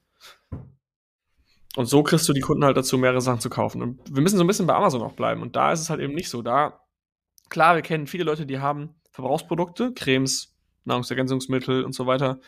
Und 1.78 1.86
so 1.86 2.02
kriegst 2.02 2.28
du 2.28 2.32
die 2.32 2.40
Kunden 2.40 2.64
halt 2.64 2.76
dazu, 2.76 2.98
mehrere 2.98 3.20
Sachen 3.20 3.38
zu 3.38 3.48
kaufen. 3.48 3.82
Und 3.82 4.00
wir 4.12 4.20
müssen 4.20 4.36
so 4.36 4.42
ein 4.42 4.48
bisschen 4.48 4.66
bei 4.66 4.74
Amazon 4.74 5.00
auch 5.00 5.12
bleiben. 5.12 5.42
Und 5.42 5.54
da 5.54 5.70
ist 5.70 5.78
es 5.78 5.90
halt 5.90 6.00
eben 6.00 6.12
nicht 6.12 6.28
so. 6.28 6.42
Da, 6.42 6.80
klar, 7.50 7.76
wir 7.76 7.82
kennen 7.82 8.08
viele 8.08 8.24
Leute, 8.24 8.46
die 8.46 8.58
haben 8.58 8.96
Verbrauchsprodukte, 9.12 9.94
Cremes, 9.94 10.56
Nahrungsergänzungsmittel 10.86 11.84
und 11.84 11.94
so 11.94 12.08
weiter. 12.08 12.40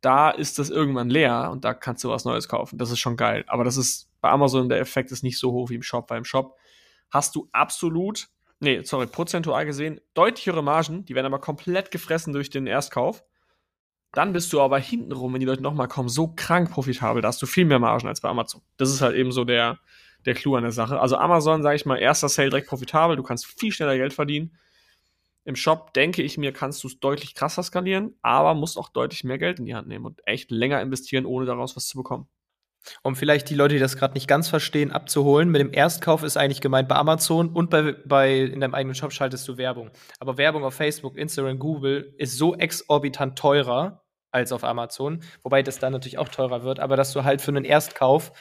Da 0.00 0.30
ist 0.30 0.58
das 0.58 0.68
irgendwann 0.68 1.10
leer 1.10 1.50
und 1.52 1.64
da 1.64 1.74
kannst 1.74 2.02
du 2.02 2.08
was 2.08 2.24
Neues 2.24 2.48
kaufen. 2.48 2.76
Das 2.76 2.90
ist 2.90 2.98
schon 2.98 3.16
geil. 3.16 3.44
Aber 3.46 3.62
das 3.62 3.76
ist 3.76 4.10
bei 4.20 4.30
Amazon 4.30 4.68
der 4.68 4.80
Effekt 4.80 5.12
ist 5.12 5.22
nicht 5.22 5.38
so 5.38 5.52
hoch 5.52 5.70
wie 5.70 5.76
im 5.76 5.84
Shop, 5.84 6.10
weil 6.10 6.18
im 6.18 6.24
Shop 6.24 6.56
hast 7.08 7.36
du 7.36 7.48
absolut, 7.52 8.30
nee, 8.58 8.82
sorry, 8.82 9.06
prozentual 9.06 9.64
gesehen, 9.64 10.00
deutlichere 10.14 10.64
Margen, 10.64 11.04
die 11.04 11.14
werden 11.14 11.26
aber 11.26 11.38
komplett 11.38 11.92
gefressen 11.92 12.32
durch 12.32 12.50
den 12.50 12.66
Erstkauf. 12.66 13.22
Dann 14.14 14.32
bist 14.32 14.52
du 14.52 14.60
aber 14.60 14.78
hintenrum, 14.78 15.32
wenn 15.32 15.40
die 15.40 15.46
Leute 15.46 15.62
nochmal 15.62 15.88
kommen, 15.88 16.08
so 16.08 16.28
krank 16.28 16.70
profitabel, 16.70 17.22
da 17.22 17.28
hast 17.28 17.40
du 17.40 17.46
viel 17.46 17.64
mehr 17.64 17.78
Margen 17.78 18.08
als 18.08 18.20
bei 18.20 18.28
Amazon. 18.28 18.60
Das 18.76 18.90
ist 18.90 19.00
halt 19.00 19.16
eben 19.16 19.32
so 19.32 19.44
der, 19.44 19.78
der 20.26 20.34
Clou 20.34 20.56
an 20.56 20.62
der 20.62 20.72
Sache. 20.72 21.00
Also 21.00 21.16
Amazon, 21.16 21.62
sage 21.62 21.76
ich 21.76 21.86
mal, 21.86 21.96
erster 21.96 22.28
Sale 22.28 22.50
direkt 22.50 22.68
profitabel, 22.68 23.16
du 23.16 23.22
kannst 23.22 23.46
viel 23.46 23.72
schneller 23.72 23.96
Geld 23.96 24.12
verdienen. 24.12 24.52
Im 25.44 25.56
Shop, 25.56 25.92
denke 25.94 26.22
ich 26.22 26.38
mir, 26.38 26.52
kannst 26.52 26.84
du 26.84 26.88
es 26.88 27.00
deutlich 27.00 27.34
krasser 27.34 27.62
skalieren, 27.62 28.14
aber 28.22 28.54
musst 28.54 28.78
auch 28.78 28.90
deutlich 28.90 29.24
mehr 29.24 29.38
Geld 29.38 29.58
in 29.58 29.64
die 29.64 29.74
Hand 29.74 29.88
nehmen 29.88 30.04
und 30.04 30.20
echt 30.26 30.50
länger 30.50 30.80
investieren, 30.80 31.26
ohne 31.26 31.46
daraus 31.46 31.74
was 31.74 31.88
zu 31.88 31.96
bekommen. 31.96 32.28
Um 33.02 33.16
vielleicht 33.16 33.48
die 33.50 33.54
Leute, 33.54 33.74
die 33.74 33.80
das 33.80 33.96
gerade 33.96 34.14
nicht 34.14 34.28
ganz 34.28 34.48
verstehen, 34.48 34.90
abzuholen, 34.90 35.50
mit 35.50 35.60
dem 35.60 35.72
Erstkauf 35.72 36.22
ist 36.22 36.36
eigentlich 36.36 36.60
gemeint 36.60 36.88
bei 36.88 36.96
Amazon 36.96 37.50
und 37.50 37.70
bei, 37.70 37.94
bei 38.04 38.38
in 38.38 38.60
deinem 38.60 38.74
eigenen 38.74 38.94
Shop 38.94 39.12
schaltest 39.12 39.46
du 39.48 39.56
Werbung. 39.56 39.90
Aber 40.18 40.38
Werbung 40.38 40.64
auf 40.64 40.74
Facebook, 40.74 41.16
Instagram, 41.16 41.58
Google 41.58 42.14
ist 42.18 42.36
so 42.36 42.54
exorbitant 42.54 43.38
teurer, 43.38 44.02
als 44.32 44.50
auf 44.50 44.64
Amazon. 44.64 45.22
Wobei 45.42 45.62
das 45.62 45.78
dann 45.78 45.92
natürlich 45.92 46.18
auch 46.18 46.28
teurer 46.28 46.64
wird, 46.64 46.80
aber 46.80 46.96
dass 46.96 47.12
du 47.12 47.22
halt 47.22 47.40
für 47.40 47.50
einen 47.50 47.64
Erstkauf 47.64 48.32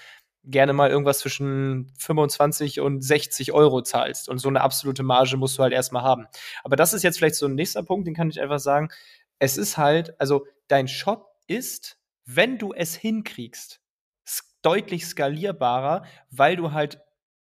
gerne 0.44 0.74
mal 0.74 0.90
irgendwas 0.90 1.20
zwischen 1.20 1.94
25 2.00 2.80
und 2.80 3.04
60 3.04 3.52
Euro 3.52 3.84
zahlst. 3.84 4.28
Und 4.28 4.40
so 4.40 4.50
eine 4.50 4.62
absolute 4.62 5.04
Marge 5.04 5.38
musst 5.38 5.60
du 5.60 5.64
halt 5.64 5.74
erstmal 5.74 6.02
haben. 6.02 6.28
Aber 6.64 6.76
das 6.76 6.94
ist 6.94 7.04
jetzt 7.04 7.20
vielleicht 7.20 7.36
so 7.36 7.46
ein 7.46 7.54
nächster 7.54 7.84
Punkt, 7.84 8.08
den 8.08 8.16
kann 8.16 8.30
ich 8.30 8.42
einfach 8.42 8.60
sagen. 8.60 8.90
Es 9.38 9.58
ist 9.58 9.78
halt, 9.78 10.20
also 10.20 10.48
dein 10.68 10.88
Shop 10.88 11.28
ist, 11.48 11.98
wenn 12.26 12.58
du 12.58 12.74
es 12.74 12.96
hinkriegst, 12.96 13.81
deutlich 14.62 15.06
skalierbarer, 15.06 16.04
weil 16.30 16.56
du 16.56 16.72
halt 16.72 17.00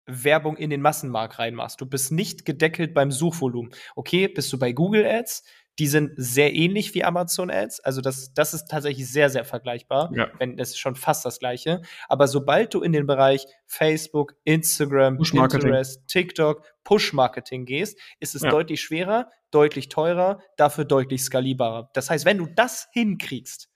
Werbung 0.06 0.56
in 0.56 0.70
den 0.70 0.80
Massenmarkt 0.80 1.38
reinmachst. 1.38 1.80
Du 1.80 1.86
bist 1.86 2.12
nicht 2.12 2.44
gedeckelt 2.44 2.94
beim 2.94 3.10
Suchvolumen. 3.10 3.72
Okay, 3.96 4.28
bist 4.28 4.52
du 4.52 4.58
bei 4.58 4.72
Google 4.72 5.04
Ads, 5.04 5.42
die 5.78 5.88
sind 5.88 6.12
sehr 6.16 6.54
ähnlich 6.54 6.94
wie 6.94 7.04
Amazon 7.04 7.50
Ads. 7.50 7.80
Also 7.80 8.00
das, 8.00 8.32
das 8.32 8.54
ist 8.54 8.66
tatsächlich 8.68 9.10
sehr, 9.10 9.28
sehr 9.28 9.44
vergleichbar. 9.44 10.10
Ja. 10.14 10.28
Wenn 10.38 10.56
das 10.56 10.70
ist 10.70 10.78
schon 10.78 10.96
fast 10.96 11.24
das 11.24 11.38
gleiche. 11.38 11.82
Aber 12.08 12.28
sobald 12.28 12.72
du 12.72 12.80
in 12.80 12.92
den 12.92 13.06
Bereich 13.06 13.46
Facebook, 13.66 14.34
Instagram, 14.44 15.18
Pinterest, 15.18 16.06
TikTok, 16.06 16.62
Push-Marketing 16.84 17.66
gehst, 17.66 17.98
ist 18.20 18.34
es 18.34 18.42
ja. 18.42 18.50
deutlich 18.50 18.80
schwerer, 18.80 19.30
deutlich 19.50 19.88
teurer, 19.88 20.40
dafür 20.56 20.84
deutlich 20.84 21.22
skalierbarer. 21.22 21.90
Das 21.92 22.08
heißt, 22.08 22.24
wenn 22.24 22.38
du 22.38 22.46
das 22.46 22.88
hinkriegst, 22.92 23.68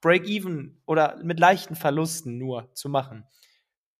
Break-even 0.00 0.82
oder 0.86 1.16
mit 1.22 1.38
leichten 1.38 1.76
Verlusten 1.76 2.38
nur 2.38 2.72
zu 2.74 2.88
machen, 2.88 3.24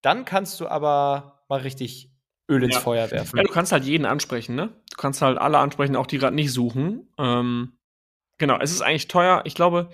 dann 0.03 0.25
kannst 0.25 0.61
du 0.61 0.69
aber 0.69 1.45
mal 1.49 1.61
richtig 1.61 2.11
Öl 2.49 2.63
ins 2.65 2.75
ja. 2.75 2.81
Feuer 2.81 3.11
werfen. 3.11 3.37
Ja, 3.37 3.43
du 3.43 3.53
kannst 3.53 3.73
halt 3.73 3.85
jeden 3.85 4.07
ansprechen, 4.07 4.55
ne? 4.55 4.69
Du 4.91 4.97
kannst 4.97 5.23
halt 5.23 5.39
alle 5.39 5.59
ansprechen, 5.59 5.97
auch 5.97 6.07
die 6.07 6.19
gerade 6.19 6.35
nicht 6.35 6.53
suchen. 6.53 7.09
Ähm, 7.19 7.79
genau, 8.39 8.59
es 8.59 8.73
ist 8.73 8.81
eigentlich 8.81 9.09
teuer. 9.09 9.43
Ich 9.45 9.55
glaube, 9.55 9.91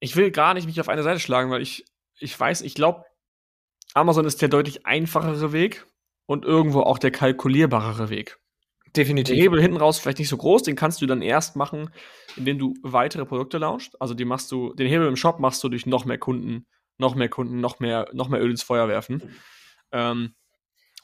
ich 0.00 0.14
will 0.14 0.30
gar 0.30 0.54
nicht 0.54 0.66
mich 0.66 0.80
auf 0.80 0.88
eine 0.88 1.02
Seite 1.02 1.20
schlagen, 1.20 1.50
weil 1.50 1.62
ich, 1.62 1.84
ich 2.18 2.38
weiß, 2.38 2.60
ich 2.62 2.74
glaube, 2.74 3.04
Amazon 3.94 4.24
ist 4.24 4.40
der 4.40 4.48
deutlich 4.48 4.86
einfachere 4.86 5.52
Weg 5.52 5.86
und 6.26 6.44
irgendwo 6.44 6.82
auch 6.82 6.98
der 6.98 7.10
kalkulierbarere 7.10 8.10
Weg. 8.10 8.38
Definitiv. 8.96 9.34
Der 9.34 9.42
Hebel 9.42 9.60
hinten 9.60 9.76
raus 9.76 9.98
vielleicht 9.98 10.18
nicht 10.18 10.28
so 10.28 10.36
groß, 10.36 10.62
den 10.62 10.76
kannst 10.76 11.00
du 11.02 11.06
dann 11.06 11.22
erst 11.22 11.56
machen, 11.56 11.90
indem 12.36 12.58
du 12.58 12.74
weitere 12.82 13.24
Produkte 13.24 13.58
launchst. 13.58 14.00
Also 14.00 14.14
die 14.14 14.24
machst 14.24 14.50
du, 14.52 14.72
den 14.74 14.86
Hebel 14.86 15.08
im 15.08 15.16
Shop 15.16 15.40
machst 15.40 15.62
du 15.62 15.68
durch 15.68 15.86
noch 15.86 16.04
mehr 16.04 16.18
Kunden, 16.18 16.66
noch 16.96 17.14
mehr 17.14 17.28
Kunden, 17.28 17.60
noch 17.60 17.80
mehr, 17.80 18.08
noch 18.12 18.28
mehr 18.28 18.40
Öl 18.40 18.50
ins 18.50 18.62
Feuer 18.62 18.88
werfen. 18.88 19.22
Ähm, 19.92 20.34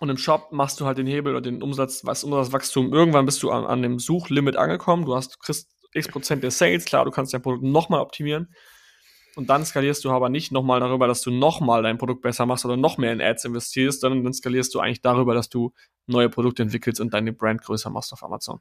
und 0.01 0.09
im 0.09 0.17
Shop 0.17 0.49
machst 0.51 0.81
du 0.81 0.87
halt 0.87 0.99
den 0.99 1.07
Hebel 1.07 1.33
oder 1.33 1.41
den 1.41 1.63
Umsatz, 1.63 2.05
was 2.05 2.25
Umsatzwachstum. 2.25 2.93
Irgendwann 2.93 3.27
bist 3.27 3.43
du 3.43 3.51
an, 3.51 3.65
an 3.65 3.83
dem 3.83 3.99
Suchlimit 3.99 4.57
angekommen. 4.57 5.05
Du 5.05 5.15
hast, 5.15 5.39
kriegst 5.41 5.71
x 5.93 6.09
Prozent 6.09 6.43
der 6.43 6.51
Sales. 6.51 6.85
Klar, 6.85 7.05
du 7.05 7.11
kannst 7.11 7.33
dein 7.33 7.43
Produkt 7.43 7.63
nochmal 7.63 8.01
optimieren. 8.01 8.53
Und 9.37 9.51
dann 9.51 9.65
skalierst 9.65 10.05
du 10.05 10.11
aber 10.11 10.29
nicht 10.29 10.53
nochmal 10.53 10.81
darüber, 10.81 11.07
dass 11.07 11.23
du 11.23 11.31
nochmal 11.31 11.83
dein 11.83 11.99
Produkt 11.99 12.23
besser 12.23 12.47
machst 12.47 12.65
oder 12.65 12.77
noch 12.77 12.99
mehr 12.99 13.13
in 13.13 13.21
Ads 13.21 13.47
investierst, 13.47 14.01
sondern 14.01 14.25
dann 14.25 14.33
skalierst 14.33 14.75
du 14.75 14.81
eigentlich 14.81 15.03
darüber, 15.03 15.35
dass 15.35 15.49
du 15.49 15.73
neue 16.07 16.29
Produkte 16.29 16.63
entwickelst 16.63 17.01
und 17.01 17.15
deine 17.15 17.33
Brand 17.33 17.63
größer 17.63 17.91
machst 17.91 18.13
auf 18.13 18.23
Amazon. 18.23 18.61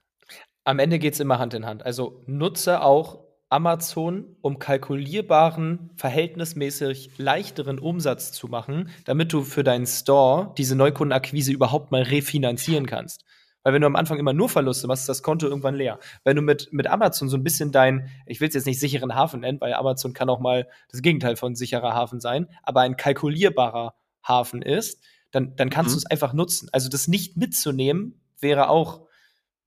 Am 0.64 0.80
Ende 0.80 1.00
geht 1.00 1.14
es 1.14 1.20
immer 1.20 1.40
Hand 1.40 1.54
in 1.54 1.66
Hand. 1.66 1.86
Also 1.86 2.24
nutze 2.26 2.82
auch 2.82 3.20
Amazon, 3.54 4.36
um 4.42 4.58
kalkulierbaren, 4.58 5.92
verhältnismäßig 5.96 7.12
leichteren 7.18 7.78
Umsatz 7.78 8.32
zu 8.32 8.48
machen, 8.48 8.90
damit 9.06 9.32
du 9.32 9.44
für 9.44 9.64
deinen 9.64 9.86
Store 9.86 10.54
diese 10.58 10.76
Neukundenakquise 10.76 11.52
überhaupt 11.52 11.92
mal 11.92 12.02
refinanzieren 12.02 12.88
kannst. 12.88 13.24
Weil 13.64 13.74
wenn 13.74 13.82
du 13.82 13.88
am 13.88 13.96
Anfang 13.96 14.20
immer 14.20 14.34
nur 14.34 14.50
Verluste 14.50 14.88
machst, 14.88 15.04
ist 15.04 15.10
das 15.10 15.24
Konto 15.24 15.48
irgendwann 15.48 15.76
leer. 15.76 16.00
Wenn 16.24 16.36
du 16.36 16.42
mit, 16.42 16.72
mit 16.72 16.88
Amazon 16.88 17.30
so 17.30 17.38
ein 17.38 17.44
bisschen 17.44 17.72
dein, 17.72 18.10
ich 18.26 18.42
will 18.42 18.50
es 18.50 18.54
jetzt 18.54 18.66
nicht 18.66 18.80
sicheren 18.80 19.16
Hafen 19.16 19.40
nennen, 19.40 19.62
weil 19.62 19.74
Amazon 19.74 20.14
kann 20.14 20.30
auch 20.30 20.40
mal 20.40 20.68
das 20.90 21.02
Gegenteil 21.02 21.36
von 21.36 21.56
sicherer 21.56 21.94
Hafen 21.94 22.20
sein, 22.20 22.48
aber 22.62 22.82
ein 22.82 22.98
kalkulierbarer 22.98 23.96
Hafen 24.28 24.62
ist, 24.62 25.04
dann, 25.32 25.56
dann 25.56 25.70
kannst 25.70 25.92
mhm. 25.92 25.94
du 25.94 25.98
es 26.00 26.06
einfach 26.06 26.34
nutzen. 26.34 26.70
Also 26.72 26.90
das 26.90 27.08
nicht 27.08 27.38
mitzunehmen 27.38 28.22
wäre 28.40 28.70
auch 28.70 29.08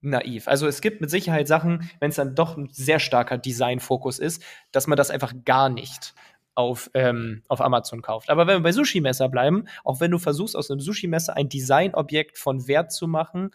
naiv. 0.00 0.46
Also 0.48 0.66
es 0.66 0.80
gibt 0.80 1.00
mit 1.00 1.10
Sicherheit 1.10 1.48
Sachen, 1.48 1.90
wenn 2.00 2.10
es 2.10 2.16
dann 2.16 2.34
doch 2.34 2.56
ein 2.56 2.68
sehr 2.70 2.98
starker 2.98 3.38
Designfokus 3.38 4.18
ist, 4.18 4.42
dass 4.72 4.86
man 4.86 4.96
das 4.96 5.10
einfach 5.10 5.32
gar 5.44 5.68
nicht 5.68 6.14
auf, 6.54 6.90
ähm, 6.94 7.42
auf 7.48 7.60
Amazon 7.60 8.02
kauft. 8.02 8.30
Aber 8.30 8.46
wenn 8.46 8.58
wir 8.58 8.62
bei 8.62 8.72
Sushi-Messer 8.72 9.28
bleiben, 9.28 9.64
auch 9.84 10.00
wenn 10.00 10.10
du 10.10 10.18
versuchst, 10.18 10.56
aus 10.56 10.70
einem 10.70 10.80
Sushi-Messer 10.80 11.36
ein 11.36 11.48
Designobjekt 11.48 12.38
von 12.38 12.66
Wert 12.68 12.92
zu 12.92 13.06
machen, 13.08 13.50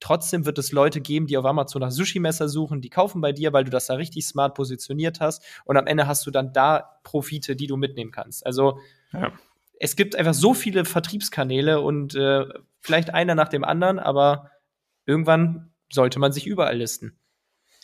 trotzdem 0.00 0.46
wird 0.46 0.58
es 0.58 0.72
Leute 0.72 1.00
geben, 1.00 1.26
die 1.26 1.38
auf 1.38 1.44
Amazon 1.44 1.80
nach 1.80 1.90
Sushi-Messer 1.90 2.48
suchen, 2.48 2.80
die 2.80 2.90
kaufen 2.90 3.20
bei 3.20 3.32
dir, 3.32 3.52
weil 3.52 3.64
du 3.64 3.70
das 3.70 3.86
da 3.86 3.94
richtig 3.94 4.26
smart 4.26 4.54
positioniert 4.54 5.20
hast 5.20 5.42
und 5.64 5.76
am 5.76 5.86
Ende 5.86 6.06
hast 6.06 6.26
du 6.26 6.30
dann 6.30 6.52
da 6.52 6.98
Profite, 7.02 7.56
die 7.56 7.66
du 7.66 7.76
mitnehmen 7.76 8.10
kannst. 8.10 8.44
Also 8.46 8.78
ja. 9.12 9.32
es 9.80 9.96
gibt 9.96 10.16
einfach 10.16 10.34
so 10.34 10.54
viele 10.54 10.84
Vertriebskanäle 10.84 11.80
und 11.80 12.14
äh, 12.14 12.46
vielleicht 12.80 13.12
einer 13.14 13.34
nach 13.34 13.48
dem 13.48 13.64
anderen, 13.64 13.98
aber 13.98 14.50
irgendwann 15.06 15.72
sollte 15.90 16.18
man 16.18 16.32
sich 16.32 16.46
überall 16.46 16.76
listen. 16.76 17.18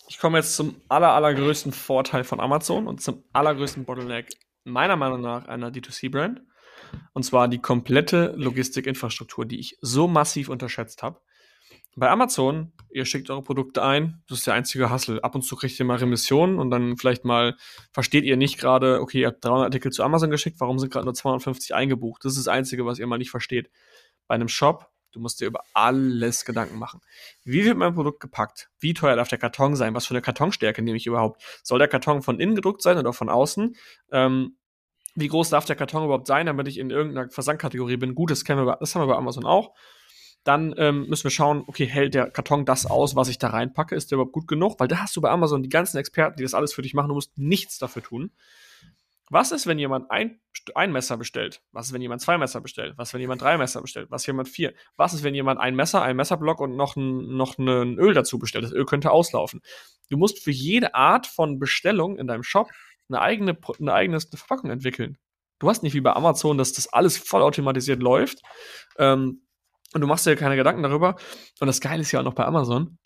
Ich 0.09 0.19
komme 0.19 0.39
jetzt 0.39 0.57
zum 0.57 0.75
aller, 0.89 1.13
allergrößten 1.13 1.73
Vorteil 1.73 2.25
von 2.25 2.41
Amazon 2.41 2.87
und 2.87 3.01
zum 3.01 3.25
allergrößten 3.33 3.85
Bottleneck 3.85 4.35
meiner 4.65 4.97
Meinung 4.97 5.21
nach 5.21 5.47
einer 5.47 5.71
D2C-Brand. 5.71 6.43
Und 7.15 7.23
zwar 7.23 7.49
die 7.49 7.61
komplette 7.61 8.35
Logistikinfrastruktur, 8.37 9.47
die 9.47 9.59
ich 9.59 9.79
so 9.81 10.09
massiv 10.09 10.49
unterschätzt 10.49 11.03
habe. 11.03 11.21
Bei 11.95 12.09
Amazon, 12.09 12.73
ihr 12.91 13.05
schickt 13.05 13.29
eure 13.29 13.43
Produkte 13.43 13.83
ein, 13.83 14.23
das 14.27 14.39
ist 14.39 14.47
der 14.47 14.55
einzige 14.55 14.89
Hassel. 14.89 15.21
Ab 15.21 15.35
und 15.35 15.43
zu 15.43 15.57
kriegt 15.57 15.79
ihr 15.79 15.85
mal 15.85 15.99
Remissionen 15.99 16.59
und 16.59 16.71
dann 16.71 16.97
vielleicht 16.97 17.25
mal 17.25 17.57
versteht 17.93 18.25
ihr 18.25 18.39
nicht 18.39 18.59
gerade, 18.59 19.01
okay, 19.01 19.21
ihr 19.21 19.27
habt 19.27 19.45
300 19.45 19.67
Artikel 19.67 19.93
zu 19.93 20.03
Amazon 20.03 20.31
geschickt, 20.31 20.59
warum 20.61 20.79
sind 20.79 20.91
gerade 20.91 21.05
nur 21.05 21.15
250 21.15 21.75
eingebucht? 21.75 22.25
Das 22.25 22.33
ist 22.33 22.47
das 22.47 22.49
Einzige, 22.49 22.87
was 22.87 22.99
ihr 22.99 23.07
mal 23.07 23.19
nicht 23.19 23.31
versteht. 23.31 23.71
Bei 24.27 24.35
einem 24.35 24.49
Shop, 24.49 24.91
du 25.13 25.21
musst 25.21 25.41
dir 25.43 25.47
über 25.47 25.61
alles 25.75 26.47
Gedanken 26.47 26.79
machen. 26.79 27.01
Wie 27.45 27.63
wird 27.65 27.77
mein 27.77 27.95
Produkt 27.95 28.21
gepackt? 28.21 28.71
Wie 28.81 28.95
teuer 28.95 29.17
darf 29.17 29.29
der 29.29 29.39
Karton 29.39 29.77
sein? 29.77 29.95
Was 29.95 30.07
für 30.07 30.15
eine 30.15 30.23
Kartonstärke 30.23 30.81
nehme 30.81 30.97
ich 30.97 31.07
überhaupt? 31.07 31.43
Soll 31.63 31.79
der 31.79 31.89
Karton 31.89 32.23
von 32.23 32.41
innen 32.41 32.55
gedruckt 32.55 32.81
sein 32.81 32.97
oder 32.97 33.13
von 33.13 33.29
außen? 33.29 33.77
Ähm, 34.11 34.57
wie 35.15 35.29
groß 35.29 35.51
darf 35.51 35.67
der 35.67 35.77
Karton 35.77 36.05
überhaupt 36.05 36.27
sein, 36.27 36.47
damit 36.47 36.69
ich 36.69 36.79
in 36.79 36.89
irgendeiner 36.89 37.29
Versandkategorie 37.29 37.99
bin? 37.99 38.15
Gut, 38.15 38.31
das, 38.31 38.45
kennen 38.45 38.65
wir, 38.65 38.77
das 38.81 38.95
haben 38.95 39.03
wir 39.03 39.13
bei 39.13 39.19
Amazon 39.19 39.45
auch. 39.45 39.75
Dann 40.45 40.75
ähm, 40.77 41.07
müssen 41.09 41.25
wir 41.25 41.31
schauen, 41.31 41.63
okay, 41.67 41.87
hält 41.87 42.15
der 42.15 42.31
Karton 42.31 42.65
das 42.65 42.87
aus, 42.87 43.15
was 43.15 43.29
ich 43.29 43.39
da 43.39 43.49
reinpacke? 43.49 43.95
Ist 43.95 44.11
der 44.11 44.17
überhaupt 44.17 44.33
gut 44.33 44.49
genug? 44.49 44.81
Weil 44.81 44.89
da 44.89 44.99
hast 44.99 45.15
du 45.17 45.21
bei 45.21 45.31
Amazon 45.31 45.63
die 45.63 45.69
ganzen 45.69 45.99
Experten, 45.99 46.37
die 46.37 46.43
das 46.43 46.55
alles 46.55 46.73
für 46.73 46.83
dich 46.83 46.95
machen. 46.95 47.09
Du 47.09 47.15
musst 47.15 47.37
nichts 47.39 47.79
dafür 47.79 48.03
tun. 48.03 48.33
Was 49.31 49.51
ist, 49.51 49.67
wenn 49.67 49.79
jemand 49.79 50.11
ein, 50.11 50.41
ein 50.75 50.93
Messer 50.93 51.17
bestellt? 51.17 51.63
Was 51.73 51.87
ist, 51.87 51.93
wenn 51.95 52.03
jemand 52.03 52.21
zwei 52.21 52.37
Messer 52.37 52.61
bestellt? 52.61 52.95
Was 52.97 53.09
ist, 53.09 53.15
wenn 53.15 53.21
jemand 53.23 53.41
drei 53.41 53.57
Messer 53.57 53.81
bestellt? 53.81 54.11
Was 54.11 54.23
ist, 54.23 54.29
wenn 54.29 54.35
jemand 54.35 54.49
vier? 54.49 54.75
Was 54.97 55.15
ist, 55.15 55.23
wenn 55.23 55.35
jemand 55.35 55.59
ein 55.59 55.75
Messer, 55.75 56.03
ein 56.03 56.17
Messerblock 56.17 56.61
und 56.61 56.77
noch 56.77 56.97
ein, 56.97 57.35
noch 57.37 57.57
ein 57.57 57.99
Öl 57.99 58.13
dazu 58.13 58.39
bestellt? 58.39 58.65
Das 58.65 58.73
Öl 58.73 58.85
könnte 58.85 59.11
auslaufen. 59.11 59.63
Du 60.11 60.19
musst 60.19 60.41
für 60.41 60.51
jede 60.51 60.95
Art 60.95 61.27
von 61.27 61.59
Bestellung 61.59 62.19
in 62.19 62.27
deinem 62.27 62.43
Shop 62.43 62.69
eine 63.09 63.21
eigene, 63.21 63.57
eine 63.81 63.95
eigene 63.95 64.21
Verpackung 64.21 64.71
entwickeln. 64.71 65.17
Du 65.61 65.69
hast 65.71 65.83
nicht 65.83 65.95
wie 65.95 66.01
bei 66.01 66.13
Amazon, 66.13 66.59
dass 66.59 66.73
das 66.73 66.93
alles 66.93 67.17
vollautomatisiert 67.17 68.03
läuft. 68.03 68.43
Ähm, 68.99 69.47
und 69.95 70.01
du 70.01 70.07
machst 70.07 70.27
dir 70.27 70.37
keine 70.37 70.57
Gedanken 70.57 70.83
darüber. 70.83 71.17
Und 71.61 71.67
das 71.67 71.81
Geile 71.81 72.03
ist 72.03 72.13
ja 72.13 72.21
auch 72.21 72.25
noch 72.25 72.35
bei 72.35 72.45
Amazon, 72.45 72.99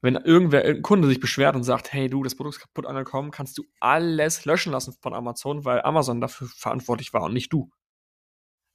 wenn 0.00 0.16
irgendwer, 0.16 0.64
irgendein 0.64 0.82
Kunde 0.82 1.08
sich 1.08 1.20
beschwert 1.20 1.56
und 1.56 1.64
sagt, 1.64 1.92
hey 1.92 2.08
du, 2.08 2.22
das 2.22 2.34
Produkt 2.34 2.56
ist 2.56 2.60
kaputt 2.60 2.86
angekommen, 2.86 3.30
kannst 3.30 3.56
du 3.56 3.64
alles 3.80 4.44
löschen 4.44 4.72
lassen 4.72 4.94
von 5.00 5.14
Amazon, 5.14 5.64
weil 5.64 5.80
Amazon 5.82 6.20
dafür 6.20 6.48
verantwortlich 6.48 7.12
war 7.12 7.22
und 7.22 7.32
nicht 7.32 7.52
du. 7.52 7.70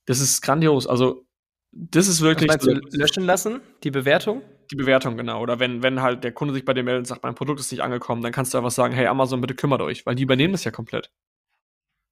Das 0.05 0.19
ist 0.19 0.41
grandios. 0.41 0.87
Also, 0.87 1.27
das 1.71 2.07
ist 2.07 2.21
wirklich. 2.21 2.47
Meinst 2.47 2.65
du, 2.65 2.71
löschen 2.97 3.25
lassen? 3.25 3.61
Die 3.83 3.91
Bewertung? 3.91 4.41
Die 4.71 4.75
Bewertung, 4.75 5.17
genau. 5.17 5.41
Oder 5.41 5.59
wenn, 5.59 5.83
wenn 5.83 6.01
halt 6.01 6.23
der 6.23 6.31
Kunde 6.31 6.53
sich 6.53 6.65
bei 6.65 6.73
dir 6.73 6.83
meldet 6.83 7.01
und 7.01 7.05
sagt, 7.05 7.21
mein 7.21 7.35
Produkt 7.35 7.59
ist 7.59 7.71
nicht 7.71 7.81
angekommen, 7.81 8.23
dann 8.23 8.31
kannst 8.31 8.53
du 8.53 8.57
einfach 8.57 8.71
sagen, 8.71 8.93
hey 8.95 9.05
Amazon, 9.05 9.39
bitte 9.39 9.53
kümmert 9.53 9.81
euch, 9.81 10.05
weil 10.07 10.15
die 10.15 10.23
übernehmen 10.23 10.53
das 10.53 10.63
ja 10.63 10.71
komplett. 10.71 11.11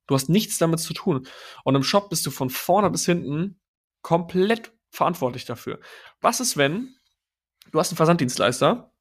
Du 0.06 0.14
hast 0.14 0.30
nichts 0.30 0.60
damit 0.60 0.80
zu 0.80 0.94
tun. 0.94 1.28
Und 1.64 1.76
im 1.76 1.84
Shop 1.84 2.10
bist 2.10 2.26
du 2.26 2.32
von 2.32 2.50
vorne 2.50 2.90
bis 2.92 3.06
hinten 3.06 3.60
komplett 4.02 4.77
verantwortlich 4.90 5.46
dafür. 5.46 5.80
Was 6.22 6.40
ist, 6.40 6.58
wenn 6.58 6.96
du 7.72 7.80
hast 7.80 7.92
einen 7.92 7.98
Versanddienstleister 7.98 8.92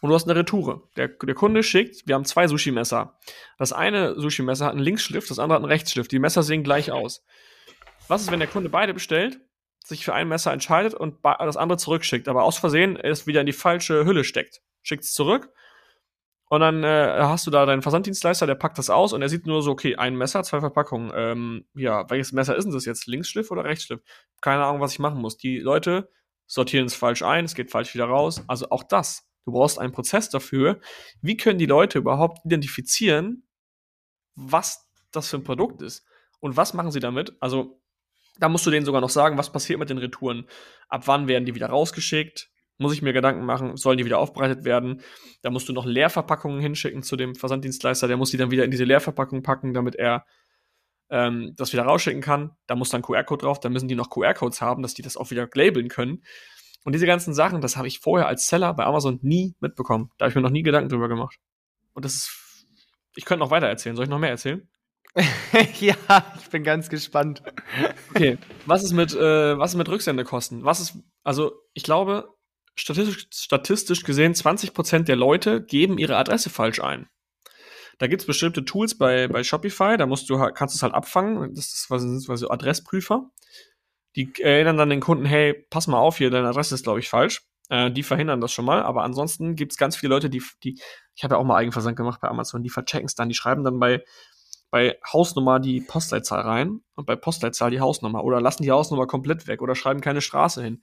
und 0.00 0.08
du 0.08 0.14
hast 0.14 0.28
eine 0.28 0.38
Retoure. 0.38 0.82
Der, 0.96 1.08
der 1.08 1.34
Kunde 1.34 1.62
schickt, 1.62 2.06
wir 2.06 2.16
haben 2.16 2.24
zwei 2.24 2.48
Sushi-Messer. 2.48 3.18
Das 3.56 3.72
eine 3.72 4.18
Sushi-Messer 4.20 4.66
hat 4.66 4.72
einen 4.72 4.82
Linksschliff, 4.82 5.28
das 5.28 5.38
andere 5.38 5.56
hat 5.56 5.62
einen 5.62 5.72
Rechtsschliff. 5.72 6.08
Die 6.08 6.18
Messer 6.18 6.42
sehen 6.42 6.64
gleich 6.64 6.90
aus. 6.90 7.24
Was 8.08 8.22
ist, 8.22 8.32
wenn 8.32 8.40
der 8.40 8.48
Kunde 8.48 8.68
beide 8.68 8.94
bestellt, 8.94 9.40
sich 9.84 10.04
für 10.04 10.12
ein 10.12 10.28
Messer 10.28 10.52
entscheidet 10.52 10.94
und 10.94 11.18
das 11.22 11.56
andere 11.56 11.78
zurückschickt, 11.78 12.28
aber 12.28 12.42
aus 12.42 12.58
Versehen 12.58 12.96
es 12.96 13.26
wieder 13.26 13.40
in 13.40 13.46
die 13.46 13.52
falsche 13.52 14.04
Hülle 14.04 14.24
steckt? 14.24 14.60
Schickt 14.82 15.04
es 15.04 15.12
zurück 15.12 15.52
und 16.52 16.60
dann 16.60 16.84
äh, 16.84 17.14
hast 17.20 17.46
du 17.46 17.50
da 17.50 17.64
deinen 17.64 17.80
Versanddienstleister, 17.80 18.46
der 18.46 18.56
packt 18.56 18.76
das 18.76 18.90
aus 18.90 19.14
und 19.14 19.22
er 19.22 19.30
sieht 19.30 19.46
nur 19.46 19.62
so, 19.62 19.70
okay, 19.70 19.96
ein 19.96 20.14
Messer, 20.14 20.42
zwei 20.42 20.60
Verpackungen. 20.60 21.10
Ähm, 21.14 21.64
ja, 21.72 22.10
welches 22.10 22.32
Messer 22.32 22.54
ist 22.54 22.64
denn 22.64 22.74
das 22.74 22.84
jetzt? 22.84 23.06
Linksschliff 23.06 23.50
oder 23.50 23.64
Rechtsschliff? 23.64 24.02
Keine 24.42 24.62
Ahnung, 24.62 24.82
was 24.82 24.92
ich 24.92 24.98
machen 24.98 25.18
muss. 25.18 25.38
Die 25.38 25.60
Leute 25.60 26.10
sortieren 26.46 26.84
es 26.84 26.94
falsch 26.94 27.22
ein, 27.22 27.46
es 27.46 27.54
geht 27.54 27.70
falsch 27.70 27.94
wieder 27.94 28.04
raus. 28.04 28.44
Also 28.48 28.68
auch 28.68 28.82
das. 28.82 29.26
Du 29.46 29.52
brauchst 29.52 29.78
einen 29.78 29.94
Prozess 29.94 30.28
dafür. 30.28 30.78
Wie 31.22 31.38
können 31.38 31.58
die 31.58 31.64
Leute 31.64 31.96
überhaupt 31.96 32.44
identifizieren, 32.44 33.48
was 34.34 34.90
das 35.10 35.30
für 35.30 35.38
ein 35.38 35.44
Produkt 35.44 35.80
ist? 35.80 36.04
Und 36.40 36.58
was 36.58 36.74
machen 36.74 36.90
sie 36.90 37.00
damit? 37.00 37.34
Also, 37.40 37.80
da 38.38 38.50
musst 38.50 38.66
du 38.66 38.70
denen 38.70 38.84
sogar 38.84 39.00
noch 39.00 39.08
sagen, 39.08 39.38
was 39.38 39.52
passiert 39.52 39.78
mit 39.78 39.88
den 39.88 39.96
Retouren. 39.96 40.46
Ab 40.90 41.04
wann 41.06 41.28
werden 41.28 41.46
die 41.46 41.54
wieder 41.54 41.68
rausgeschickt? 41.70 42.51
Muss 42.82 42.92
ich 42.92 43.02
mir 43.02 43.12
Gedanken 43.12 43.46
machen, 43.46 43.76
sollen 43.76 43.98
die 43.98 44.04
wieder 44.04 44.18
aufbereitet 44.18 44.64
werden? 44.64 45.00
Da 45.40 45.50
musst 45.50 45.68
du 45.68 45.72
noch 45.72 45.86
Leerverpackungen 45.86 46.60
hinschicken 46.60 47.02
zu 47.02 47.16
dem 47.16 47.34
Versanddienstleister, 47.34 48.08
der 48.08 48.16
muss 48.16 48.30
die 48.30 48.36
dann 48.36 48.50
wieder 48.50 48.64
in 48.64 48.70
diese 48.70 48.84
Leerverpackung 48.84 49.42
packen, 49.42 49.72
damit 49.72 49.94
er 49.94 50.26
ähm, 51.10 51.54
das 51.56 51.72
wieder 51.72 51.84
rausschicken 51.84 52.22
kann. 52.22 52.56
Da 52.66 52.74
muss 52.74 52.90
dann 52.90 53.02
QR-Code 53.02 53.44
drauf, 53.44 53.60
dann 53.60 53.72
müssen 53.72 53.88
die 53.88 53.94
noch 53.94 54.10
QR-Codes 54.10 54.60
haben, 54.60 54.82
dass 54.82 54.94
die 54.94 55.02
das 55.02 55.16
auch 55.16 55.30
wieder 55.30 55.48
labeln 55.54 55.88
können. 55.88 56.22
Und 56.84 56.94
diese 56.94 57.06
ganzen 57.06 57.32
Sachen, 57.32 57.60
das 57.60 57.76
habe 57.76 57.86
ich 57.86 58.00
vorher 58.00 58.26
als 58.26 58.48
Seller 58.48 58.74
bei 58.74 58.84
Amazon 58.84 59.18
nie 59.22 59.54
mitbekommen. 59.60 60.10
Da 60.18 60.24
habe 60.24 60.30
ich 60.30 60.34
mir 60.34 60.42
noch 60.42 60.50
nie 60.50 60.62
Gedanken 60.62 60.88
drüber 60.88 61.08
gemacht. 61.08 61.36
Und 61.92 62.04
das 62.04 62.14
ist. 62.14 62.38
Ich 63.14 63.26
könnte 63.26 63.44
noch 63.44 63.50
weiter 63.50 63.68
erzählen. 63.68 63.94
Soll 63.94 64.04
ich 64.04 64.10
noch 64.10 64.18
mehr 64.18 64.30
erzählen? 64.30 64.66
ja, 65.80 65.96
ich 66.40 66.48
bin 66.48 66.64
ganz 66.64 66.88
gespannt. 66.88 67.42
Okay, 68.10 68.38
was 68.64 68.82
ist 68.82 68.92
mit, 68.92 69.14
äh, 69.14 69.58
was 69.58 69.72
ist 69.72 69.76
mit 69.76 69.88
Rücksendekosten? 69.88 70.64
Was 70.64 70.80
ist, 70.80 70.98
also 71.22 71.52
ich 71.74 71.82
glaube, 71.82 72.34
statistisch, 72.74 73.26
statistisch 73.32 74.02
gesehen 74.04 74.34
20% 74.34 75.04
der 75.04 75.16
Leute 75.16 75.62
geben 75.62 75.98
ihre 75.98 76.16
Adresse 76.16 76.50
falsch 76.50 76.80
ein. 76.80 77.08
Da 77.98 78.06
gibt 78.06 78.22
es 78.22 78.26
bestimmte 78.26 78.64
Tools 78.64 78.96
bei, 78.96 79.28
bei 79.28 79.44
Shopify, 79.44 79.96
da 79.96 80.06
musst 80.06 80.28
du, 80.28 80.38
kannst 80.54 80.74
du 80.74 80.78
es 80.78 80.82
halt 80.82 80.94
abfangen. 80.94 81.54
Das 81.54 81.72
ist 81.72 81.90
was, 81.90 82.02
was 82.28 82.40
so 82.40 82.50
Adressprüfer. 82.50 83.30
Die 84.16 84.32
erinnern 84.40 84.76
dann 84.76 84.90
den 84.90 85.00
Kunden, 85.00 85.24
hey, 85.24 85.54
pass 85.70 85.86
mal 85.86 85.98
auf 85.98 86.18
hier, 86.18 86.30
deine 86.30 86.48
Adresse 86.48 86.74
ist, 86.74 86.84
glaube 86.84 87.00
ich, 87.00 87.08
falsch. 87.08 87.42
Äh, 87.68 87.90
die 87.90 88.02
verhindern 88.02 88.40
das 88.40 88.52
schon 88.52 88.64
mal, 88.64 88.82
aber 88.82 89.04
ansonsten 89.04 89.54
gibt 89.56 89.72
es 89.72 89.78
ganz 89.78 89.96
viele 89.96 90.14
Leute, 90.14 90.28
die, 90.28 90.42
die 90.62 90.80
ich 91.14 91.24
habe 91.24 91.34
ja 91.34 91.38
auch 91.38 91.44
mal 91.44 91.56
Eigenversand 91.56 91.96
gemacht 91.96 92.20
bei 92.20 92.28
Amazon, 92.28 92.62
die 92.62 92.70
verchecken 92.70 93.06
es 93.06 93.14
dann, 93.14 93.28
die 93.28 93.34
schreiben 93.34 93.64
dann 93.64 93.78
bei, 93.78 94.02
bei 94.70 94.98
Hausnummer 95.12 95.60
die 95.60 95.80
Postleitzahl 95.80 96.40
rein 96.40 96.80
und 96.94 97.06
bei 97.06 97.16
Postleitzahl 97.16 97.70
die 97.70 97.80
Hausnummer 97.80 98.24
oder 98.24 98.40
lassen 98.40 98.62
die 98.62 98.70
Hausnummer 98.70 99.06
komplett 99.06 99.46
weg 99.46 99.62
oder 99.62 99.74
schreiben 99.74 100.00
keine 100.00 100.20
Straße 100.20 100.62
hin 100.62 100.82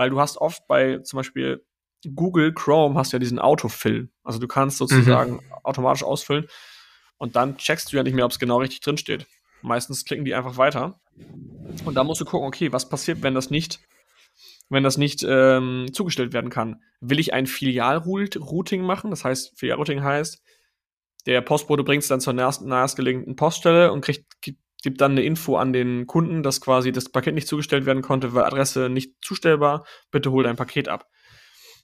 weil 0.00 0.08
du 0.08 0.18
hast 0.18 0.38
oft 0.38 0.66
bei 0.66 1.00
zum 1.00 1.18
Beispiel 1.18 1.62
Google 2.14 2.54
Chrome 2.54 2.98
hast 2.98 3.12
du 3.12 3.16
ja 3.16 3.18
diesen 3.18 3.38
Autofill. 3.38 4.08
Also 4.24 4.38
du 4.38 4.48
kannst 4.48 4.78
sozusagen 4.78 5.32
mhm. 5.32 5.40
automatisch 5.62 6.02
ausfüllen 6.02 6.46
und 7.18 7.36
dann 7.36 7.58
checkst 7.58 7.92
du 7.92 7.98
ja 7.98 8.02
nicht 8.02 8.14
mehr, 8.14 8.24
ob 8.24 8.30
es 8.30 8.38
genau 8.38 8.60
richtig 8.60 8.80
drin 8.80 8.96
steht. 8.96 9.26
Meistens 9.60 10.06
klicken 10.06 10.24
die 10.24 10.34
einfach 10.34 10.56
weiter. 10.56 10.98
Und 11.84 11.96
da 11.96 12.02
musst 12.02 12.18
du 12.18 12.24
gucken, 12.24 12.48
okay, 12.48 12.72
was 12.72 12.88
passiert, 12.88 13.22
wenn 13.22 13.34
das 13.34 13.50
nicht, 13.50 13.78
wenn 14.70 14.84
das 14.84 14.96
nicht 14.96 15.22
ähm, 15.28 15.88
zugestellt 15.92 16.32
werden 16.32 16.48
kann. 16.48 16.80
Will 17.02 17.18
ich 17.18 17.34
ein 17.34 17.46
Filialrouting 17.46 18.80
machen? 18.80 19.10
Das 19.10 19.26
heißt, 19.26 19.52
Filialrouting 19.58 20.02
heißt, 20.02 20.42
der 21.26 21.42
Postbote 21.42 21.84
bringt 21.84 22.04
es 22.04 22.08
dann 22.08 22.22
zur 22.22 22.32
nächstgelegenen 22.32 23.36
Poststelle 23.36 23.92
und 23.92 24.00
kriegt, 24.00 24.24
gibt 24.82 25.00
dann 25.00 25.12
eine 25.12 25.22
Info 25.22 25.56
an 25.56 25.72
den 25.72 26.06
Kunden, 26.06 26.42
dass 26.42 26.60
quasi 26.60 26.92
das 26.92 27.10
Paket 27.10 27.34
nicht 27.34 27.48
zugestellt 27.48 27.86
werden 27.86 28.02
konnte, 28.02 28.34
weil 28.34 28.44
Adresse 28.44 28.88
nicht 28.88 29.16
zustellbar, 29.22 29.86
bitte 30.10 30.30
hol 30.30 30.44
dein 30.44 30.56
Paket 30.56 30.88
ab. 30.88 31.06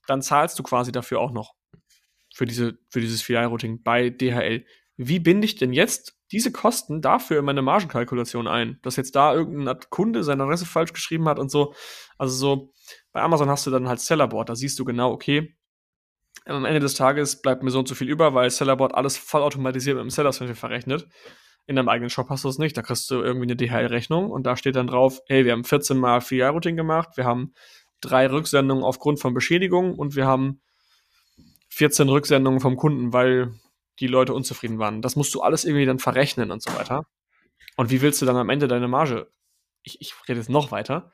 Dann 0.06 0.22
zahlst 0.22 0.58
du 0.58 0.62
quasi 0.62 0.92
dafür 0.92 1.20
auch 1.20 1.32
noch 1.32 1.54
für, 2.34 2.46
diese, 2.46 2.78
für 2.90 3.00
dieses 3.00 3.22
Filialrouting 3.22 3.82
bei 3.82 4.10
DHL. 4.10 4.64
Wie 4.96 5.18
binde 5.18 5.44
ich 5.44 5.56
denn 5.56 5.72
jetzt 5.72 6.16
diese 6.32 6.52
Kosten 6.52 7.02
dafür 7.02 7.40
in 7.40 7.44
meine 7.44 7.62
Margenkalkulation 7.62 8.48
ein? 8.48 8.78
Dass 8.82 8.96
jetzt 8.96 9.14
da 9.14 9.34
irgendein 9.34 9.78
Kunde 9.90 10.24
seine 10.24 10.44
Adresse 10.44 10.66
falsch 10.66 10.92
geschrieben 10.92 11.28
hat 11.28 11.38
und 11.38 11.50
so. 11.50 11.74
Also 12.18 12.34
so, 12.34 12.72
bei 13.12 13.20
Amazon 13.20 13.48
hast 13.48 13.66
du 13.66 13.70
dann 13.70 13.88
halt 13.88 14.00
Sellerboard, 14.00 14.48
da 14.48 14.54
siehst 14.54 14.78
du 14.78 14.84
genau, 14.84 15.10
okay, 15.12 15.56
am 16.44 16.64
Ende 16.64 16.80
des 16.80 16.94
Tages 16.94 17.42
bleibt 17.42 17.62
mir 17.62 17.70
so 17.70 17.80
und 17.80 17.88
so 17.88 17.94
viel 17.94 18.08
über, 18.08 18.34
weil 18.34 18.50
Sellerboard 18.50 18.94
alles 18.94 19.16
voll 19.16 19.42
automatisiert 19.42 19.96
mit 19.96 20.04
dem 20.04 20.10
Seller 20.10 20.32
verrechnet. 20.32 21.08
In 21.66 21.74
deinem 21.76 21.88
eigenen 21.88 22.10
Shop 22.10 22.28
hast 22.30 22.44
du 22.44 22.48
es 22.48 22.58
nicht. 22.58 22.76
Da 22.76 22.82
kriegst 22.82 23.10
du 23.10 23.16
irgendwie 23.16 23.46
eine 23.46 23.56
DHL-Rechnung 23.56 24.30
und 24.30 24.44
da 24.44 24.56
steht 24.56 24.76
dann 24.76 24.86
drauf, 24.86 25.20
hey, 25.26 25.44
wir 25.44 25.52
haben 25.52 25.64
14 25.64 25.98
mal 25.98 26.20
Filialrouting 26.20 26.76
gemacht, 26.76 27.16
wir 27.16 27.24
haben 27.24 27.54
drei 28.00 28.30
Rücksendungen 28.30 28.84
aufgrund 28.84 29.18
von 29.18 29.34
Beschädigungen 29.34 29.94
und 29.94 30.14
wir 30.14 30.26
haben 30.26 30.60
14 31.70 32.08
Rücksendungen 32.08 32.60
vom 32.60 32.76
Kunden, 32.76 33.12
weil 33.12 33.52
die 33.98 34.06
Leute 34.06 34.32
unzufrieden 34.32 34.78
waren. 34.78 35.02
Das 35.02 35.16
musst 35.16 35.34
du 35.34 35.42
alles 35.42 35.64
irgendwie 35.64 35.86
dann 35.86 35.98
verrechnen 35.98 36.52
und 36.52 36.62
so 36.62 36.72
weiter. 36.74 37.06
Und 37.76 37.90
wie 37.90 38.00
willst 38.00 38.22
du 38.22 38.26
dann 38.26 38.36
am 38.36 38.48
Ende 38.48 38.68
deine 38.68 38.88
Marge? 38.88 39.28
Ich, 39.82 40.00
ich 40.00 40.14
rede 40.28 40.38
jetzt 40.38 40.50
noch 40.50 40.70
weiter. 40.70 41.10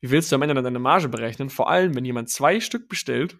Wie 0.00 0.10
willst 0.10 0.32
du 0.32 0.36
am 0.36 0.42
Ende 0.42 0.54
dann 0.54 0.64
deine 0.64 0.78
Marge 0.78 1.08
berechnen? 1.08 1.50
Vor 1.50 1.68
allem, 1.68 1.94
wenn 1.94 2.04
jemand 2.04 2.30
zwei 2.30 2.60
Stück 2.60 2.88
bestellt, 2.88 3.38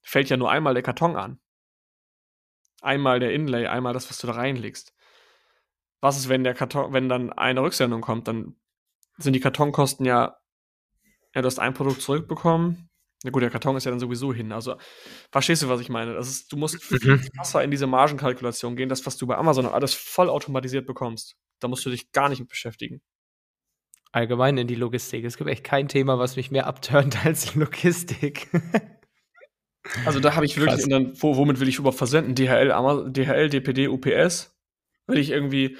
fällt 0.00 0.30
ja 0.30 0.38
nur 0.38 0.50
einmal 0.50 0.72
der 0.72 0.82
Karton 0.82 1.16
an. 1.16 1.40
Einmal 2.80 3.20
der 3.20 3.32
Inlay, 3.32 3.66
einmal 3.66 3.92
das, 3.92 4.08
was 4.08 4.18
du 4.18 4.26
da 4.26 4.32
reinlegst 4.32 4.94
was 6.02 6.18
ist, 6.18 6.28
wenn 6.28 6.44
der 6.44 6.52
Karton, 6.52 6.92
wenn 6.92 7.08
dann 7.08 7.32
eine 7.32 7.62
Rücksendung 7.62 8.02
kommt, 8.02 8.28
dann 8.28 8.56
sind 9.16 9.32
die 9.32 9.40
Kartonkosten 9.40 10.04
ja, 10.04 10.36
ja, 11.34 11.40
du 11.40 11.46
hast 11.46 11.58
ein 11.58 11.72
Produkt 11.72 12.02
zurückbekommen, 12.02 12.90
Na 13.24 13.30
gut, 13.30 13.42
der 13.42 13.50
Karton 13.50 13.76
ist 13.76 13.84
ja 13.84 13.90
dann 13.90 14.00
sowieso 14.00 14.34
hin. 14.34 14.50
Also, 14.52 14.74
verstehst 15.30 15.62
du, 15.62 15.68
was 15.68 15.80
ich 15.80 15.88
meine? 15.88 16.12
Das 16.14 16.28
ist, 16.28 16.52
du 16.52 16.56
musst 16.56 16.82
viel 16.82 16.98
Mhm. 17.16 17.28
krasser 17.36 17.62
in 17.64 17.70
diese 17.70 17.86
Margenkalkulation 17.86 18.74
gehen, 18.76 18.88
das, 18.90 19.06
was 19.06 19.16
du 19.16 19.26
bei 19.26 19.36
Amazon 19.36 19.64
alles 19.66 19.94
voll 19.94 20.28
automatisiert 20.28 20.86
bekommst. 20.86 21.36
Da 21.60 21.68
musst 21.68 21.86
du 21.86 21.90
dich 21.90 22.10
gar 22.12 22.28
nicht 22.28 22.40
mit 22.40 22.48
beschäftigen. 22.48 23.00
Allgemein 24.10 24.58
in 24.58 24.66
die 24.66 24.74
Logistik. 24.74 25.24
Es 25.24 25.36
gibt 25.38 25.48
echt 25.48 25.64
kein 25.64 25.88
Thema, 25.88 26.18
was 26.18 26.34
mich 26.36 26.50
mehr 26.50 26.66
abturnt 26.66 27.16
als 27.24 27.54
Logistik. 27.54 28.48
Also 30.04 30.20
da 30.20 30.34
habe 30.34 30.44
ich 30.44 30.58
wirklich, 30.58 30.86
dann, 30.88 31.12
wo, 31.20 31.36
womit 31.36 31.60
will 31.60 31.68
ich 31.68 31.78
überhaupt 31.78 31.98
versenden? 31.98 32.34
DHL, 32.34 32.72
Ama- 32.72 33.08
DHL, 33.08 33.48
DPD, 33.48 33.88
UPS? 33.88 34.51
Will 35.06 35.18
ich 35.18 35.30
irgendwie, 35.30 35.76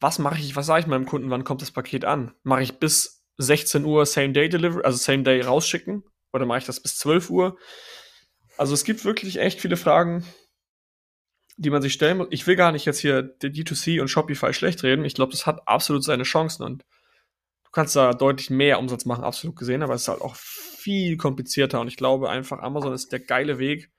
was 0.00 0.18
mache 0.18 0.38
ich, 0.38 0.56
was 0.56 0.66
sage 0.66 0.80
ich 0.80 0.86
meinem 0.86 1.06
Kunden, 1.06 1.30
wann 1.30 1.44
kommt 1.44 1.62
das 1.62 1.70
Paket 1.70 2.04
an? 2.04 2.34
Mache 2.42 2.62
ich 2.62 2.78
bis 2.78 3.24
16 3.38 3.84
Uhr 3.84 4.06
Same-Day-Delivery, 4.06 4.84
also 4.84 4.98
Same-Day 4.98 5.42
rausschicken? 5.42 6.04
Oder 6.32 6.46
mache 6.46 6.58
ich 6.58 6.64
das 6.64 6.80
bis 6.80 6.96
12 6.98 7.30
Uhr? 7.30 7.58
Also 8.56 8.74
es 8.74 8.84
gibt 8.84 9.04
wirklich 9.04 9.38
echt 9.38 9.60
viele 9.60 9.76
Fragen, 9.76 10.24
die 11.56 11.70
man 11.70 11.82
sich 11.82 11.92
stellen 11.92 12.18
muss. 12.18 12.28
Ich 12.30 12.46
will 12.46 12.56
gar 12.56 12.72
nicht 12.72 12.84
jetzt 12.84 12.98
hier 12.98 13.22
die 13.22 13.48
D2C 13.48 14.00
und 14.00 14.08
Shopify 14.08 14.52
schlecht 14.52 14.82
reden. 14.82 15.04
Ich 15.04 15.14
glaube, 15.14 15.32
das 15.32 15.46
hat 15.46 15.66
absolut 15.66 16.04
seine 16.04 16.24
Chancen 16.24 16.64
und 16.64 16.82
du 17.64 17.70
kannst 17.70 17.96
da 17.96 18.12
deutlich 18.12 18.50
mehr 18.50 18.78
Umsatz 18.78 19.04
machen, 19.04 19.24
absolut 19.24 19.56
gesehen, 19.56 19.82
aber 19.82 19.94
es 19.94 20.02
ist 20.02 20.08
halt 20.08 20.20
auch 20.20 20.36
viel 20.36 21.16
komplizierter 21.16 21.80
und 21.80 21.88
ich 21.88 21.96
glaube 21.96 22.30
einfach, 22.30 22.60
Amazon 22.60 22.92
ist 22.92 23.12
der 23.12 23.20
geile 23.20 23.58
Weg, 23.58 23.90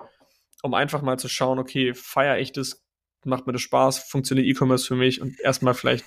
um 0.61 0.73
einfach 0.73 1.01
mal 1.01 1.17
zu 1.17 1.29
schauen, 1.29 1.59
okay, 1.59 1.93
feiere 1.93 2.39
ich 2.39 2.51
das, 2.51 2.84
macht 3.25 3.47
mir 3.47 3.53
das 3.53 3.61
Spaß, 3.61 3.99
funktioniert 3.99 4.47
E-Commerce 4.47 4.85
für 4.85 4.95
mich 4.95 5.21
und 5.21 5.39
erstmal 5.39 5.73
vielleicht 5.73 6.05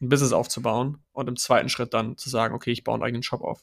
ein 0.00 0.08
Business 0.08 0.32
aufzubauen 0.32 0.98
und 1.12 1.28
im 1.28 1.36
zweiten 1.36 1.68
Schritt 1.68 1.94
dann 1.94 2.16
zu 2.16 2.28
sagen, 2.28 2.54
okay, 2.54 2.70
ich 2.72 2.84
baue 2.84 2.94
einen 2.94 3.02
eigenen 3.04 3.22
Shop 3.22 3.42
auf. 3.42 3.62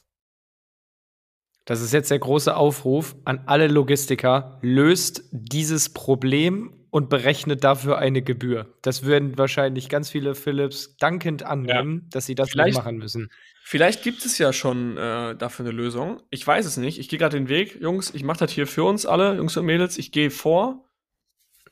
Das 1.64 1.80
ist 1.80 1.92
jetzt 1.92 2.10
der 2.10 2.18
große 2.18 2.56
Aufruf 2.56 3.14
an 3.24 3.42
alle 3.46 3.68
Logistiker. 3.68 4.58
Löst 4.62 5.22
dieses 5.30 5.92
Problem 5.92 6.74
und 6.90 7.08
berechnet 7.08 7.62
dafür 7.62 7.98
eine 7.98 8.20
Gebühr. 8.20 8.74
Das 8.82 9.04
würden 9.04 9.38
wahrscheinlich 9.38 9.88
ganz 9.88 10.10
viele 10.10 10.34
Philips 10.34 10.96
dankend 10.96 11.44
annehmen, 11.44 12.08
dass 12.10 12.26
sie 12.26 12.34
das 12.34 12.50
Vielleicht- 12.50 12.74
nicht 12.74 12.84
machen 12.84 12.96
müssen. 12.98 13.30
Vielleicht 13.64 14.02
gibt 14.02 14.26
es 14.26 14.38
ja 14.38 14.52
schon 14.52 14.96
äh, 14.96 15.36
dafür 15.36 15.64
eine 15.64 15.72
Lösung. 15.72 16.20
Ich 16.30 16.44
weiß 16.44 16.66
es 16.66 16.76
nicht. 16.78 16.98
Ich 16.98 17.08
gehe 17.08 17.18
gerade 17.18 17.36
den 17.38 17.48
Weg, 17.48 17.80
Jungs. 17.80 18.12
Ich 18.12 18.24
mache 18.24 18.40
das 18.40 18.50
hier 18.50 18.66
für 18.66 18.82
uns 18.82 19.06
alle, 19.06 19.36
Jungs 19.36 19.56
und 19.56 19.64
Mädels. 19.64 19.98
Ich 19.98 20.10
gehe 20.10 20.30
vor. 20.30 20.84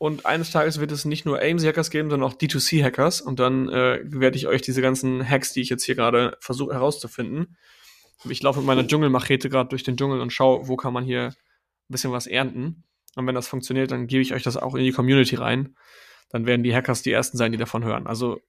Und 0.01 0.25
eines 0.25 0.51
Tages 0.51 0.81
wird 0.81 0.93
es 0.93 1.05
nicht 1.05 1.27
nur 1.27 1.43
AMC-Hackers 1.43 1.91
geben, 1.91 2.09
sondern 2.09 2.27
auch 2.31 2.35
D2C-Hackers. 2.35 3.21
Und 3.21 3.39
dann 3.39 3.69
äh, 3.69 4.01
werde 4.03 4.39
ich 4.39 4.47
euch 4.47 4.63
diese 4.63 4.81
ganzen 4.81 5.29
Hacks, 5.29 5.53
die 5.53 5.61
ich 5.61 5.69
jetzt 5.69 5.85
hier 5.85 5.95
gerade 5.95 6.39
versuche 6.41 6.73
herauszufinden. 6.73 7.59
Ich 8.27 8.43
laufe 8.43 8.61
mit 8.61 8.67
meiner 8.67 8.87
Dschungelmachete 8.87 9.51
gerade 9.51 9.69
durch 9.69 9.83
den 9.83 9.99
Dschungel 9.99 10.23
und 10.23 10.33
schaue, 10.33 10.69
wo 10.69 10.77
kann 10.77 10.95
man 10.95 11.05
hier 11.05 11.25
ein 11.27 11.35
bisschen 11.89 12.13
was 12.13 12.27
ernten. 12.27 12.85
Und 13.15 13.27
wenn 13.27 13.35
das 13.35 13.47
funktioniert, 13.47 13.91
dann 13.91 14.07
gebe 14.07 14.23
ich 14.23 14.33
euch 14.33 14.43
das 14.43 14.57
auch 14.57 14.75
in 14.75 14.85
die 14.85 14.93
Community 14.93 15.37
rein. 15.37 15.77
Dann 16.31 16.47
werden 16.47 16.63
die 16.63 16.75
Hackers 16.75 17.03
die 17.03 17.13
ersten 17.13 17.37
sein, 17.37 17.53
die 17.53 17.59
davon 17.59 17.85
hören. 17.85 18.07
Also, 18.07 18.41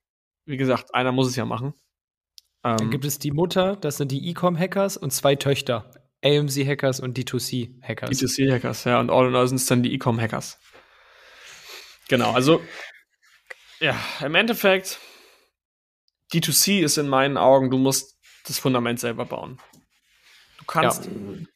wie 0.45 0.55
gesagt, 0.55 0.95
einer 0.95 1.11
muss 1.11 1.27
es 1.27 1.35
ja 1.35 1.43
machen. 1.43 1.73
Dann 2.63 2.83
Ähm, 2.83 2.91
gibt 2.91 3.03
es 3.03 3.19
die 3.19 3.31
Mutter, 3.31 3.75
das 3.75 3.97
sind 3.97 4.13
die 4.13 4.29
E-Com-Hackers 4.29 4.95
und 4.95 5.11
zwei 5.11 5.35
Töchter. 5.35 5.91
AMC-Hackers 6.23 7.01
und 7.01 7.17
D2C-Hackers. 7.17 8.09
D2C-Hackers, 8.09 8.85
ja, 8.85 9.01
und 9.01 9.09
all 9.09 9.27
in 9.27 9.35
all 9.35 9.49
sind 9.49 9.57
es 9.57 9.65
dann 9.65 9.83
die 9.83 9.93
E-Com-Hackers. 9.95 10.57
Genau, 12.11 12.33
also, 12.33 12.61
ja, 13.79 13.95
im 14.19 14.35
Endeffekt, 14.35 14.99
D2C 16.33 16.83
ist 16.83 16.97
in 16.97 17.07
meinen 17.07 17.37
Augen, 17.37 17.69
du 17.71 17.77
musst 17.77 18.17
das 18.45 18.59
Fundament 18.59 18.99
selber 18.99 19.23
bauen. 19.23 19.61
Du 20.59 20.65
kannst, 20.65 21.09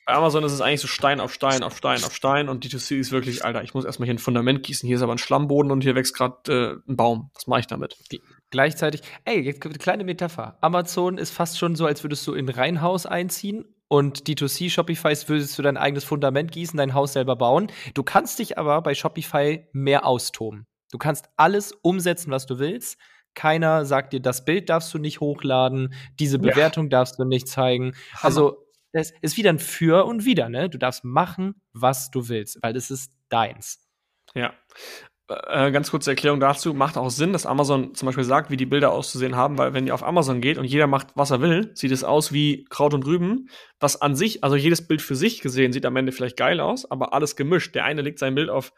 bei 0.05 0.13
Amazon 0.13 0.45
ist 0.45 0.53
es 0.53 0.61
eigentlich 0.61 0.79
so 0.79 0.87
Stein 0.87 1.19
auf 1.19 1.33
Stein 1.33 1.61
auf 1.61 1.75
Stein 1.75 2.01
auf 2.05 2.15
Stein 2.15 2.47
und 2.47 2.63
D2C 2.63 2.95
ist 2.95 3.11
wirklich, 3.11 3.43
Alter, 3.43 3.63
ich 3.63 3.73
muss 3.73 3.83
erstmal 3.83 4.05
hier 4.05 4.13
ein 4.13 4.19
Fundament 4.19 4.63
gießen, 4.63 4.87
hier 4.87 4.95
ist 4.95 5.01
aber 5.01 5.11
ein 5.11 5.17
Schlammboden 5.17 5.71
und 5.71 5.81
hier 5.81 5.93
wächst 5.93 6.15
gerade 6.15 6.81
äh, 6.87 6.89
ein 6.89 6.95
Baum. 6.95 7.31
Was 7.33 7.47
mache 7.47 7.59
ich 7.59 7.67
damit? 7.67 7.97
Gleichzeitig, 8.49 9.01
ey, 9.25 9.41
jetzt 9.41 9.59
kommt 9.59 9.73
eine 9.73 9.83
kleine 9.83 10.03
Metapher. 10.05 10.57
Amazon 10.61 11.17
ist 11.17 11.31
fast 11.31 11.59
schon 11.59 11.75
so, 11.75 11.85
als 11.85 12.01
würdest 12.05 12.25
du 12.27 12.33
in 12.33 12.45
ein 12.45 12.55
Reihenhaus 12.55 13.05
einziehen 13.05 13.74
und 13.87 14.23
D2C 14.27 14.69
Shopify 14.69 15.11
ist, 15.11 15.29
würdest 15.29 15.57
du 15.57 15.61
dein 15.61 15.77
eigenes 15.77 16.03
Fundament 16.03 16.51
gießen, 16.51 16.77
dein 16.77 16.93
Haus 16.93 17.13
selber 17.13 17.35
bauen. 17.35 17.67
Du 17.93 18.03
kannst 18.03 18.39
dich 18.39 18.57
aber 18.57 18.81
bei 18.81 18.95
Shopify 18.95 19.67
mehr 19.73 20.05
austoben. 20.05 20.65
Du 20.91 20.97
kannst 20.97 21.29
alles 21.37 21.71
umsetzen, 21.81 22.31
was 22.31 22.45
du 22.45 22.59
willst. 22.59 22.97
Keiner 23.35 23.85
sagt 23.85 24.13
dir, 24.13 24.21
das 24.21 24.45
Bild 24.45 24.69
darfst 24.69 24.93
du 24.93 24.97
nicht 24.97 25.19
hochladen, 25.19 25.93
diese 26.19 26.37
Ja. 26.37 26.51
Bewertung 26.51 26.89
darfst 26.89 27.19
du 27.19 27.25
nicht 27.25 27.47
zeigen. 27.47 27.93
Also, 28.21 28.65
es 28.93 29.11
ist 29.21 29.35
wieder 29.37 29.49
ein 29.49 29.59
Für 29.59 30.05
und 30.05 30.23
Wider, 30.25 30.47
ne? 30.49 30.69
Du 30.69 30.77
darfst 30.77 31.03
machen, 31.03 31.61
was 31.73 32.11
du 32.11 32.29
willst, 32.29 32.59
weil 32.63 32.73
das 32.73 32.91
ist 32.91 33.11
deins. 33.29 33.85
Ja. 34.35 34.53
Äh, 35.27 35.71
ganz 35.71 35.89
kurze 35.89 36.11
Erklärung 36.11 36.39
dazu. 36.39 36.73
Macht 36.73 36.97
auch 36.97 37.09
Sinn, 37.09 37.33
dass 37.33 37.47
Amazon 37.47 37.95
zum 37.95 38.05
Beispiel 38.05 38.23
sagt, 38.23 38.51
wie 38.51 38.57
die 38.57 38.67
Bilder 38.67 38.91
auszusehen 38.91 39.35
haben, 39.35 39.57
weil 39.57 39.73
wenn 39.73 39.87
ihr 39.87 39.95
auf 39.95 40.03
Amazon 40.03 40.39
geht 40.39 40.59
und 40.59 40.65
jeder 40.65 40.85
macht, 40.85 41.07
was 41.15 41.31
er 41.31 41.41
will, 41.41 41.71
sieht 41.73 41.91
es 41.91 42.03
aus 42.03 42.31
wie 42.31 42.65
Kraut 42.69 42.93
und 42.93 43.05
Rüben, 43.07 43.49
was 43.79 43.99
an 44.01 44.15
sich, 44.15 44.43
also 44.43 44.55
jedes 44.55 44.87
Bild 44.87 45.01
für 45.01 45.15
sich 45.15 45.41
gesehen, 45.41 45.73
sieht 45.73 45.85
am 45.87 45.95
Ende 45.95 46.11
vielleicht 46.11 46.37
geil 46.37 46.59
aus, 46.59 46.89
aber 46.91 47.13
alles 47.13 47.35
gemischt. 47.35 47.73
Der 47.73 47.85
eine 47.85 48.03
legt 48.03 48.19
sein 48.19 48.35
Bild 48.35 48.51
auf, 48.51 48.71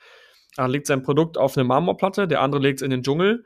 äh, 0.57 0.67
legt 0.67 0.87
sein 0.87 1.03
Produkt 1.03 1.37
auf 1.37 1.57
eine 1.57 1.65
Marmorplatte, 1.65 2.29
der 2.29 2.41
andere 2.41 2.61
legt 2.61 2.79
es 2.79 2.83
in 2.83 2.91
den 2.91 3.03
Dschungel, 3.03 3.43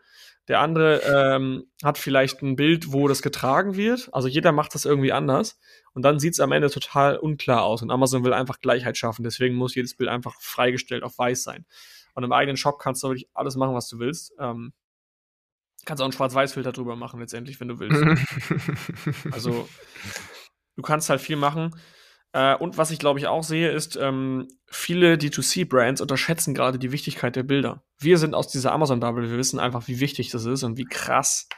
der 0.48 0.60
andere 0.60 1.02
ähm, 1.02 1.66
hat 1.84 1.98
vielleicht 1.98 2.42
ein 2.42 2.56
Bild, 2.56 2.92
wo 2.92 3.08
das 3.08 3.22
getragen 3.22 3.76
wird. 3.76 4.10
Also 4.12 4.28
jeder 4.28 4.52
macht 4.52 4.76
das 4.76 4.86
irgendwie 4.86 5.12
anders. 5.12 5.60
Und 5.94 6.04
dann 6.04 6.20
sieht 6.20 6.34
es 6.34 6.40
am 6.40 6.52
Ende 6.52 6.70
total 6.70 7.18
unklar 7.18 7.64
aus. 7.64 7.82
Und 7.82 7.92
Amazon 7.92 8.24
will 8.24 8.34
einfach 8.34 8.60
Gleichheit 8.60 8.98
schaffen. 8.98 9.24
Deswegen 9.24 9.56
muss 9.56 9.76
jedes 9.76 9.96
Bild 9.96 10.10
einfach 10.10 10.36
freigestellt 10.42 11.04
auf 11.04 11.18
weiß 11.18 11.44
sein. 11.44 11.66
Und 12.14 12.24
im 12.24 12.32
eigenen 12.32 12.58
Shop 12.58 12.80
kannst 12.80 13.04
du 13.04 13.10
wirklich 13.10 13.30
alles 13.34 13.56
machen, 13.56 13.76
was 13.76 13.88
du 13.88 14.00
willst. 14.00 14.34
Ähm, 14.40 14.74
kannst 15.86 16.02
auch 16.02 16.06
einen 16.06 16.14
Schwarz-Weiß-Filter 16.14 16.72
drüber 16.72 16.96
machen, 16.96 17.20
letztendlich, 17.20 17.60
wenn 17.60 17.68
du 17.70 17.80
willst. 17.80 18.02
Also, 19.32 19.68
du 20.76 20.82
kannst 20.82 21.10
halt 21.10 21.22
viel 21.22 21.38
machen. 21.38 21.76
Äh, 22.34 22.56
und 22.56 22.78
was 22.78 22.92
ich 22.92 23.00
glaube 23.00 23.20
ich 23.20 23.28
auch 23.28 23.44
sehe, 23.44 23.72
ist, 23.72 23.98
ähm, 23.98 24.48
viele 24.68 25.16
D2C-Brands 25.16 26.02
unterschätzen 26.02 26.54
gerade 26.54 26.80
die 26.80 26.92
Wichtigkeit 26.92 27.36
der 27.36 27.44
Bilder. 27.44 27.84
Wir 28.00 28.18
sind 28.18 28.36
aus 28.36 28.48
dieser 28.48 28.72
Amazon-Bubble, 28.72 29.30
wir 29.30 29.38
wissen 29.38 29.60
einfach, 29.60 29.88
wie 29.88 30.00
wichtig 30.00 30.30
das 30.30 30.46
ist 30.46 30.64
und 30.64 30.78
wie 30.78 30.86
krass 30.86 31.50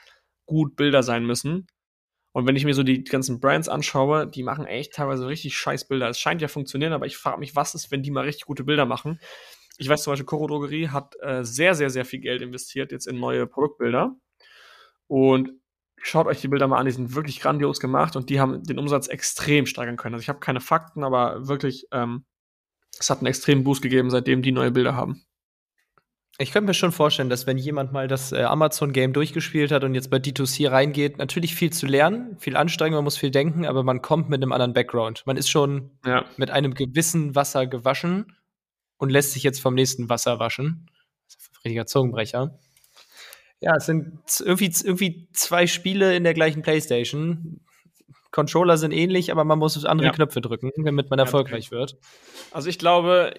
gut 0.46 0.76
Bilder 0.76 1.04
sein 1.04 1.26
müssen. 1.26 1.68
Und 2.36 2.48
wenn 2.48 2.56
ich 2.56 2.66
mir 2.66 2.74
so 2.74 2.82
die 2.82 3.04
ganzen 3.04 3.40
Brands 3.40 3.70
anschaue, 3.70 4.26
die 4.28 4.42
machen 4.42 4.66
echt 4.66 4.94
teilweise 4.94 5.28
richtig 5.28 5.56
scheiß 5.56 5.88
Bilder. 5.88 6.10
Es 6.10 6.20
scheint 6.20 6.42
ja 6.42 6.48
funktionieren, 6.48 6.94
aber 6.94 7.06
ich 7.06 7.16
frage 7.16 7.40
mich, 7.40 7.56
was 7.56 7.76
ist, 7.76 7.92
wenn 7.92 8.02
die 8.02 8.10
mal 8.10 8.24
richtig 8.24 8.46
gute 8.46 8.64
Bilder 8.64 8.88
machen? 8.88 9.20
Ich 9.78 9.90
weiß 9.90 10.04
zum 10.04 10.12
Beispiel, 10.12 10.26
Coro 10.26 10.48
Drogerie 10.48 10.90
hat 10.90 11.16
äh, 11.22 11.44
sehr, 11.44 11.76
sehr, 11.76 11.90
sehr 11.90 12.06
viel 12.06 12.20
Geld 12.20 12.42
investiert 12.42 12.92
jetzt 12.92 13.08
in 13.08 13.20
neue 13.20 13.48
Produktbilder. 13.48 14.16
Und 15.08 15.52
schaut 15.98 16.28
euch 16.28 16.42
die 16.42 16.48
Bilder 16.48 16.68
mal 16.68 16.78
an, 16.78 16.86
die 16.86 16.92
sind 16.92 17.16
wirklich 17.16 17.40
grandios 17.40 17.80
gemacht 17.80 18.16
und 18.16 18.30
die 18.30 18.40
haben 18.40 18.64
den 18.64 18.78
Umsatz 18.80 19.08
extrem 19.08 19.66
steigern 19.66 19.98
können. 19.98 20.16
Also 20.16 20.24
ich 20.24 20.30
habe 20.30 20.40
keine 20.40 20.60
Fakten, 20.62 21.04
aber 21.04 21.48
wirklich, 21.48 21.88
ähm, 21.92 22.26
es 23.00 23.10
hat 23.10 23.20
einen 23.20 23.28
extremen 23.28 23.64
Boost 23.64 23.82
gegeben, 23.82 24.10
seitdem 24.10 24.42
die 24.42 24.52
neue 24.52 24.72
Bilder 24.72 24.96
haben. 24.96 25.24
Ich 26.40 26.52
könnte 26.52 26.68
mir 26.68 26.74
schon 26.74 26.92
vorstellen, 26.92 27.30
dass 27.30 27.46
wenn 27.46 27.60
jemand 27.60 27.94
mal 27.94 28.08
das 28.08 28.32
äh, 28.32 28.42
Amazon-Game 28.42 29.14
durchgespielt 29.14 29.72
hat 29.72 29.84
und 29.84 29.94
jetzt 29.94 30.10
bei 30.10 30.18
D2C 30.18 30.70
reingeht, 30.70 31.20
natürlich 31.20 31.54
viel 31.54 31.72
zu 31.72 31.86
lernen, 31.86 32.38
viel 32.40 32.58
anstrengen, 32.58 32.96
man 32.96 33.04
muss 33.04 33.18
viel 33.18 33.30
denken, 33.30 33.66
aber 33.66 33.84
man 33.84 34.02
kommt 34.02 34.30
mit 34.30 34.42
einem 34.42 34.52
anderen 34.52 34.74
Background. 34.74 35.24
Man 35.28 35.38
ist 35.38 35.50
schon 35.50 35.92
Ja. 36.06 36.26
mit 36.38 36.50
einem 36.50 36.74
gewissen 36.74 37.36
Wasser 37.36 37.68
gewaschen 37.68 38.36
und 38.98 39.10
lässt 39.10 39.32
sich 39.34 39.44
jetzt 39.44 39.60
vom 39.62 39.74
nächsten 39.74 40.10
Wasser 40.10 40.40
waschen. 40.40 40.90
Das 41.26 41.36
ist 41.36 41.52
ein 41.52 41.58
richtiger 41.66 41.86
Zungenbrecher. 41.86 42.60
Ja, 43.60 43.76
es 43.78 43.86
sind 43.86 44.20
irgendwie, 44.40 44.74
irgendwie 44.84 45.30
zwei 45.34 45.68
Spiele 45.68 46.16
in 46.16 46.24
der 46.24 46.34
gleichen 46.34 46.62
Playstation. 46.62 47.62
Controller 48.32 48.78
sind 48.78 48.92
ähnlich, 48.92 49.32
aber 49.32 49.44
man 49.44 49.60
muss 49.60 49.86
andere 49.86 50.08
Ja. 50.08 50.14
Knöpfe 50.14 50.42
drücken, 50.42 50.72
damit 50.84 51.10
man 51.10 51.20
Ja, 51.20 51.26
erfolgreich 51.26 51.72
wird. 51.72 51.98
Also 52.52 52.68
ich 52.68 52.80
glaube, 52.80 53.34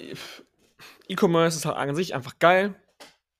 E-Commerce 1.09 1.59
ist 1.59 1.66
halt 1.66 1.76
an 1.76 1.94
sich 1.94 2.14
einfach 2.14 2.38
geil. 2.38 2.74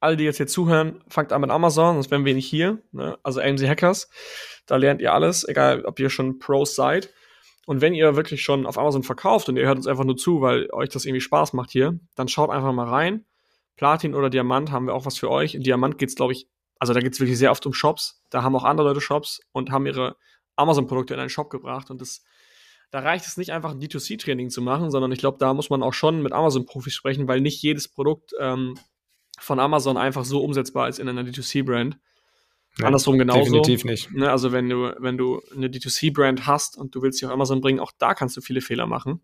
Alle, 0.01 0.17
die 0.17 0.25
jetzt 0.25 0.37
hier 0.37 0.47
zuhören, 0.47 1.03
fangt 1.09 1.33
an 1.33 1.41
mit 1.41 1.51
Amazon, 1.51 1.95
sonst 1.95 2.11
wären 2.11 2.27
wir 2.27 2.35
nicht 2.35 2.49
hier. 2.49 2.83
Ne? 2.93 3.17
Also 3.23 3.41
AMC 3.41 3.67
Hackers, 3.67 4.11
da 4.67 4.77
lernt 4.77 5.01
ihr 5.01 5.15
alles, 5.15 5.49
egal 5.49 5.87
ob 5.87 5.99
ihr 5.99 6.11
schon 6.11 6.39
Pros 6.39 6.75
seid. 6.75 7.09
Und 7.67 7.81
wenn 7.81 7.95
ihr 7.95 8.17
wirklich 8.17 8.43
schon 8.43 8.67
auf 8.67 8.79
Amazon 8.79 9.03
verkauft 9.03 9.49
und 9.49 9.57
ihr 9.57 9.67
hört 9.67 9.77
uns 9.77 9.87
einfach 9.87 10.05
nur 10.05 10.17
zu, 10.17 10.41
weil 10.41 10.71
euch 10.73 10.91
das 10.91 11.05
irgendwie 11.05 11.21
Spaß 11.21 11.53
macht 11.55 11.71
hier, 11.71 11.99
dann 12.15 12.29
schaut 12.29 12.51
einfach 12.51 12.73
mal 12.73 12.89
rein. 12.89 13.25
Platin 13.77 14.15
oder 14.15 14.31
Diamant 14.31 14.71
haben 14.71 14.87
wir 14.87 14.95
auch 14.95 15.07
was 15.07 15.19
für 15.19 15.31
euch. 15.31 15.55
In 15.55 15.63
Diamant 15.63 15.99
geht's, 15.99 16.15
glaube 16.15 16.33
ich, 16.33 16.49
also 16.79 16.93
da 16.93 17.01
geht's 17.01 17.19
wirklich 17.21 17.39
sehr 17.39 17.51
oft 17.51 17.65
um 17.67 17.73
Shops. 17.73 18.23
Da 18.31 18.43
haben 18.43 18.55
auch 18.55 18.65
andere 18.65 18.89
Leute 18.89 19.01
Shops 19.01 19.41
und 19.53 19.71
haben 19.71 19.87
ihre 19.87 20.17
Amazon-Produkte 20.57 21.15
in 21.15 21.21
einen 21.21 21.31
Shop 21.31 21.51
gebracht. 21.51 21.91
Und 21.91 22.01
das, 22.01 22.23
da 22.91 23.01
reicht 23.01 23.27
es 23.27 23.37
nicht 23.37 23.53
einfach 23.53 23.73
ein 23.73 23.81
D2C-Training 23.81 24.51
zu 24.51 24.63
machen, 24.63 24.91
sondern 24.91 25.11
ich 25.13 25.19
glaube, 25.19 25.39
da 25.39 25.55
muss 25.55 25.71
man 25.71 25.83
auch 25.83 25.95
schon 25.95 26.23
mit 26.23 26.33
Amazon-Profis 26.33 26.95
sprechen, 26.95 27.27
weil 27.27 27.41
nicht 27.41 27.63
jedes 27.63 27.89
Produkt 27.89 28.33
ähm, 28.39 28.79
von 29.39 29.59
Amazon 29.59 29.97
einfach 29.97 30.25
so 30.25 30.43
umsetzbar 30.43 30.89
ist 30.89 30.99
in 30.99 31.09
einer 31.09 31.23
D2C-Brand. 31.23 31.99
Andersrum 32.83 33.19
genauso. 33.19 33.41
Definitiv 33.41 33.85
nicht. 33.85 34.13
Ne, 34.13 34.31
also 34.31 34.51
wenn 34.53 34.69
du, 34.69 34.95
wenn 34.99 35.17
du 35.17 35.41
eine 35.55 35.69
D2C-Brand 35.69 36.47
hast 36.47 36.77
und 36.77 36.95
du 36.95 37.03
willst 37.03 37.19
sie 37.19 37.27
auf 37.27 37.33
Amazon 37.33 37.61
bringen, 37.61 37.79
auch 37.79 37.93
da 37.99 38.15
kannst 38.15 38.37
du 38.37 38.41
viele 38.41 38.61
Fehler 38.61 38.87
machen. 38.87 39.21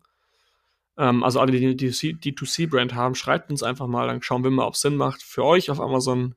Ähm, 0.97 1.23
also 1.23 1.39
alle, 1.39 1.51
die 1.51 1.65
eine 1.65 1.73
D2C-Brand 1.73 2.95
haben, 2.95 3.15
schreibt 3.15 3.51
uns 3.51 3.63
einfach 3.63 3.87
mal, 3.87 4.07
dann 4.07 4.21
schauen 4.21 4.43
wir 4.43 4.51
mal, 4.51 4.65
ob 4.65 4.75
es 4.75 4.81
Sinn 4.81 4.95
macht, 4.95 5.21
für 5.21 5.43
euch 5.43 5.69
auf 5.69 5.81
Amazon 5.81 6.35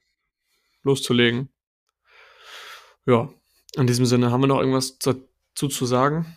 loszulegen. 0.83 1.51
Ja, 3.07 3.29
in 3.77 3.87
diesem 3.87 4.07
Sinne, 4.07 4.31
haben 4.31 4.41
wir 4.41 4.47
noch 4.47 4.61
irgendwas 4.61 4.99
dazu 4.99 5.69
zu 5.69 5.87
sagen? 5.87 6.37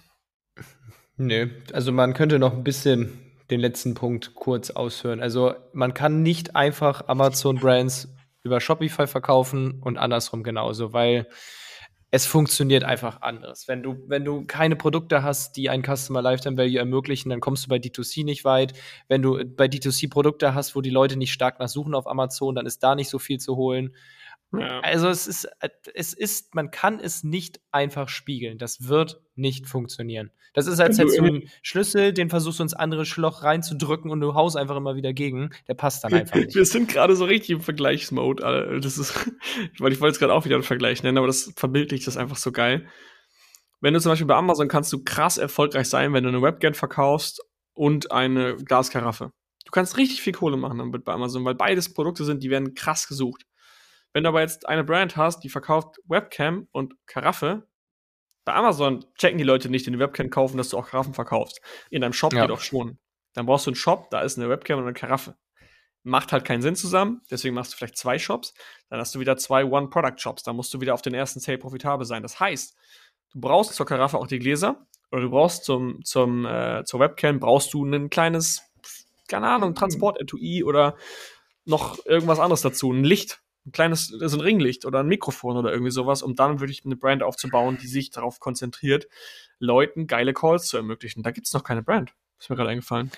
Nö, 1.18 1.50
also 1.74 1.92
man 1.92 2.14
könnte 2.14 2.38
noch 2.38 2.54
ein 2.54 2.64
bisschen 2.64 3.20
den 3.50 3.60
letzten 3.60 3.94
Punkt 3.94 4.36
kurz 4.36 4.70
ausführen. 4.70 5.22
Also 5.22 5.54
man 5.74 5.94
kann 5.94 6.22
nicht 6.22 6.56
einfach 6.56 7.08
Amazon-Brands 7.08 8.10
über 8.44 8.62
Shopify 8.62 9.08
verkaufen 9.08 9.82
und 9.82 9.98
andersrum 9.98 10.44
genauso, 10.44 10.94
weil 10.94 11.28
es 12.10 12.26
funktioniert 12.26 12.84
einfach 12.84 13.22
anders. 13.22 13.68
Wenn 13.68 13.84
du, 13.84 13.98
wenn 14.08 14.24
du 14.24 14.46
keine 14.46 14.78
Produkte 14.78 15.24
hast, 15.24 15.58
die 15.58 15.70
ein 15.70 15.84
Customer 15.84 16.22
Lifetime 16.22 16.58
Value 16.58 16.80
ermöglichen, 16.80 17.30
dann 17.30 17.42
kommst 17.42 17.66
du 17.66 17.70
bei 17.70 17.78
D2C 17.78 18.24
nicht 18.24 18.46
weit. 18.46 18.74
Wenn 19.10 19.22
du 19.22 19.44
bei 19.46 19.66
D2C 19.66 20.10
Produkte 20.10 20.54
hast, 20.54 20.76
wo 20.76 20.82
die 20.82 20.90
Leute 20.90 21.18
nicht 21.18 21.34
stark 21.34 21.60
nach 21.60 21.68
suchen 21.68 21.94
auf 21.94 22.08
Amazon, 22.08 22.56
dann 22.56 22.66
ist 22.66 22.82
da 22.82 22.96
nicht 22.96 23.10
so 23.10 23.20
viel 23.20 23.40
zu 23.40 23.58
holen. 23.58 23.94
Ja. 24.54 24.80
Also 24.80 25.10
es 25.10 25.28
ist, 25.28 25.48
es 25.94 26.14
ist, 26.14 26.56
man 26.56 26.72
kann 26.72 27.00
es 27.00 27.24
nicht 27.24 27.60
einfach 27.72 28.08
spiegeln. 28.08 28.58
Das 28.58 28.88
wird 28.88 29.20
nicht 29.36 29.68
funktionieren. 29.68 30.32
Das 30.54 30.68
ist, 30.68 30.80
als 30.80 30.98
hättest 30.98 31.20
du 31.20 31.24
einen 31.24 31.50
Schlüssel, 31.62 32.14
den 32.14 32.30
versuchst 32.30 32.60
du 32.60 32.64
ins 32.64 32.74
andere 32.74 33.06
Schloch 33.06 33.44
reinzudrücken 33.44 34.10
und 34.10 34.22
du 34.22 34.34
haust 34.34 34.58
einfach 34.58 34.78
immer 34.78 34.96
wieder 34.96 35.14
gegen. 35.14 35.52
Der 35.68 35.76
passt 35.76 36.04
dann 36.04 36.14
einfach 36.14 36.36
nicht. 36.36 36.56
Wir 36.56 36.66
sind 36.66 36.90
gerade 36.90 37.16
so 37.16 37.26
richtig 37.26 37.52
im 37.52 37.62
Vergleichsmode. 37.62 38.80
Das 38.82 38.98
ist, 38.98 39.14
weil 39.80 39.92
ich 39.92 40.02
wollte 40.02 40.14
es 40.14 40.20
gerade 40.20 40.34
auch 40.34 40.46
wieder 40.46 40.56
einen 40.56 40.64
Vergleich 40.64 41.04
nennen, 41.04 41.18
aber 41.18 41.28
das 41.28 41.54
verbildlicht 41.56 42.08
das 42.08 42.18
einfach 42.18 42.38
so 42.38 42.52
geil. 42.52 42.88
Wenn 43.82 43.94
du 43.94 44.02
zum 44.02 44.12
Beispiel 44.12 44.28
bei 44.28 44.36
Amazon 44.36 44.68
kannst 44.68 44.92
du 44.94 45.04
krass 45.04 45.38
erfolgreich 45.38 45.90
sein, 45.90 46.14
wenn 46.14 46.24
du 46.24 46.30
eine 46.30 46.42
Webcam 46.42 46.74
verkaufst 46.74 47.42
und 47.74 48.12
eine 48.12 48.56
Glaskaraffe. 48.56 49.32
Du 49.66 49.72
kannst 49.72 49.98
richtig 49.98 50.22
viel 50.22 50.34
Kohle 50.34 50.58
machen 50.58 50.80
damit 50.80 51.04
bei 51.04 51.14
Amazon, 51.14 51.46
weil 51.46 51.54
beides 51.54 51.94
Produkte 51.94 52.24
sind, 52.24 52.42
die 52.42 52.50
werden 52.50 52.74
krass 52.74 53.08
gesucht. 53.08 53.46
Wenn 54.14 54.24
du 54.24 54.30
aber 54.30 54.42
jetzt 54.42 54.68
eine 54.68 54.84
Brand 54.84 55.16
hast, 55.18 55.42
die 55.44 55.50
verkauft 55.50 55.98
Webcam 56.08 56.68
und 56.72 56.96
Karaffe, 57.06 57.68
bei 58.48 58.54
Amazon 58.54 59.06
checken 59.18 59.38
die 59.38 59.44
Leute 59.44 59.70
nicht, 59.70 59.86
die 59.86 59.90
eine 59.90 60.00
Webcam 60.00 60.30
kaufen, 60.30 60.58
dass 60.58 60.70
du 60.70 60.78
auch 60.78 60.88
Karaffen 60.88 61.14
verkaufst. 61.14 61.60
In 61.90 62.00
deinem 62.00 62.14
Shop 62.14 62.34
ja. 62.34 62.44
geht 62.44 62.52
auch 62.52 62.62
schon. 62.62 62.98
Dann 63.34 63.46
brauchst 63.46 63.68
du 63.68 63.72
einen 63.72 63.76
Shop, 63.76 64.10
da 64.10 64.22
ist 64.22 64.38
eine 64.38 64.50
Webcam 64.50 64.80
und 64.80 64.86
eine 64.86 64.94
Karaffe. 64.94 65.36
Macht 66.04 66.32
halt 66.32 66.46
keinen 66.46 66.62
Sinn 66.62 66.78
zusammen, 66.78 67.22
deswegen 67.30 67.54
machst 67.54 67.74
du 67.74 67.78
vielleicht 67.78 67.98
zwei 67.98 68.18
Shops, 68.18 68.54
dann 68.90 69.02
hast 69.02 69.14
du 69.14 69.20
wieder 69.20 69.36
zwei 69.36 69.66
One-Product-Shops, 69.66 70.44
dann 70.44 70.56
musst 70.56 70.74
du 70.74 70.80
wieder 70.80 70.94
auf 70.94 71.02
den 71.02 71.14
ersten 71.14 71.42
Sale 71.42 71.58
profitabel 71.58 72.06
sein. 72.06 72.24
Das 72.24 72.40
heißt, 72.40 72.78
du 73.34 73.42
brauchst 73.42 73.74
zur 73.74 73.86
Karaffe 73.86 74.18
auch 74.18 74.28
die 74.28 74.40
Gläser 74.40 74.88
oder 75.12 75.24
du 75.24 75.30
brauchst 75.30 75.66
zum, 75.66 76.04
zum, 76.06 76.46
äh, 76.46 76.86
zur 76.86 77.02
Webcam 77.02 77.42
brauchst 77.42 77.74
du 77.74 77.84
ein 77.84 78.10
kleines, 78.10 78.62
keine 79.28 79.50
Ahnung, 79.50 79.76
Transport-Etui 79.76 80.64
oder 80.64 80.96
noch 81.66 82.06
irgendwas 82.06 82.40
anderes 82.40 82.62
dazu, 82.62 82.94
ein 82.94 83.04
Licht, 83.04 83.42
ein 83.68 83.72
kleines, 83.72 84.08
so 84.08 84.38
ein 84.38 84.42
Ringlicht 84.42 84.86
oder 84.86 85.02
ein 85.02 85.08
Mikrofon 85.08 85.58
oder 85.58 85.72
irgendwie 85.72 85.92
sowas, 85.92 86.24
um 86.24 86.36
dann 86.36 86.60
wirklich 86.60 86.86
eine 86.86 86.96
Brand 86.96 87.22
aufzubauen, 87.22 87.78
die 87.80 87.88
sich 87.88 88.10
darauf 88.10 88.40
konzentriert, 88.40 89.08
Leuten 89.60 90.08
geile 90.08 90.34
Calls 90.34 90.68
zu 90.68 90.78
ermöglichen. 90.78 91.22
Da 91.22 91.32
gibt 91.32 91.48
es 91.48 91.54
noch 91.54 91.64
keine 91.64 91.84
Brand. 91.84 92.14
Ist 92.40 92.50
mir 92.50 92.56
gerade 92.56 92.70
eingefallen. 92.70 93.12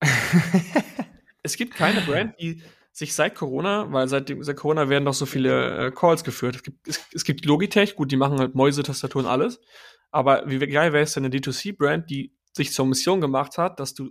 es 1.42 1.56
gibt 1.56 1.74
keine 1.74 2.02
Brand, 2.02 2.38
die 2.38 2.62
sich 2.92 3.14
seit 3.14 3.34
Corona, 3.34 3.90
weil 3.90 4.06
seit, 4.06 4.28
dem, 4.28 4.42
seit 4.42 4.56
Corona 4.56 4.88
werden 4.88 5.04
doch 5.04 5.14
so 5.14 5.26
viele 5.26 5.86
äh, 5.86 5.90
Calls 5.90 6.22
geführt. 6.22 6.56
Es 6.56 6.62
gibt, 6.62 6.86
es, 6.86 7.00
es 7.12 7.24
gibt 7.24 7.44
Logitech, 7.44 7.96
gut, 7.96 8.12
die 8.12 8.16
machen 8.16 8.38
halt 8.38 8.54
Mäuse, 8.54 8.82
Tastaturen, 8.82 9.26
alles. 9.26 9.60
Aber 10.10 10.44
wie 10.46 10.58
geil 10.58 10.92
wäre 10.92 11.02
es 11.02 11.14
denn 11.14 11.24
eine 11.24 11.34
D2C-Brand, 11.34 12.08
die 12.10 12.36
sich 12.52 12.72
zur 12.72 12.86
Mission 12.86 13.20
gemacht 13.20 13.58
hat, 13.58 13.80
dass 13.80 13.94
du 13.94 14.10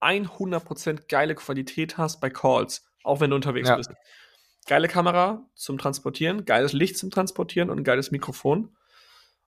100% 0.00 1.06
geile 1.08 1.34
Qualität 1.34 1.98
hast 1.98 2.20
bei 2.20 2.30
Calls, 2.30 2.86
auch 3.02 3.20
wenn 3.20 3.30
du 3.30 3.36
unterwegs 3.36 3.68
ja. 3.68 3.76
bist 3.76 3.90
geile 4.66 4.88
Kamera 4.88 5.46
zum 5.54 5.78
Transportieren, 5.78 6.44
geiles 6.44 6.72
Licht 6.72 6.98
zum 6.98 7.10
Transportieren 7.10 7.70
und 7.70 7.78
ein 7.78 7.84
geiles 7.84 8.10
Mikrofon. 8.10 8.76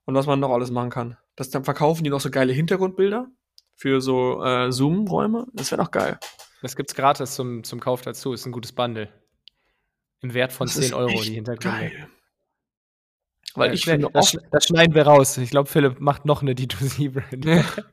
Und 0.04 0.14
was 0.14 0.26
man 0.26 0.40
noch 0.40 0.50
alles 0.50 0.70
machen 0.70 0.90
kann. 0.90 1.18
Das 1.36 1.50
dann 1.50 1.64
verkaufen 1.64 2.02
die 2.02 2.10
noch 2.10 2.20
so 2.20 2.30
geile 2.30 2.52
Hintergrundbilder 2.52 3.26
für 3.74 4.00
so 4.00 4.42
äh, 4.42 4.72
Zoom-Räume. 4.72 5.46
Das 5.52 5.70
wäre 5.70 5.82
doch 5.82 5.90
geil. 5.90 6.18
Das 6.62 6.76
gibt's 6.76 6.94
gratis 6.94 7.34
zum, 7.34 7.62
zum 7.62 7.78
Kauf 7.78 8.00
dazu. 8.00 8.32
Ist 8.32 8.46
ein 8.46 8.52
gutes 8.52 8.72
Bundle. 8.72 9.08
Im 10.20 10.34
Wert 10.34 10.52
von 10.52 10.66
das 10.66 10.76
10 10.76 10.94
Euro 10.94 11.20
die 11.22 11.34
Hintergründe. 11.34 11.78
Geil. 11.78 12.08
Weil 13.54 13.74
ich 13.74 13.84
finde, 13.84 14.08
das, 14.12 14.36
das, 14.50 14.64
schneiden 14.66 14.94
wir 14.94 15.06
raus. 15.06 15.36
Ich 15.38 15.50
glaube, 15.50 15.68
Philipp 15.68 16.00
macht 16.00 16.24
noch 16.24 16.42
eine 16.42 16.52
D2C-Brand. 16.52 17.84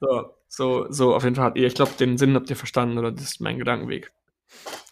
so, 0.00 0.34
so, 0.48 0.86
so, 0.90 1.14
auf 1.14 1.24
jeden 1.24 1.36
Fall. 1.36 1.52
Ich 1.54 1.74
glaube, 1.74 1.92
den 1.98 2.18
Sinn 2.18 2.34
habt 2.34 2.50
ihr 2.50 2.56
verstanden, 2.56 2.98
oder 2.98 3.12
das 3.12 3.24
ist 3.24 3.40
mein 3.40 3.58
Gedankenweg. 3.58 4.12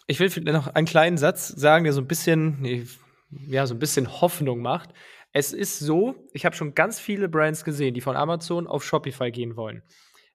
Ich 0.09 0.19
will 0.19 0.43
noch 0.51 0.65
einen 0.65 0.87
kleinen 0.87 1.19
Satz 1.19 1.49
sagen, 1.49 1.83
der 1.83 1.93
so 1.93 2.01
ein 2.01 2.07
bisschen, 2.07 2.87
ja, 3.29 3.67
so 3.67 3.75
ein 3.75 3.79
bisschen 3.79 4.21
Hoffnung 4.21 4.59
macht. 4.59 4.89
Es 5.33 5.53
ist 5.53 5.77
so, 5.77 6.15
ich 6.33 6.45
habe 6.45 6.55
schon 6.55 6.73
ganz 6.73 6.99
viele 6.99 7.29
Brands 7.29 7.63
gesehen, 7.63 7.93
die 7.93 8.01
von 8.01 8.15
Amazon 8.15 8.65
auf 8.65 8.83
Shopify 8.83 9.29
gehen 9.29 9.55
wollen. 9.55 9.83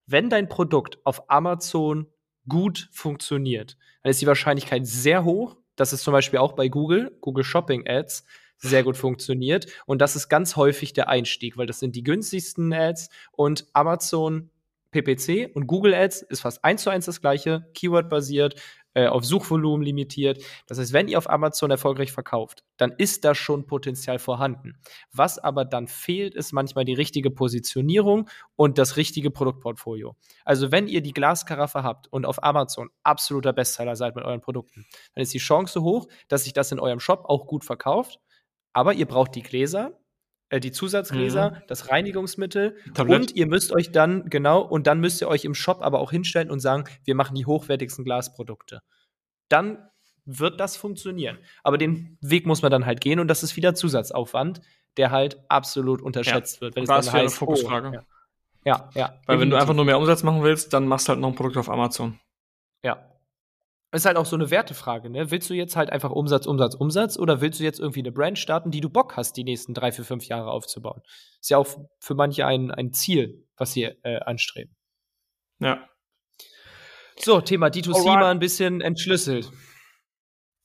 Wenn 0.07 0.31
dein 0.31 0.49
Produkt 0.49 1.05
auf 1.05 1.29
Amazon 1.29 2.07
gut 2.49 2.89
funktioniert, 2.93 3.77
dann 4.05 4.11
ist 4.11 4.23
die 4.23 4.29
Wahrscheinlichkeit 4.29 4.87
sehr 4.87 5.25
hoch, 5.25 5.57
dass 5.75 5.93
es 5.93 6.05
zum 6.05 6.13
Beispiel 6.13 6.39
auch 6.39 6.53
bei 6.53 6.69
Google, 6.69 7.19
Google 7.21 7.43
Shopping 7.43 7.85
Ads, 7.85 8.25
sehr 8.59 8.85
gut 8.85 8.97
funktioniert. 8.97 9.67
Und 9.87 10.01
das 10.01 10.15
ist 10.15 10.29
ganz 10.29 10.55
häufig 10.55 10.93
der 10.93 11.09
Einstieg, 11.09 11.57
weil 11.57 11.67
das 11.67 11.81
sind 11.81 11.97
die 11.97 12.05
günstigsten 12.05 12.73
Ads 12.73 13.09
und 13.33 13.67
Amazon 13.73 14.51
PPC 14.93 15.51
und 15.53 15.67
Google 15.67 15.93
Ads 15.93 16.23
ist 16.23 16.43
fast 16.43 16.65
eins 16.65 16.83
zu 16.83 16.91
eins 16.91 17.07
das 17.07 17.21
gleiche, 17.21 17.67
Keyword-basiert, 17.75 18.55
äh, 18.95 19.07
auf 19.07 19.25
Suchvolumen 19.25 19.85
limitiert. 19.85 20.43
Das 20.67 20.79
heißt, 20.79 20.93
wenn 20.93 21.09
ihr 21.09 21.19
auf 21.19 21.29
Amazon 21.29 21.71
erfolgreich 21.71 22.13
verkauft, 22.13 22.65
dann 22.77 22.93
ist 22.93 23.25
da 23.25 23.35
schon 23.35 23.67
Potenzial 23.67 24.19
vorhanden. 24.19 24.79
Was 25.13 25.39
aber 25.39 25.65
dann 25.65 25.89
fehlt, 25.89 26.35
ist 26.35 26.53
manchmal 26.53 26.85
die 26.85 26.95
richtige 26.95 27.31
Positionierung 27.31 28.29
und 28.57 28.79
das 28.79 28.97
richtige 28.97 29.31
Produktportfolio. 29.31 30.17
Also 30.45 30.73
wenn 30.73 30.89
ihr 30.89 31.03
die 31.03 31.13
Glaskaraffe 31.13 31.83
habt 31.83 32.13
und 32.13 32.25
auf 32.25 32.43
Amazon 32.43 32.91
absoluter 33.03 33.53
Bestseller 33.53 33.97
seid 33.97 34.17
mit 34.17 34.25
euren 34.25 34.41
Produkten, 34.41 34.87
dann 35.15 35.23
ist 35.23 35.35
die 35.35 35.39
Chance 35.39 35.83
hoch, 35.83 36.07
dass 36.29 36.45
sich 36.45 36.53
das 36.53 36.73
in 36.73 36.81
eurem 36.81 37.01
Shop 37.01 37.25
auch 37.25 37.47
gut 37.47 37.65
verkauft. 37.65 38.21
Aber 38.73 38.93
ihr 38.95 39.07
braucht 39.07 39.35
die 39.35 39.43
Gläser, 39.43 39.93
äh, 40.55 40.61
die 40.61 40.71
Zusatzgläser, 40.71 41.51
mhm. 41.51 41.57
das 41.67 41.91
Reinigungsmittel 41.91 42.77
Tablett. 42.95 43.21
und 43.21 43.37
ihr 43.37 43.47
müsst 43.47 43.73
euch 43.73 43.91
dann, 43.91 44.31
genau, 44.31 44.61
und 44.61 44.87
dann 44.87 45.01
müsst 45.01 45.21
ihr 45.21 45.27
euch 45.27 45.45
im 45.45 45.55
Shop 45.55 45.83
aber 45.83 45.99
auch 45.99 46.13
hinstellen 46.13 46.49
und 46.49 46.61
sagen, 46.61 46.85
wir 47.05 47.17
machen 47.17 47.35
die 47.35 47.45
hochwertigsten 47.45 48.05
Glasprodukte. 48.05 48.81
Dann 49.49 49.89
wird 50.25 50.61
das 50.61 50.77
funktionieren. 50.77 51.39
Aber 51.65 51.77
den 51.77 52.19
Weg 52.21 52.47
muss 52.47 52.63
man 52.63 52.71
dann 52.71 52.87
halt 52.87 53.01
gehen 53.01 53.19
und 53.19 53.27
das 53.27 53.43
ist 53.43 53.57
wieder 53.57 53.75
Zusatzaufwand, 53.75 54.61
der 54.97 55.11
halt 55.11 55.39
absolut 55.49 56.01
unterschätzt 56.01 56.57
ja. 56.57 56.61
wird. 56.61 56.77
Wenn 56.77 56.85
das 56.85 57.13
heißt, 57.13 57.17
eine 57.17 57.31
Fokusfrage. 57.31 57.89
Oh, 57.89 57.93
ja. 57.95 58.05
ja, 58.65 58.91
ja. 58.95 59.21
Weil 59.27 59.41
wenn 59.41 59.51
du 59.51 59.57
einfach 59.57 59.75
nur 59.75 59.85
mehr 59.85 59.99
Umsatz 59.99 60.23
machen 60.23 60.45
willst, 60.45 60.73
dann 60.73 60.87
machst 60.87 61.09
du 61.09 61.11
halt 61.11 61.21
noch 61.21 61.31
ein 61.31 61.35
Produkt 61.35 61.57
auf 61.57 61.69
Amazon. 61.69 62.21
Ja, 62.85 63.05
ist 63.95 64.07
halt 64.07 64.17
auch 64.17 64.27
so 64.27 64.37
eine 64.37 64.51
Wertefrage, 64.51 65.11
ne? 65.11 65.31
Willst 65.31 65.51
du 65.51 65.55
jetzt 65.55 65.77
halt 65.77 65.91
einfach 65.91 66.11
Umsatz, 66.11 66.47
Umsatz, 66.47 66.75
Umsatz 66.75 67.19
oder 67.19 67.41
willst 67.41 67.61
du 67.61 67.65
jetzt 67.65 67.81
irgendwie 67.81 68.01
eine 68.01 68.13
Brand 68.13 68.39
starten, 68.39 68.71
die 68.71 68.81
du 68.81 68.91
Bock 68.91 69.17
hast, 69.17 69.37
die 69.37 69.45
nächsten 69.45 69.75
drei, 69.75 69.93
vier, 69.93 70.05
fünf 70.05 70.27
Jahre 70.27 70.51
aufzubauen? 70.51 71.03
Ist 71.41 71.51
ja 71.51 71.59
auch 71.59 71.67
für 72.01 72.15
manche 72.15 72.47
ein, 72.47 72.71
ein 72.71 72.93
Ziel, 72.93 73.47
was 73.57 73.73
sie 73.73 73.85
äh, 73.85 74.21
anstreben. 74.21 74.75
Ja. 75.61 75.89
So, 77.17 77.41
Thema 77.41 77.69
D2C 77.69 77.95
Alright. 77.95 78.21
mal 78.21 78.31
ein 78.31 78.41
bisschen 78.41 78.81
entschlüsselt. 78.81 79.51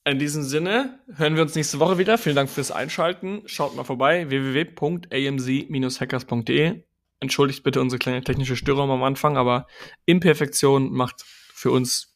In 0.04 0.18
diesem 0.18 0.42
Sinne 0.42 0.98
hören 1.14 1.36
wir 1.36 1.42
uns 1.42 1.54
nächste 1.54 1.78
Woche 1.78 1.98
wieder. 1.98 2.18
Vielen 2.18 2.36
Dank 2.36 2.48
fürs 2.48 2.70
Einschalten. 2.70 3.42
Schaut 3.46 3.76
mal 3.76 3.84
vorbei 3.84 4.30
www.amz-hackers.de. 4.30 6.84
Entschuldigt 7.20 7.62
bitte 7.62 7.82
unsere 7.82 7.98
kleine 7.98 8.24
technische 8.24 8.56
Störung 8.56 8.90
am 8.90 9.02
Anfang, 9.02 9.36
aber 9.36 9.66
Imperfektion 10.06 10.90
macht 10.90 11.22
für 11.22 11.70
uns 11.70 12.09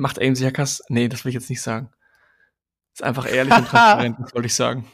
macht 0.00 0.20
AMC 0.20 0.40
Hackers, 0.44 0.82
nee, 0.88 1.08
das 1.08 1.24
will 1.24 1.30
ich 1.30 1.34
jetzt 1.34 1.50
nicht 1.50 1.62
sagen. 1.62 1.90
Ist 2.92 3.02
einfach 3.02 3.30
ehrlich 3.30 3.52
und 3.52 3.66
transparent, 3.66 4.18
wollte 4.34 4.46
ich 4.46 4.54
sagen. 4.54 4.86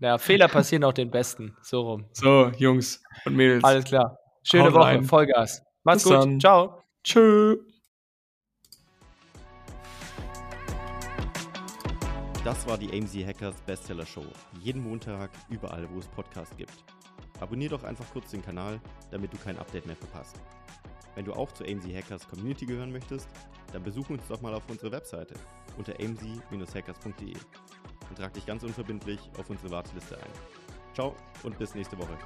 Ja, 0.00 0.18
Fehler 0.18 0.48
passieren 0.48 0.84
auch 0.84 0.92
den 0.92 1.10
Besten. 1.10 1.56
So 1.62 1.82
rum. 1.82 2.06
So, 2.12 2.50
Jungs 2.58 3.02
und 3.24 3.36
Mädels. 3.36 3.64
Alles 3.64 3.84
klar. 3.84 4.18
Schöne 4.42 4.64
Haut 4.64 4.74
Woche, 4.74 4.84
rein. 4.84 5.04
Vollgas. 5.04 5.62
Macht's 5.84 6.02
Bis 6.02 6.12
gut. 6.12 6.22
Dann. 6.22 6.40
Ciao. 6.40 6.82
Tschö. 7.02 7.56
Das 12.44 12.66
war 12.66 12.76
die 12.76 12.92
AMZ 12.92 13.14
Hackers 13.24 13.54
Bestseller 13.62 14.04
Show. 14.04 14.26
Jeden 14.60 14.82
Montag, 14.82 15.30
überall, 15.48 15.88
wo 15.90 15.98
es 15.98 16.08
Podcasts 16.08 16.54
gibt. 16.56 16.74
Abonnier 17.40 17.70
doch 17.70 17.84
einfach 17.84 18.04
kurz 18.12 18.30
den 18.32 18.42
Kanal, 18.42 18.80
damit 19.10 19.32
du 19.32 19.38
kein 19.38 19.58
Update 19.58 19.86
mehr 19.86 19.96
verpasst. 19.96 20.36
Wenn 21.14 21.24
du 21.24 21.32
auch 21.32 21.52
zur 21.52 21.66
AMZ 21.66 21.86
Hackers 21.86 22.28
Community 22.28 22.66
gehören 22.66 22.92
möchtest, 22.92 23.28
dann 23.74 23.82
besuch 23.82 24.08
uns 24.08 24.22
doch 24.28 24.40
mal 24.40 24.54
auf 24.54 24.62
unserer 24.70 24.92
Webseite 24.92 25.34
unter 25.76 25.94
amz-hackers.de 25.98 27.34
und 28.08 28.16
trag 28.16 28.32
dich 28.32 28.46
ganz 28.46 28.62
unverbindlich 28.62 29.18
auf 29.36 29.50
unsere 29.50 29.70
Warteliste 29.70 30.16
ein. 30.16 30.30
Ciao 30.94 31.16
und 31.42 31.58
bis 31.58 31.74
nächste 31.74 31.98
Woche. 31.98 32.16